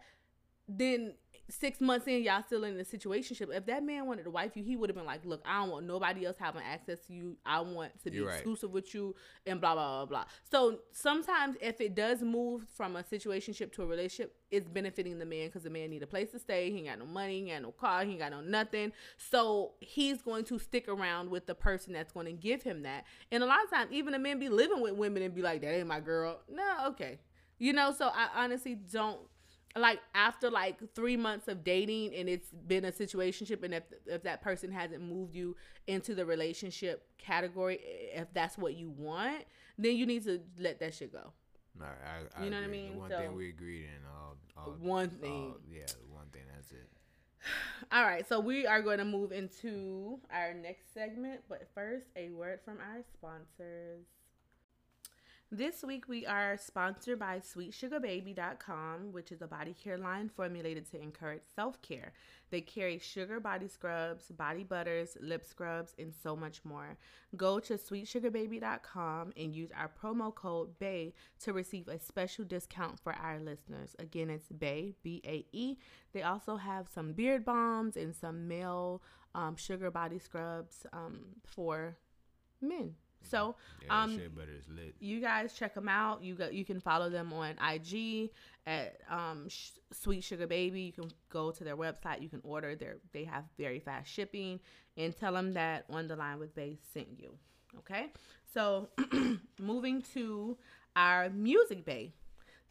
then 0.68 1.14
six 1.50 1.80
months 1.80 2.08
in 2.08 2.24
y'all 2.24 2.44
still 2.44 2.64
in 2.64 2.80
a 2.80 2.84
situationship. 2.84 3.56
If 3.56 3.66
that 3.68 3.84
man 3.84 4.06
wanted 4.06 4.24
to 4.24 4.30
wife 4.30 4.52
you 4.56 4.64
he 4.64 4.76
would 4.76 4.90
have 4.90 4.96
been 4.96 5.06
like 5.06 5.26
look 5.26 5.42
i 5.46 5.60
don't 5.60 5.70
want 5.70 5.86
nobody 5.86 6.26
else 6.26 6.38
having 6.40 6.62
access 6.62 7.00
to 7.08 7.14
you. 7.14 7.38
I 7.46 7.62
want 7.62 7.92
to 8.04 8.12
be 8.12 8.22
right. 8.22 8.36
exclusive 8.36 8.72
with 8.72 8.94
you 8.94 9.16
and 9.46 9.62
blah 9.62 9.74
blah 9.74 10.06
blah 10.06 10.06
blah. 10.06 10.26
So 10.44 10.80
sometimes 10.92 11.56
if 11.62 11.82
it 11.82 11.96
does 11.96 12.22
move 12.22 12.66
from 12.76 12.96
a 12.96 13.04
situationship 13.04 13.72
to 13.74 13.84
a 13.84 13.86
relationship 13.86 14.36
it's 14.50 14.68
benefiting 14.68 15.20
the 15.20 15.26
man 15.26 15.48
because 15.48 15.64
the 15.64 15.70
man 15.70 15.90
need 15.90 16.04
a 16.04 16.08
place 16.08 16.32
to 16.32 16.40
stay. 16.40 16.72
He 16.72 16.78
ain't 16.78 16.88
got 16.88 17.00
no 17.00 17.06
money. 17.06 17.34
He 17.34 17.52
ain't 17.52 17.64
got 17.64 17.68
no 17.68 17.72
car. 17.72 18.06
He 18.06 18.12
ain't 18.12 18.20
got 18.20 18.32
no 18.32 18.42
nothing. 18.42 18.94
So 19.18 19.74
he's 19.80 20.22
going 20.22 20.46
to 20.46 20.60
stick 20.60 20.88
around 20.88 21.30
with 21.30 21.46
the 21.46 21.56
person 21.56 21.94
that's 21.94 22.12
going 22.12 22.28
to 22.28 22.32
give 22.32 22.64
him 22.64 22.84
that. 22.84 23.06
And 23.32 23.44
a 23.44 23.46
lot 23.46 23.64
of 23.64 23.70
times 23.70 23.92
even 23.92 24.14
the 24.14 24.20
men 24.20 24.40
be 24.40 24.50
living 24.50 24.82
with 24.82 24.94
women 24.94 25.24
and 25.24 25.34
be 25.34 25.42
like 25.42 25.62
that 25.62 25.74
ain't 25.74 25.88
my 25.88 26.00
girl. 26.00 26.40
No 26.50 26.88
okay. 26.88 27.20
You 27.60 27.74
know 27.74 27.92
so 27.92 28.10
i 28.14 28.44
honestly 28.44 28.76
don't 28.76 29.20
like 29.80 30.00
after 30.16 30.50
like 30.50 30.78
three 30.96 31.18
months 31.18 31.48
of 31.48 31.64
dating 31.64 32.14
and 32.16 32.28
it's 32.30 32.50
been 32.68 32.86
a 32.86 32.92
situationship 32.92 33.64
and 33.64 33.74
if 33.74 33.84
if 34.06 34.24
that 34.24 34.42
person 34.42 34.72
hasn't 34.72 35.02
moved 35.02 35.34
you 35.36 35.56
into 35.88 36.14
the 36.16 36.26
relationship 36.26 37.06
category 37.18 37.80
if 38.14 38.28
that's 38.34 38.58
what 38.58 38.76
you 38.76 38.90
want 38.92 39.44
then 39.78 39.96
you 39.96 40.06
need 40.06 40.24
to 40.24 40.40
let 40.60 40.80
that 40.80 40.94
shit 40.94 41.12
go 41.12 41.32
All 41.80 41.88
right, 41.88 42.28
I, 42.36 42.42
I 42.42 42.44
You 42.44 42.50
know 42.50 42.58
what 42.58 42.66
I 42.66 42.68
mean? 42.72 42.92
The 42.94 42.98
one 43.00 43.10
So- 43.12 43.18
thing 43.20 43.36
we 43.36 43.50
agreed 43.50 43.84
in. 43.86 44.02
All, 44.16 44.38
all, 44.58 44.72
one 44.80 45.10
thing 45.10 45.32
all- 45.52 45.58
yeah, 45.72 45.86
one 46.12 46.26
thing. 46.34 46.42
That's 46.54 46.72
it. 46.72 46.88
all 47.92 48.04
right 48.04 48.28
so 48.28 48.40
we 48.40 48.66
are 48.66 48.82
going 48.82 48.98
to 48.98 49.06
move 49.06 49.32
into 49.32 50.20
our 50.34 50.54
next 50.54 50.92
segment 50.94 51.40
but 51.48 51.68
first 51.76 52.08
a 52.16 52.30
word 52.30 52.60
from 52.66 52.78
our 52.80 53.02
sponsors 53.14 54.06
This 55.52 55.82
week 55.82 56.10
we 56.10 56.26
are 56.26 56.58
sponsored 56.58 57.20
by 57.20 57.40
SweetSugarBaby.com, 57.40 59.14
which 59.14 59.32
is 59.32 59.42
a 59.42 59.48
body 59.48 59.74
care 59.82 59.98
line 59.98 60.28
formulated 60.28 60.92
to 60.92 61.02
encourage 61.02 61.44
self-care. 61.56 62.12
They 62.50 62.60
carry 62.60 63.00
sugar 63.00 63.40
body 63.40 63.70
scrubs, 63.70 64.26
body 64.26 64.66
butters, 64.66 65.16
lip 65.22 65.46
scrubs, 65.46 65.96
and 65.98 66.14
so 66.14 66.36
much 66.36 66.66
more. 66.66 66.98
Go 67.38 67.60
to 67.62 67.76
SweetSugarBaby.com 67.76 69.32
and 69.38 69.56
use 69.56 69.70
our 69.72 69.90
promo 69.90 70.36
code 70.36 70.78
BAE 70.80 71.14
to 71.44 71.54
receive 71.54 71.88
a 71.88 71.98
special 71.98 72.44
discount 72.44 73.00
for 73.00 73.14
our 73.14 73.40
listeners. 73.40 73.96
Again, 74.00 74.30
it's 74.30 74.50
BAE, 74.50 74.96
B-A-E. 75.02 75.78
They 76.12 76.24
also 76.24 76.58
have 76.58 76.90
some 76.94 77.14
beard 77.14 77.46
balms 77.46 77.96
and 77.96 78.14
some 78.14 78.50
male 78.50 79.02
um, 79.34 79.56
sugar 79.56 79.92
body 79.92 80.20
scrubs 80.20 80.86
um, 80.92 81.20
for 81.46 81.96
men. 82.60 82.96
So, 83.24 83.56
Yeah, 83.86 84.04
um, 84.04 84.16
that 84.16 84.22
shea 84.22 84.28
butter 84.28 84.62
lit. 84.70 84.96
you 85.00 85.20
guys 85.20 85.54
check 85.54 85.74
them 85.74 85.90
out. 85.90 86.24
You 86.24 86.36
got 86.36 86.54
you 86.54 86.64
can 86.64 86.80
follow 86.80 87.10
them 87.10 87.34
on 87.34 87.56
IG 87.60 88.30
at 88.66 89.00
um, 89.10 89.48
Sh- 89.50 89.72
Sweet 89.92 90.24
Sugar 90.24 90.48
Baby. 90.48 90.82
You 90.82 90.92
can 90.94 91.12
go 91.30 91.52
to 91.52 91.64
their 91.64 91.76
website. 91.78 92.22
You 92.22 92.30
can 92.30 92.42
order 92.44 92.76
their. 92.76 92.98
They 93.14 93.26
have 93.26 93.44
very 93.58 93.80
fast 93.80 94.10
shipping, 94.10 94.60
and 94.96 95.16
tell 95.16 95.34
them 95.34 95.54
that 95.54 95.86
on 95.90 96.08
the 96.08 96.16
line 96.16 96.40
with 96.40 96.56
Bay 96.56 96.78
sent 96.94 97.20
you. 97.20 97.34
Okay, 97.80 98.08
so 98.54 98.90
moving 99.60 100.02
to 100.14 100.58
our 100.96 101.30
music 101.30 101.86
bay. 101.86 102.14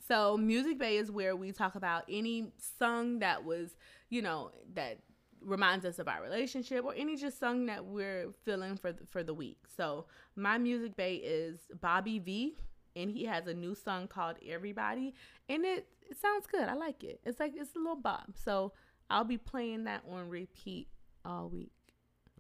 So 0.08 0.36
music 0.36 0.78
bay 0.78 0.96
is 0.96 1.10
where 1.10 1.34
we 1.36 1.52
talk 1.52 1.74
about 1.74 2.04
any 2.08 2.52
song 2.78 3.18
that 3.20 3.44
was, 3.44 3.76
you 4.08 4.22
know, 4.22 4.52
that 4.74 4.98
reminds 5.46 5.84
us 5.84 5.98
of 5.98 6.08
our 6.08 6.22
relationship 6.22 6.84
or 6.84 6.92
any 6.94 7.16
just 7.16 7.38
song 7.38 7.66
that 7.66 7.84
we're 7.84 8.32
feeling 8.44 8.76
for 8.76 8.92
the, 8.92 9.06
for 9.06 9.22
the 9.22 9.32
week. 9.32 9.58
So 9.76 10.06
my 10.34 10.58
music 10.58 10.96
bay 10.96 11.16
is 11.16 11.60
Bobby 11.80 12.18
V 12.18 12.56
and 12.94 13.10
he 13.10 13.24
has 13.24 13.46
a 13.46 13.54
new 13.54 13.74
song 13.74 14.08
called 14.08 14.36
Everybody 14.46 15.14
and 15.48 15.64
it, 15.64 15.86
it 16.10 16.16
sounds 16.20 16.46
good. 16.46 16.68
I 16.68 16.74
like 16.74 17.04
it. 17.04 17.20
It's 17.24 17.40
like 17.40 17.52
it's 17.56 17.74
a 17.74 17.78
little 17.78 17.96
bop. 17.96 18.32
So 18.34 18.72
I'll 19.08 19.24
be 19.24 19.38
playing 19.38 19.84
that 19.84 20.02
on 20.10 20.28
repeat 20.28 20.88
all 21.24 21.48
week. 21.48 21.70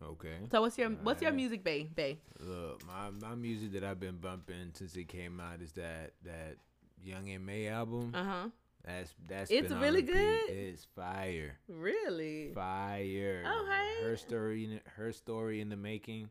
Okay. 0.02 0.36
So 0.50 0.60
what's 0.60 0.76
your 0.76 0.90
what's 0.90 1.22
your 1.22 1.30
Alright. 1.30 1.36
music 1.36 1.64
bay, 1.64 1.88
bay? 1.94 2.18
Look, 2.40 2.84
my 2.86 3.10
my 3.10 3.34
music 3.34 3.72
that 3.72 3.84
I've 3.84 4.00
been 4.00 4.16
bumping 4.16 4.72
since 4.74 4.94
it 4.96 5.08
came 5.08 5.40
out 5.40 5.62
is 5.62 5.72
that 5.72 6.12
that 6.24 6.56
Young 7.02 7.28
M.A 7.30 7.68
album. 7.68 8.12
Uh-huh. 8.14 8.48
That's 8.86 9.14
that's 9.26 9.50
It's 9.50 9.70
really 9.72 10.02
good? 10.02 10.48
It's 10.48 10.84
fire, 10.84 11.58
Really? 11.68 12.52
fire. 12.54 13.42
Okay. 13.44 14.04
Her 14.04 14.16
story, 14.16 14.64
in 14.64 14.80
her 14.96 15.12
story 15.12 15.60
in 15.60 15.68
the 15.68 15.76
making. 15.76 16.30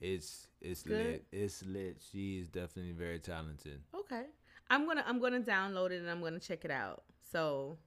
It's 0.00 0.48
it's 0.60 0.84
Good. 0.84 0.96
lit. 0.96 1.24
It's 1.32 1.64
lit. 1.64 1.98
She 2.12 2.38
is 2.40 2.48
definitely 2.48 2.92
very 2.92 3.18
talented. 3.18 3.80
Okay. 3.94 4.24
I'm 4.70 4.84
going 4.84 4.96
to 4.98 5.08
I'm 5.08 5.20
to 5.20 5.40
download 5.40 5.90
it 5.90 6.00
and 6.00 6.10
I'm 6.10 6.20
going 6.20 6.34
to 6.34 6.40
check 6.40 6.64
it 6.64 6.70
out. 6.70 7.04
So 7.32 7.78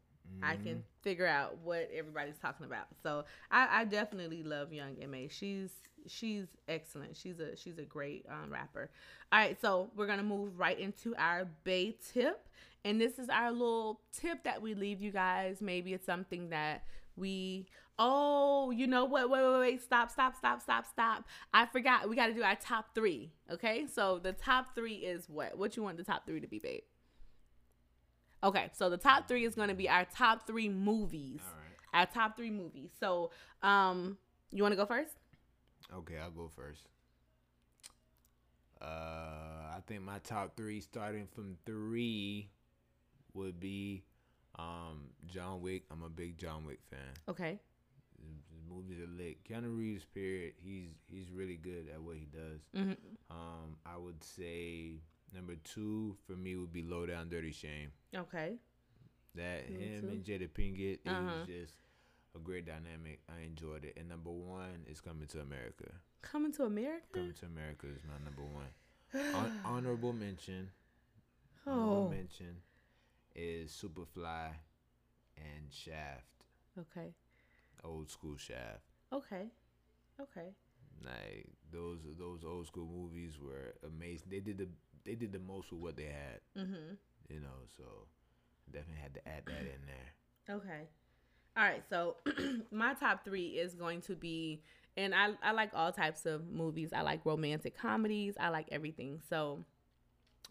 I 0.44 0.56
Mm-hmm. 0.56 0.64
can 0.64 0.84
figure 1.02 1.26
out 1.28 1.58
what 1.64 1.90
everybody's 1.94 2.38
talking 2.38 2.66
about. 2.66 2.88
So 3.02 3.26
I, 3.52 3.82
I 3.82 3.86
definitely 3.86 4.44
love 4.44 4.72
Young 4.72 4.96
M.A. 5.02 5.28
She's 5.28 5.72
she's 6.08 6.46
excellent. 6.68 7.16
She's 7.18 7.40
a 7.40 7.56
she's 7.56 7.78
a 7.80 7.84
great 7.84 8.26
um, 8.30 8.52
rapper. 8.52 8.90
All 9.32 9.40
right, 9.40 9.60
so 9.60 9.90
we're 9.96 10.08
gonna 10.08 10.24
move 10.24 10.58
right 10.60 10.80
into 10.80 11.16
our 11.18 11.46
Bay 11.64 11.98
tip, 12.14 12.48
and 12.86 13.00
this 13.00 13.20
is 13.20 13.30
our 13.30 13.52
little 13.52 14.02
tip 14.12 14.44
that 14.44 14.62
we 14.62 14.74
leave 14.74 15.02
you 15.02 15.12
guys. 15.12 15.62
Maybe 15.62 15.94
it's 15.94 16.06
something 16.06 16.50
that 16.50 16.84
we. 17.16 17.68
Oh, 18.02 18.72
you 18.72 18.88
know 18.88 19.04
what? 19.04 19.30
Wait, 19.30 19.42
wait, 19.42 19.60
wait! 19.60 19.82
Stop! 19.82 20.10
Stop! 20.10 20.38
Stop! 20.38 20.62
Stop! 20.62 20.86
Stop! 20.86 21.26
I 21.54 21.66
forgot. 21.66 22.08
We 22.08 22.16
got 22.16 22.28
to 22.28 22.34
do 22.34 22.44
our 22.44 22.56
top 22.56 22.96
three. 22.96 23.34
Okay, 23.52 23.88
so 23.94 24.20
the 24.20 24.32
top 24.32 24.74
three 24.74 24.96
is 24.96 25.28
what? 25.28 25.58
What 25.58 25.76
you 25.76 25.84
want 25.84 25.98
the 25.98 26.04
top 26.04 26.26
three 26.26 26.40
to 26.40 26.48
be, 26.48 26.60
babe? 26.60 26.84
Okay, 28.42 28.70
so 28.74 28.90
the 28.90 28.98
top 28.98 29.28
three 29.28 29.44
is 29.44 29.54
going 29.54 29.68
to 29.68 29.76
be 29.76 29.90
our 29.90 30.06
top 30.06 30.48
three 30.48 30.70
movies. 30.70 31.42
All 31.44 31.58
right. 31.58 32.00
Our 32.00 32.06
top 32.06 32.38
three 32.38 32.52
movies. 32.52 32.92
So, 32.98 33.32
um, 33.62 34.18
you 34.52 34.64
want 34.64 34.72
to 34.72 34.78
go 34.78 34.86
first? 34.86 35.12
Okay, 35.94 36.18
I'll 36.18 36.32
go 36.32 36.50
first. 36.56 36.88
Uh, 38.82 38.86
I 39.76 39.80
think 39.88 40.04
my 40.04 40.20
top 40.20 40.56
three, 40.56 40.80
starting 40.80 41.28
from 41.28 41.58
three, 41.66 42.50
would 43.34 43.60
be 43.60 44.04
um, 44.58 45.10
John 45.28 45.62
Wick. 45.62 45.84
I'm 45.92 46.04
a 46.04 46.10
big 46.10 46.38
John 46.38 46.66
Wick 46.66 46.80
fan. 46.90 47.00
Okay. 47.28 47.60
The 48.18 48.74
movies 48.76 49.00
are 49.00 49.08
lit. 49.08 49.44
Keanu 49.46 49.78
Reeves, 49.78 50.04
period. 50.06 50.54
He's 50.62 50.90
he's 51.10 51.30
really 51.32 51.56
good 51.56 51.88
at 51.94 52.02
what 52.02 52.16
he 52.18 52.26
does. 52.32 52.60
hmm 52.74 52.92
Um, 53.32 53.78
I 53.86 53.98
would 53.98 54.24
say 54.24 55.00
number 55.34 55.56
two 55.64 56.16
for 56.28 56.34
me 56.34 56.56
would 56.56 56.74
be 56.74 56.82
Low 56.84 57.06
Down 57.06 57.30
Dirty 57.30 57.52
Shame. 57.52 57.92
Okay. 58.16 58.56
That 59.36 59.70
Me 59.70 59.76
him 59.86 60.02
too. 60.02 60.08
and 60.10 60.24
Jada 60.26 60.50
Pinkett, 60.50 61.00
it 61.06 61.10
Uh-huh. 61.10 61.40
was 61.40 61.48
just 61.48 61.74
a 62.36 62.40
great 62.40 62.66
dynamic. 62.66 63.22
I 63.30 63.46
enjoyed 63.46 63.86
it. 63.86 63.94
And 63.98 64.10
number 64.10 64.32
one 64.32 64.84
is 64.88 65.00
Coming 65.00 65.28
to 65.28 65.40
America. 65.40 65.86
Coming 66.22 66.52
to 66.54 66.64
America. 66.66 67.06
Coming 67.14 67.34
to 67.34 67.46
America 67.46 67.88
is 67.88 68.02
my 68.04 68.18
number 68.26 68.44
one. 68.44 69.34
Hon- 69.34 69.60
honorable 69.66 70.14
mention. 70.14 70.70
Honorable 71.66 72.08
oh. 72.08 72.10
mention 72.10 72.58
is 73.40 73.72
Superfly 73.72 74.52
and 75.38 75.72
Shaft. 75.72 76.26
Okay. 76.78 77.14
Old 77.84 78.10
school 78.10 78.36
Shaft. 78.38 78.84
Okay. 79.14 79.48
Okay. 80.20 80.50
Like 81.04 81.48
those 81.72 82.00
those 82.18 82.44
old 82.44 82.68
school 82.68 82.88
movies 82.88 83.38
were 83.42 83.76
amazing. 83.88 84.28
They 84.30 84.42
did 84.42 84.58
the 84.58 84.68
they 85.06 85.16
did 85.16 85.32
the 85.32 85.40
most 85.40 85.72
with 85.72 85.82
what 85.82 85.96
they 85.96 86.06
had. 86.06 86.42
Mm-hmm. 86.58 86.94
You 87.30 87.40
know, 87.40 87.66
so 87.78 87.84
definitely 88.72 89.02
had 89.02 89.14
to 89.14 89.28
add 89.28 89.44
that 89.46 89.62
in 89.62 89.82
there. 89.88 90.58
Okay. 90.58 90.88
All 91.56 91.64
right. 91.64 91.84
So 91.90 92.18
my 92.72 92.94
top 92.96 93.24
three 93.24 93.48
is 93.48 93.74
going 93.76 94.02
to 94.02 94.16
be, 94.16 94.62
and 94.98 95.14
I, 95.16 95.30
I 95.44 95.52
like 95.52 95.72
all 95.74 95.92
types 95.92 96.26
of 96.26 96.50
movies. 96.50 96.92
I 96.94 97.02
like 97.02 97.22
romantic 97.26 97.78
comedies. 97.78 98.36
I 98.40 98.50
like 98.50 98.68
everything. 98.72 99.22
So 99.30 99.64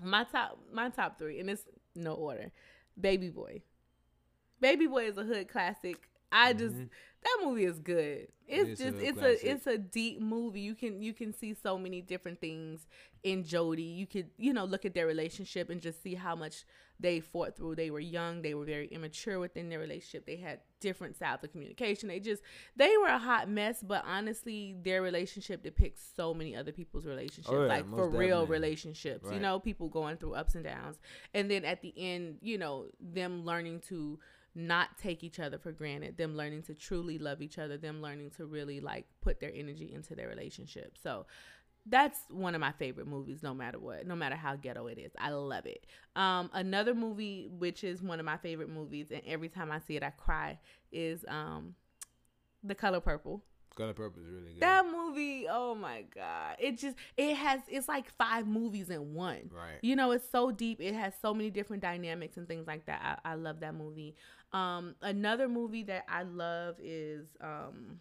my 0.03 0.25
top 0.25 0.59
my 0.73 0.89
top 0.91 1.19
three, 1.19 1.41
and 1.41 1.51
it's 1.51 1.65
no 1.95 2.15
order. 2.15 2.51
Baby 3.01 3.31
Boy. 3.31 3.63
Baby 4.61 4.87
Boy 4.87 5.07
is 5.07 5.19
a 5.19 5.25
hood 5.25 5.49
classic. 5.49 6.09
I 6.33 6.53
just 6.53 6.77
Mhm. 6.77 6.89
that 7.23 7.39
movie 7.45 7.65
is 7.65 7.79
good. 7.79 8.29
It's 8.47 8.71
It's 8.71 8.81
just 8.81 8.97
hood 8.97 9.03
it's 9.03 9.19
classic. 9.19 9.43
a 9.45 9.51
it's 9.51 9.67
a 9.67 9.79
deep 9.79 10.21
movie. 10.21 10.61
You 10.61 10.75
can 10.75 11.03
you 11.03 11.13
can 11.13 11.33
see 11.33 11.55
so 11.55 11.79
many 11.79 12.01
different 12.01 12.41
things 12.41 12.87
in 13.23 13.45
Jody. 13.45 13.83
You 13.83 14.07
could 14.07 14.31
you 14.39 14.53
know 14.53 14.65
look 14.65 14.85
at 14.85 14.95
their 14.95 15.07
relationship 15.07 15.69
and 15.71 15.81
just 15.81 16.03
see 16.03 16.15
how 16.15 16.35
much 16.35 16.65
they 17.01 17.21
fought 17.21 17.57
through. 17.57 17.75
They 17.77 17.91
were 17.91 18.01
young. 18.01 18.43
They 18.43 18.55
were 18.55 18.65
very 18.65 18.87
immature 18.89 19.39
within 19.39 19.69
their 19.69 19.79
relationship. 19.79 20.27
They 20.27 20.37
had 20.37 20.61
different 20.81 21.17
styles 21.17 21.45
of 21.45 21.53
communication. 21.53 22.09
They 22.09 22.21
just 22.21 22.43
they 22.77 22.97
were 22.97 23.09
a 23.09 23.19
hot 23.19 23.49
mess. 23.49 23.83
But 23.83 24.05
honestly, 24.07 24.77
their 24.83 25.03
relationship 25.03 25.63
depicts 25.63 26.03
so 26.17 26.33
many 26.33 26.57
other 26.57 26.73
people's 26.73 27.05
relationships, 27.05 27.49
Oh, 27.51 27.65
yeah, 27.67 27.69
like 27.69 27.87
for 27.95 28.09
real 28.09 28.47
definitely. 28.47 28.47
relationships. 28.47 29.31
You 29.31 29.41
know, 29.41 29.59
people 29.61 29.89
going 29.89 30.17
through 30.17 30.35
ups 30.35 30.55
and 30.55 30.65
downs, 30.65 30.99
and 31.35 31.51
then 31.51 31.65
at 31.65 31.83
the 31.83 31.93
end, 31.97 32.39
you 32.41 32.57
know, 32.59 32.87
them 33.01 33.45
learning 33.45 33.81
to 33.89 34.19
not 34.59 34.99
take 34.99 35.23
each 35.23 35.39
other 35.39 35.57
for 35.57 35.71
granted, 35.71 36.17
them 36.17 36.37
learning 36.37 36.63
to 36.65 36.75
truly 36.75 37.17
love 37.17 37.41
each 37.41 37.59
other, 37.59 37.77
them 37.79 38.03
learning 38.03 38.31
to 38.31 38.45
really 38.45 38.81
like 38.81 39.07
put 39.21 39.39
their 39.41 39.53
energy 39.55 39.93
into 39.95 40.17
their 40.17 40.29
relationship. 40.29 40.99
So 41.01 41.27
that's 41.87 42.19
one 42.29 42.55
of 42.57 42.61
my 42.61 42.73
favorite 42.73 43.07
movies 43.07 43.43
no 43.43 43.55
matter 43.55 43.79
what, 43.79 44.05
no 44.07 44.17
matter 44.17 44.35
how 44.35 44.57
ghetto 44.57 44.89
it 44.89 44.99
is. 44.99 45.13
I 45.17 45.31
love 45.31 45.65
it. 45.67 45.87
Um 46.17 46.51
another 46.53 46.93
movie 46.95 47.49
which 47.49 47.85
is 47.85 48.03
one 48.03 48.19
of 48.19 48.27
my 48.27 48.37
favorite 48.37 48.69
movies 48.69 49.13
and 49.13 49.23
every 49.27 49.49
time 49.49 49.71
I 49.71 49.79
see 49.79 49.97
it 49.97 50.03
I 50.03 50.11
cry 50.11 50.59
is 50.91 51.25
um 51.29 51.77
The 52.65 52.75
Color 52.75 53.01
Purple. 53.01 53.45
Color 53.77 53.93
Purple 53.93 54.23
is 54.23 54.29
really 54.29 54.55
good. 54.55 54.63
That 54.63 54.87
movie, 54.87 55.47
oh 55.49 55.77
my 55.77 56.03
god. 56.13 56.57
It 56.59 56.79
just 56.79 56.97
it 57.17 57.37
has 57.37 57.61
it's 57.69 57.87
like 57.87 58.11
five 58.19 58.49
movies 58.49 58.91
in 58.91 59.15
one. 59.15 59.51
right. 59.55 59.79
You 59.83 59.95
know, 59.95 60.11
it's 60.11 60.29
so 60.29 60.51
deep. 60.51 60.81
It 60.81 60.95
has 60.95 61.15
so 61.23 61.33
many 61.33 61.49
different 61.51 61.81
dynamics 61.81 62.37
and 62.37 62.49
things 62.49 62.67
like 62.67 62.87
that. 62.87 63.21
I, 63.25 63.33
I 63.33 63.35
love 63.37 63.61
that 63.61 63.77
movie. 63.77 64.17
Um, 64.53 64.95
another 65.03 65.49
movie 65.49 65.85
that 65.85 66.05
I 66.09 66.23
love 66.23 66.77
is 66.83 67.27
um, 67.41 68.01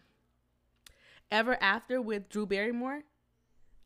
Ever 1.31 1.57
After 1.61 2.01
with 2.01 2.29
Drew 2.29 2.45
Barrymore. 2.45 3.03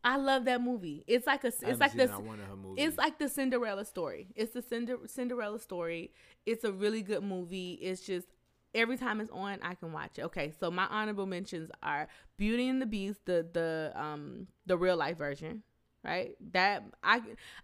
I 0.04 0.16
love 0.16 0.46
that 0.46 0.60
movie. 0.60 1.04
It's 1.06 1.26
like 1.26 1.44
a 1.44 1.48
it's 1.48 1.80
like 1.80 1.92
this. 1.92 2.10
not 2.10 2.24
one 2.24 2.40
of 2.40 2.46
her 2.46 2.56
movies. 2.56 2.84
It's 2.86 2.98
like 2.98 3.18
the 3.18 3.28
Cinderella 3.28 3.84
story. 3.84 4.28
It's 4.34 4.52
the 4.52 4.62
Cinder, 4.62 4.98
Cinderella 5.06 5.60
story. 5.60 6.12
It's 6.44 6.64
a 6.64 6.72
really 6.72 7.02
good 7.02 7.22
movie. 7.22 7.74
It's 7.74 8.00
just 8.02 8.26
every 8.74 8.96
time 8.96 9.20
it's 9.20 9.30
on, 9.30 9.60
I 9.62 9.74
can 9.74 9.92
watch 9.92 10.18
it. 10.18 10.22
Okay, 10.24 10.52
so 10.58 10.70
my 10.70 10.86
honorable 10.86 11.26
mentions 11.26 11.70
are 11.82 12.08
Beauty 12.36 12.68
and 12.68 12.82
the 12.82 12.86
Beast, 12.86 13.20
the 13.26 13.46
the 13.52 13.92
um 13.94 14.48
the 14.66 14.76
real 14.76 14.96
life 14.96 15.18
version, 15.18 15.62
right? 16.04 16.34
That 16.52 16.84
I 17.02 17.20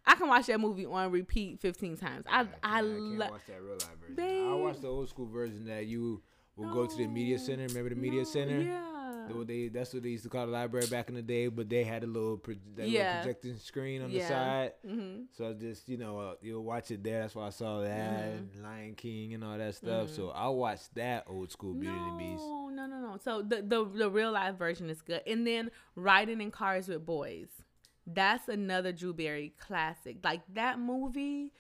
I 0.06 0.14
can 0.14 0.28
watch 0.28 0.46
that 0.46 0.60
movie 0.60 0.86
on 0.86 1.10
repeat 1.10 1.60
fifteen 1.60 1.96
times. 1.96 2.24
I 2.28 2.44
can't- 2.44 2.54
I, 2.62 2.80
can't 2.80 3.18
love. 3.18 3.30
watch 3.30 3.40
that 3.48 3.62
real 3.62 3.72
life 3.74 4.16
version. 4.16 4.48
I 4.50 4.54
watched 4.54 4.82
the 4.82 4.88
old 4.88 5.08
school 5.08 5.26
version 5.26 5.64
that 5.66 5.86
you 5.86 6.22
will 6.56 6.72
go 6.72 6.86
to 6.86 6.96
the 6.96 7.06
media 7.06 7.38
center. 7.38 7.66
Remember 7.66 7.90
the 7.90 7.96
media 7.96 8.24
center? 8.24 8.60
Yeah. 8.60 8.82
They- 8.92 8.94
They, 9.44 9.68
that's 9.68 9.92
what 9.92 10.02
they 10.02 10.08
used 10.08 10.24
to 10.24 10.30
call 10.30 10.46
the 10.46 10.52
library 10.52 10.86
back 10.86 11.10
in 11.10 11.14
the 11.14 11.20
day, 11.22 11.48
but 11.48 11.68
they 11.68 11.84
had 11.84 12.02
a 12.02 12.06
little, 12.06 12.38
pro- 12.38 12.54
that 12.76 12.88
Yeah. 12.88 13.18
little 13.18 13.22
projecting 13.34 13.56
screen 13.58 14.00
on 14.00 14.10
Yeah. 14.10 14.22
the 14.22 14.28
side. 14.28 14.72
Mm-hmm. 14.86 15.22
So 15.36 15.50
I 15.50 15.52
just, 15.52 15.86
you 15.86 15.98
know, 15.98 16.18
uh, 16.18 16.34
you'll 16.40 16.64
watch 16.64 16.90
it 16.90 17.04
there. 17.04 17.20
That's 17.20 17.34
why 17.34 17.46
I 17.46 17.50
saw 17.50 17.82
that, 17.82 17.90
Mhm. 18.24 18.38
and 18.38 18.62
Lion 18.62 18.94
King, 18.94 19.34
and 19.34 19.44
all 19.44 19.58
that 19.58 19.74
stuff. 19.74 20.08
Mhm. 20.08 20.16
So 20.16 20.30
I 20.30 20.48
watched 20.48 20.94
that 20.94 21.24
old 21.28 21.52
school 21.52 21.74
Beauty 21.74 21.94
and 21.94 22.14
the 22.14 22.16
Beast. 22.24 22.42
No, 22.42 22.68
no, 22.70 22.86
no, 22.86 23.00
no. 23.00 23.16
So 23.22 23.42
the, 23.42 23.60
the 23.60 23.84
the 23.84 24.10
real 24.10 24.32
life 24.32 24.56
version 24.56 24.88
is 24.88 25.02
good. 25.02 25.20
And 25.26 25.46
then 25.46 25.70
riding 25.94 26.40
in 26.40 26.50
cars 26.50 26.88
with 26.88 27.04
boys. 27.04 27.48
That's 28.14 28.48
another 28.48 28.92
Drew 28.92 29.12
Barry 29.12 29.52
classic. 29.58 30.18
Like 30.24 30.40
that 30.54 30.78
movie, 30.78 31.52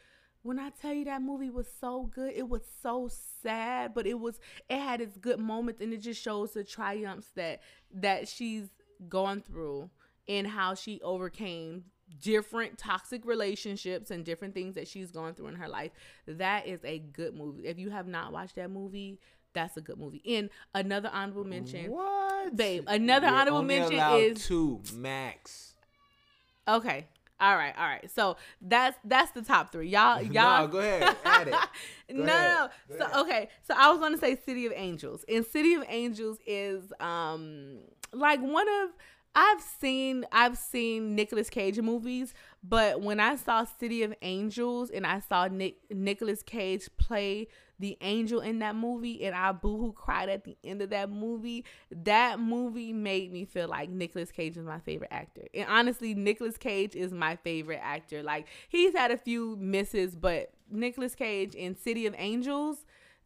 when 0.42 0.58
I 0.58 0.70
tell 0.70 0.92
you 0.94 1.04
that 1.04 1.20
movie 1.22 1.50
was 1.50 1.68
so 1.80 2.10
good, 2.14 2.32
it 2.34 2.48
was 2.48 2.62
so 2.82 3.08
sad, 3.42 3.92
but 3.94 4.06
it 4.06 4.18
was 4.18 4.40
it 4.68 4.78
had 4.78 5.00
its 5.00 5.16
good 5.18 5.38
moments 5.38 5.80
and 5.80 5.92
it 5.92 5.98
just 5.98 6.22
shows 6.22 6.52
the 6.52 6.64
triumphs 6.64 7.28
that 7.36 7.60
that 7.94 8.28
she's 8.28 8.68
gone 9.08 9.42
through 9.42 9.90
and 10.26 10.46
how 10.46 10.74
she 10.74 11.00
overcame 11.02 11.84
different 12.22 12.78
toxic 12.78 13.24
relationships 13.26 14.10
and 14.10 14.24
different 14.24 14.54
things 14.54 14.74
that 14.74 14.88
she's 14.88 15.10
gone 15.10 15.34
through 15.34 15.48
in 15.48 15.54
her 15.56 15.68
life. 15.68 15.92
That 16.26 16.66
is 16.66 16.80
a 16.84 16.98
good 16.98 17.34
movie. 17.34 17.66
If 17.66 17.78
you 17.78 17.90
have 17.90 18.06
not 18.06 18.32
watched 18.32 18.56
that 18.56 18.70
movie, 18.70 19.20
that's 19.52 19.76
a 19.76 19.80
good 19.82 19.98
movie. 19.98 20.22
And 20.26 20.48
another 20.74 21.10
honorable 21.12 21.44
mention. 21.44 21.90
What, 21.90 22.56
Babe, 22.56 22.84
another 22.86 23.26
You're 23.26 23.36
honorable 23.36 23.62
mention 23.62 23.98
is- 23.98 24.46
two 24.46 24.80
max. 24.94 25.67
Okay. 26.68 27.06
All 27.40 27.54
right, 27.56 27.72
all 27.78 27.86
right. 27.86 28.10
So 28.10 28.36
that's 28.60 28.98
that's 29.04 29.30
the 29.30 29.42
top 29.42 29.70
three. 29.70 29.88
Y'all, 29.88 30.20
y'all. 30.22 30.62
no, 30.62 30.66
go 30.68 30.78
ahead, 30.80 31.16
add 31.24 31.46
it. 31.48 31.54
no, 32.10 32.24
no. 32.24 32.32
ahead. 32.32 32.50
no. 32.50 32.68
Go 32.88 32.98
So 32.98 33.04
ahead. 33.04 33.16
okay. 33.26 33.48
So 33.62 33.74
I 33.78 33.90
was 33.90 34.00
gonna 34.00 34.18
say 34.18 34.36
City 34.44 34.66
of 34.66 34.72
Angels, 34.74 35.24
and 35.28 35.46
City 35.46 35.74
of 35.74 35.84
Angels 35.88 36.38
is 36.46 36.92
um 36.98 37.78
like 38.12 38.40
one 38.40 38.66
of 38.82 38.90
I've 39.34 39.60
seen 39.60 40.24
I've 40.32 40.58
seen 40.58 41.14
Nicolas 41.14 41.48
Cage 41.50 41.80
movies, 41.80 42.34
but 42.62 43.00
when 43.00 43.20
I 43.20 43.36
saw 43.36 43.64
City 43.64 44.02
of 44.02 44.14
Angels 44.22 44.90
and 44.90 45.06
I 45.06 45.20
saw 45.20 45.46
Nick 45.46 45.76
Nicolas 45.90 46.42
Cage 46.42 46.88
play 46.98 47.48
the 47.78 47.96
angel 48.00 48.40
in 48.40 48.58
that 48.58 48.74
movie 48.74 49.24
and 49.24 49.36
I 49.36 49.52
boohoo 49.52 49.92
cried 49.92 50.28
at 50.28 50.44
the 50.44 50.56
end 50.64 50.82
of 50.82 50.90
that 50.90 51.10
movie, 51.10 51.64
that 51.90 52.40
movie 52.40 52.92
made 52.92 53.32
me 53.32 53.44
feel 53.44 53.68
like 53.68 53.88
Nicolas 53.88 54.32
Cage 54.32 54.56
is 54.56 54.64
my 54.64 54.80
favorite 54.80 55.12
actor. 55.12 55.46
And 55.54 55.68
honestly, 55.68 56.14
Nicolas 56.14 56.56
Cage 56.56 56.96
is 56.96 57.12
my 57.12 57.36
favorite 57.36 57.80
actor. 57.82 58.22
Like 58.22 58.48
he's 58.68 58.94
had 58.94 59.10
a 59.10 59.16
few 59.16 59.56
misses, 59.60 60.16
but 60.16 60.50
Nicolas 60.70 61.14
Cage 61.14 61.54
in 61.54 61.76
City 61.76 62.06
of 62.06 62.14
Angels, 62.18 62.84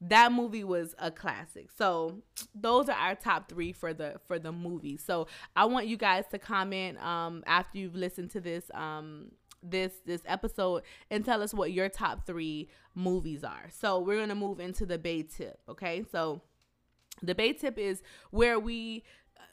that 0.09 0.33
movie 0.33 0.65
was 0.65 0.95
a 0.99 1.11
classic. 1.11 1.71
So 1.77 2.23
those 2.55 2.89
are 2.89 2.97
our 2.97 3.15
top 3.15 3.49
three 3.49 3.73
for 3.73 3.95
the 3.95 4.21
for 4.27 4.39
the 4.39 4.53
movie. 4.53 4.97
So 4.97 5.29
I 5.55 5.65
want 5.67 5.87
you 5.87 5.97
guys 5.97 6.25
to 6.33 6.39
comment 6.39 6.99
um 7.03 7.45
after 7.47 7.79
you've 7.79 7.95
listened 7.95 8.31
to 8.33 8.41
this 8.41 8.71
um 8.75 9.31
this 9.63 9.93
this 10.05 10.23
episode 10.27 10.83
and 11.11 11.25
tell 11.25 11.41
us 11.41 11.55
what 11.55 11.73
your 11.73 11.89
top 11.89 12.27
three 12.27 12.69
movies 12.95 13.45
are. 13.45 13.69
So 13.71 14.01
we're 14.01 14.19
gonna 14.19 14.35
move 14.35 14.59
into 14.59 14.85
the 14.87 14.99
Bay 14.99 15.23
tip. 15.23 15.61
Okay, 15.69 16.05
so 16.11 16.43
the 17.23 17.35
Bay 17.35 17.53
tip 17.53 17.79
is 17.79 18.03
where 18.31 18.59
we 18.59 19.05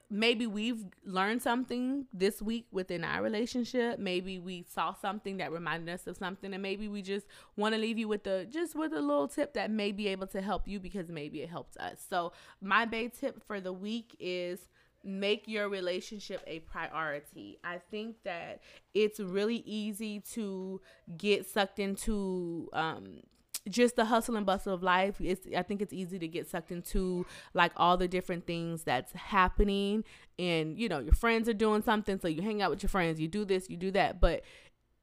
maybe 0.10 0.48
we've 0.48 0.86
learned 1.06 1.42
something 1.42 2.06
this 2.14 2.42
week 2.42 2.66
within 2.72 3.04
our 3.04 3.22
relationship. 3.22 4.00
Maybe 4.00 4.40
we 4.40 4.66
saw 4.68 4.94
something 4.94 5.38
that 5.38 5.52
reminded 5.52 5.94
us 5.94 6.08
of 6.08 6.18
something 6.18 6.54
and 6.54 6.64
maybe 6.64 6.88
we 6.88 7.02
just 7.02 7.28
want 7.56 7.76
to 7.76 7.82
leave 7.82 7.98
you 7.98 8.08
with 8.08 8.26
a 8.26 8.46
just 8.46 8.76
with 8.76 8.94
a 8.94 9.02
little 9.02 9.28
tip 9.28 9.54
that 9.54 9.70
may 9.70 9.92
be 9.92 10.08
able 10.08 10.28
to 10.28 10.42
help 10.42 10.68
you 10.68 10.80
because 10.80 11.10
maybe 11.10 11.42
it 11.42 11.50
helped 11.50 11.78
us. 11.78 12.04
So 12.10 12.32
my 12.62 12.86
bay 12.86 13.10
tip 13.10 13.46
for 13.46 13.62
the 13.62 13.74
week 13.74 14.16
is 14.20 14.60
make 15.04 15.48
your 15.48 15.70
relationship 15.70 16.42
a 16.46 16.60
priority. 16.60 17.60
I 17.64 17.80
think 17.92 18.18
that 18.24 18.62
it's 18.94 19.20
really 19.20 19.64
easy 19.66 20.20
to 20.34 20.82
get 21.18 21.46
sucked 21.46 21.80
into 21.80 22.70
um 22.74 23.22
just 23.68 23.96
the 23.96 24.06
hustle 24.06 24.36
and 24.36 24.46
bustle 24.46 24.74
of 24.74 24.82
life 24.82 25.16
it's 25.20 25.48
i 25.58 25.62
think 25.62 25.82
it's 25.82 25.94
easy 25.94 26.18
to 26.18 26.28
get 26.28 26.48
sucked 26.48 26.72
into 26.72 27.26
like 27.54 27.72
all 27.76 27.98
the 27.98 28.08
different 28.08 28.46
things 28.48 28.84
that's 28.84 29.12
happening 29.14 30.04
and 30.38 30.78
you 30.78 30.88
know 30.88 31.00
your 31.00 31.14
friends 31.14 31.50
are 31.50 31.54
doing 31.54 31.82
something 31.82 32.20
so 32.20 32.28
you 32.28 32.42
hang 32.42 32.62
out 32.62 32.70
with 32.70 32.82
your 32.82 32.90
friends 32.90 33.20
you 33.20 33.28
do 33.28 33.44
this 33.44 33.70
you 33.70 33.78
do 33.78 33.92
that 33.92 34.20
but 34.22 34.42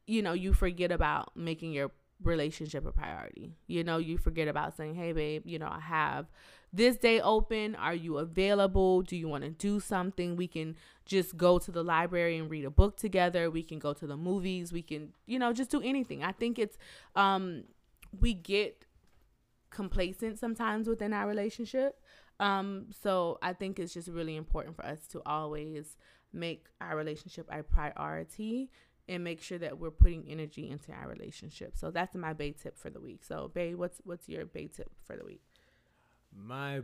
you 0.07 0.23
know 0.23 0.33
you 0.33 0.53
forget 0.53 0.91
about 0.91 1.31
making 1.37 1.73
your 1.73 1.91
relationship 2.23 2.87
a 2.87 2.93
priority. 2.93 3.53
You 3.67 3.85
know 3.85 3.99
you 3.99 4.17
forget 4.17 4.49
about 4.49 4.77
saying 4.77 4.95
hey 4.95 5.13
babe 5.13 5.43
you 5.45 5.59
know 5.59 5.69
i 5.71 5.81
have 5.81 6.27
this 6.73 6.97
day 6.97 7.21
open. 7.21 7.75
Are 7.77 7.95
you 7.95 8.19
available? 8.19 9.01
Do 9.03 9.17
you 9.17 9.29
want 9.29 9.45
to 9.45 9.51
do 9.51 9.81
something? 9.81 10.37
We 10.37 10.47
can 10.47 10.77
just 11.07 11.37
go 11.37 11.59
to 11.59 11.71
the 11.71 11.83
library 11.83 12.37
and 12.37 12.51
read 12.51 12.65
a 12.65 12.71
book 12.71 12.97
together. 12.97 13.51
We 13.51 13.63
can 13.63 13.79
go 13.79 13.95
to 13.95 14.07
the 14.07 14.17
movies. 14.17 14.73
We 14.73 14.83
can 14.83 15.13
you 15.27 15.39
know 15.39 15.53
just 15.53 15.71
do 15.71 15.81
anything. 15.81 16.23
I 16.23 16.33
think 16.33 16.59
it's 16.59 16.77
um 17.15 17.65
we 18.19 18.35
get 18.35 18.85
complacent 19.71 20.39
sometimes 20.39 20.89
within 20.89 21.13
our 21.13 21.27
relationship. 21.27 22.01
Um, 22.39 22.87
so 23.03 23.39
I 23.43 23.53
think 23.53 23.79
it's 23.79 23.95
just 23.95 24.09
really 24.09 24.37
important 24.37 24.77
for 24.77 24.85
us 24.85 25.07
to 25.09 25.23
always 25.25 25.97
make 26.33 26.67
our 26.81 26.97
relationship 26.97 27.49
a 27.51 27.63
priority 27.63 28.71
and 29.09 29.23
make 29.23 29.41
sure 29.41 29.59
that 29.59 29.79
we're 29.79 29.91
putting 29.91 30.25
energy 30.29 30.69
into 30.69 30.93
our 30.93 31.09
relationship. 31.09 31.77
So 31.77 31.91
that's 31.91 32.15
my 32.15 32.33
bay 32.33 32.53
tip 32.53 32.77
for 32.77 32.91
the 32.91 33.01
week. 33.01 33.23
So 33.23 33.51
Bay, 33.53 33.75
what's 33.75 34.01
what's 34.05 34.29
your 34.29 34.45
bay 34.45 34.69
tip 34.69 34.91
for 35.05 35.17
the 35.17 35.25
week? 35.25 35.43
My 36.35 36.83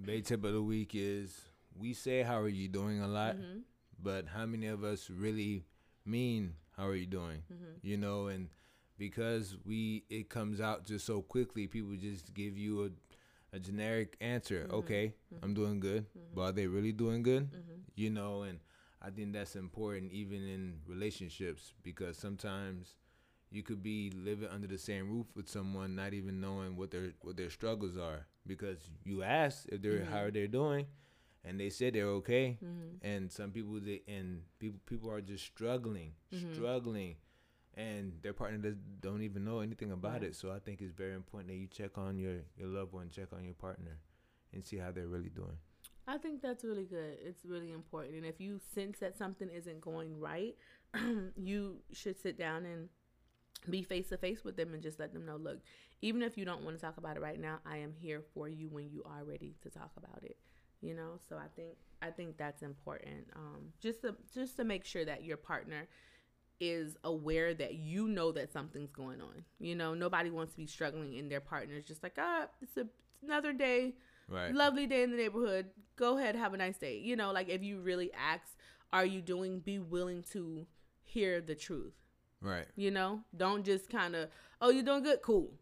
bay 0.00 0.20
tip 0.20 0.44
of 0.44 0.52
the 0.52 0.62
week 0.62 0.92
is 0.94 1.40
we 1.76 1.92
say 1.92 2.22
how 2.22 2.40
are 2.40 2.48
you 2.48 2.68
doing 2.68 3.00
a 3.00 3.08
lot, 3.08 3.36
mm-hmm. 3.36 3.58
but 4.02 4.26
how 4.28 4.46
many 4.46 4.68
of 4.68 4.84
us 4.84 5.10
really 5.10 5.64
mean 6.06 6.54
how 6.76 6.86
are 6.86 6.94
you 6.94 7.06
doing? 7.06 7.42
Mm-hmm. 7.52 7.72
You 7.82 7.96
know, 7.96 8.28
and 8.28 8.48
because 8.98 9.56
we 9.64 10.04
it 10.08 10.28
comes 10.28 10.60
out 10.60 10.84
just 10.84 11.06
so 11.06 11.22
quickly. 11.22 11.66
People 11.66 11.94
just 11.96 12.34
give 12.34 12.56
you 12.56 12.84
a 12.84 13.56
a 13.56 13.60
generic 13.60 14.16
answer. 14.20 14.64
Mm-hmm. 14.64 14.74
Okay, 14.76 15.06
mm-hmm. 15.06 15.44
I'm 15.44 15.54
doing 15.54 15.80
good, 15.80 16.06
mm-hmm. 16.08 16.34
but 16.34 16.42
are 16.42 16.52
they 16.52 16.66
really 16.66 16.92
doing 16.92 17.22
good? 17.22 17.44
Mm-hmm. 17.44 17.80
You 17.94 18.10
know, 18.10 18.42
and 18.42 18.58
I 19.00 19.10
think 19.10 19.32
that's 19.32 19.54
important 19.56 20.12
even 20.12 20.46
in 20.48 20.80
relationships 20.86 21.74
because 21.82 22.16
sometimes 22.16 22.94
you 23.50 23.62
could 23.62 23.82
be 23.82 24.10
living 24.10 24.48
under 24.48 24.66
the 24.66 24.78
same 24.78 25.08
roof 25.08 25.26
with 25.36 25.48
someone 25.48 25.94
not 25.94 26.12
even 26.12 26.40
knowing 26.40 26.76
what 26.76 26.90
their 26.90 27.12
what 27.20 27.36
their 27.36 27.50
struggles 27.50 27.96
are 27.96 28.26
because 28.46 28.90
you 29.04 29.22
ask 29.22 29.66
if 29.68 29.80
they're 29.80 30.04
how 30.04 30.18
are 30.18 30.30
they're 30.30 30.48
doing 30.48 30.86
and 31.44 31.60
they 31.60 31.70
said 31.70 31.94
they're 31.94 32.08
okay 32.08 32.58
mm-hmm. 32.64 33.06
and 33.06 33.30
some 33.30 33.50
people 33.50 33.78
they 33.80 34.02
and 34.08 34.42
people 34.58 34.80
people 34.86 35.10
are 35.10 35.20
just 35.20 35.44
struggling 35.44 36.12
mm-hmm. 36.34 36.52
struggling 36.54 37.14
and 37.76 38.12
their 38.22 38.32
partner 38.32 38.58
does, 38.58 38.76
don't 39.00 39.22
even 39.22 39.44
know 39.44 39.60
anything 39.60 39.92
about 39.92 40.22
it. 40.22 40.36
So 40.36 40.52
I 40.52 40.58
think 40.58 40.80
it's 40.80 40.92
very 40.92 41.14
important 41.14 41.48
that 41.48 41.56
you 41.56 41.66
check 41.66 41.98
on 41.98 42.18
your 42.18 42.36
your 42.56 42.68
loved 42.68 42.92
one, 42.92 43.10
check 43.10 43.28
on 43.32 43.44
your 43.44 43.54
partner, 43.54 43.98
and 44.52 44.64
see 44.64 44.76
how 44.76 44.90
they're 44.92 45.08
really 45.08 45.30
doing. 45.30 45.58
I 46.06 46.18
think 46.18 46.42
that's 46.42 46.64
really 46.64 46.84
good. 46.84 47.16
It's 47.24 47.44
really 47.44 47.72
important. 47.72 48.14
And 48.16 48.26
if 48.26 48.40
you 48.40 48.60
sense 48.74 48.98
that 48.98 49.16
something 49.16 49.48
isn't 49.48 49.80
going 49.80 50.20
right, 50.20 50.54
you 51.36 51.78
should 51.92 52.20
sit 52.20 52.38
down 52.38 52.66
and 52.66 52.88
be 53.70 53.82
face 53.82 54.10
to 54.10 54.18
face 54.18 54.44
with 54.44 54.56
them 54.56 54.74
and 54.74 54.82
just 54.82 54.98
let 54.98 55.14
them 55.14 55.24
know, 55.24 55.36
look, 55.36 55.60
even 56.02 56.22
if 56.22 56.36
you 56.36 56.44
don't 56.44 56.62
want 56.62 56.76
to 56.76 56.82
talk 56.82 56.98
about 56.98 57.16
it 57.16 57.22
right 57.22 57.40
now, 57.40 57.60
I 57.64 57.78
am 57.78 57.94
here 57.94 58.22
for 58.34 58.48
you 58.48 58.68
when 58.68 58.90
you 58.90 59.02
are 59.06 59.24
ready 59.24 59.54
to 59.62 59.70
talk 59.70 59.92
about 59.96 60.22
it. 60.22 60.36
You 60.82 60.92
know, 60.94 61.18
so 61.26 61.36
I 61.36 61.46
think 61.56 61.76
I 62.02 62.10
think 62.10 62.36
that's 62.36 62.60
important. 62.60 63.26
Um, 63.34 63.72
just 63.80 64.02
to 64.02 64.14
just 64.34 64.56
to 64.56 64.64
make 64.64 64.84
sure 64.84 65.06
that 65.06 65.24
your 65.24 65.38
partner 65.38 65.88
is 66.60 66.96
aware 67.04 67.54
that 67.54 67.74
you 67.74 68.08
know 68.08 68.32
that 68.32 68.52
something's 68.52 68.90
going 68.90 69.20
on. 69.20 69.44
You 69.58 69.74
know, 69.74 69.94
nobody 69.94 70.30
wants 70.30 70.52
to 70.52 70.58
be 70.58 70.66
struggling 70.66 71.14
in 71.14 71.28
their 71.28 71.40
partners 71.40 71.84
just 71.84 72.02
like, 72.02 72.16
ah, 72.18 72.46
it's, 72.62 72.76
a, 72.76 72.80
it's 72.80 73.22
another 73.22 73.52
day. 73.52 73.94
Right. 74.28 74.54
Lovely 74.54 74.86
day 74.86 75.02
in 75.02 75.10
the 75.10 75.16
neighborhood. 75.16 75.66
Go 75.96 76.18
ahead, 76.18 76.36
have 76.36 76.54
a 76.54 76.56
nice 76.56 76.78
day. 76.78 76.98
You 76.98 77.16
know, 77.16 77.32
like 77.32 77.48
if 77.48 77.62
you 77.62 77.80
really 77.80 78.10
ask, 78.12 78.56
are 78.92 79.04
you 79.04 79.20
doing, 79.20 79.60
be 79.60 79.78
willing 79.78 80.24
to 80.32 80.66
hear 81.04 81.40
the 81.40 81.54
truth. 81.54 81.94
Right. 82.40 82.66
You 82.76 82.90
know, 82.90 83.20
don't 83.36 83.64
just 83.64 83.88
kind 83.88 84.14
of, 84.14 84.28
oh, 84.60 84.70
you're 84.70 84.82
doing 84.82 85.02
good, 85.02 85.22
cool. 85.22 85.52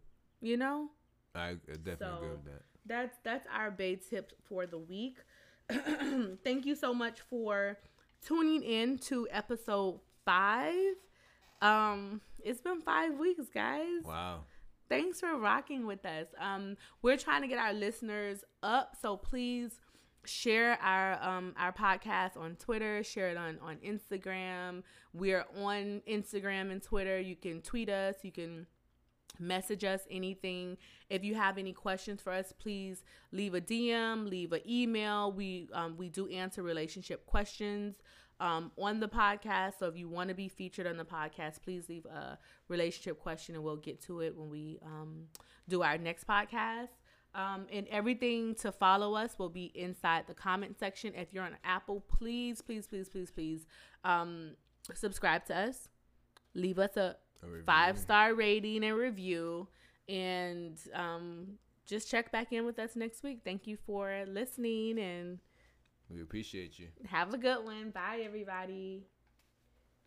You 0.41 0.57
know? 0.57 0.89
I 1.35 1.55
definitely 1.67 1.95
so 1.99 2.15
agree 2.15 2.29
with 2.29 2.45
that. 2.45 2.61
That's 2.85 3.17
that's 3.23 3.47
our 3.55 3.71
bay 3.71 3.95
tip 3.95 4.33
for 4.43 4.65
the 4.65 4.77
week. 4.77 5.17
Thank 6.43 6.65
you 6.65 6.75
so 6.75 6.93
much 6.93 7.21
for 7.21 7.77
tuning 8.25 8.61
in 8.61 8.97
to 8.99 9.27
episode 9.31 10.01
five. 10.25 10.95
Um, 11.61 12.21
it's 12.43 12.61
been 12.61 12.81
five 12.81 13.17
weeks, 13.17 13.45
guys. 13.53 14.03
Wow. 14.03 14.41
Thanks 14.89 15.19
for 15.19 15.37
rocking 15.37 15.87
with 15.87 16.05
us. 16.05 16.27
Um, 16.39 16.77
we're 17.01 17.17
trying 17.17 17.41
to 17.41 17.47
get 17.47 17.57
our 17.57 17.73
listeners 17.73 18.43
up, 18.61 18.95
so 19.01 19.17
please 19.17 19.79
share 20.25 20.81
our 20.81 21.21
um 21.21 21.53
our 21.57 21.73
podcast 21.73 22.37
on 22.37 22.55
Twitter, 22.55 23.03
share 23.03 23.29
it 23.29 23.37
on 23.37 23.59
on 23.61 23.77
Instagram. 23.77 24.83
We're 25.13 25.45
on 25.61 26.01
Instagram 26.07 26.71
and 26.71 26.81
Twitter. 26.81 27.19
You 27.19 27.35
can 27.35 27.61
tweet 27.61 27.89
us, 27.89 28.15
you 28.23 28.31
can 28.31 28.67
message 29.39 29.83
us 29.83 30.01
anything. 30.11 30.77
If 31.09 31.23
you 31.23 31.35
have 31.35 31.57
any 31.57 31.73
questions 31.73 32.21
for 32.21 32.31
us, 32.31 32.53
please 32.57 33.03
leave 33.31 33.53
a 33.53 33.61
DM, 33.61 34.29
leave 34.29 34.51
an 34.53 34.61
email. 34.67 35.31
We 35.31 35.69
um 35.73 35.97
we 35.97 36.09
do 36.09 36.27
answer 36.27 36.63
relationship 36.63 37.25
questions 37.25 37.95
um, 38.39 38.71
on 38.77 38.99
the 38.99 39.07
podcast. 39.07 39.73
So 39.79 39.87
if 39.87 39.97
you 39.97 40.09
want 40.09 40.29
to 40.29 40.35
be 40.35 40.47
featured 40.47 40.87
on 40.87 40.97
the 40.97 41.05
podcast, 41.05 41.61
please 41.63 41.87
leave 41.89 42.05
a 42.05 42.37
relationship 42.67 43.19
question 43.19 43.55
and 43.55 43.63
we'll 43.63 43.77
get 43.77 44.01
to 44.03 44.21
it 44.21 44.35
when 44.35 44.49
we 44.49 44.79
um, 44.85 45.25
do 45.67 45.81
our 45.81 45.97
next 45.97 46.27
podcast. 46.27 46.89
Um, 47.35 47.65
and 47.71 47.87
everything 47.87 48.53
to 48.55 48.71
follow 48.71 49.15
us 49.15 49.39
will 49.39 49.49
be 49.49 49.71
inside 49.73 50.25
the 50.27 50.35
comment 50.35 50.77
section. 50.77 51.13
If 51.15 51.33
you're 51.33 51.43
on 51.43 51.57
Apple, 51.63 52.01
please, 52.01 52.61
please, 52.61 52.85
please, 52.85 53.09
please, 53.09 53.31
please 53.31 53.65
um, 54.03 54.51
subscribe 54.93 55.45
to 55.45 55.57
us. 55.57 55.89
Leave 56.53 56.77
us 56.77 56.95
a, 56.95 57.15
a 57.41 57.63
five 57.65 57.97
star 57.97 58.35
rating 58.35 58.83
and 58.83 58.95
review. 58.95 59.67
And 60.07 60.77
um, 60.93 61.57
just 61.87 62.09
check 62.09 62.31
back 62.31 62.53
in 62.53 62.65
with 62.65 62.77
us 62.77 62.95
next 62.95 63.23
week. 63.23 63.39
Thank 63.43 63.65
you 63.65 63.77
for 63.83 64.25
listening 64.27 64.99
and 64.99 65.39
we 66.13 66.21
appreciate 66.21 66.79
you. 66.79 66.87
Have 67.07 67.33
a 67.33 67.37
good 67.37 67.63
one. 67.63 67.91
Bye, 67.91 68.21
everybody. 68.23 69.03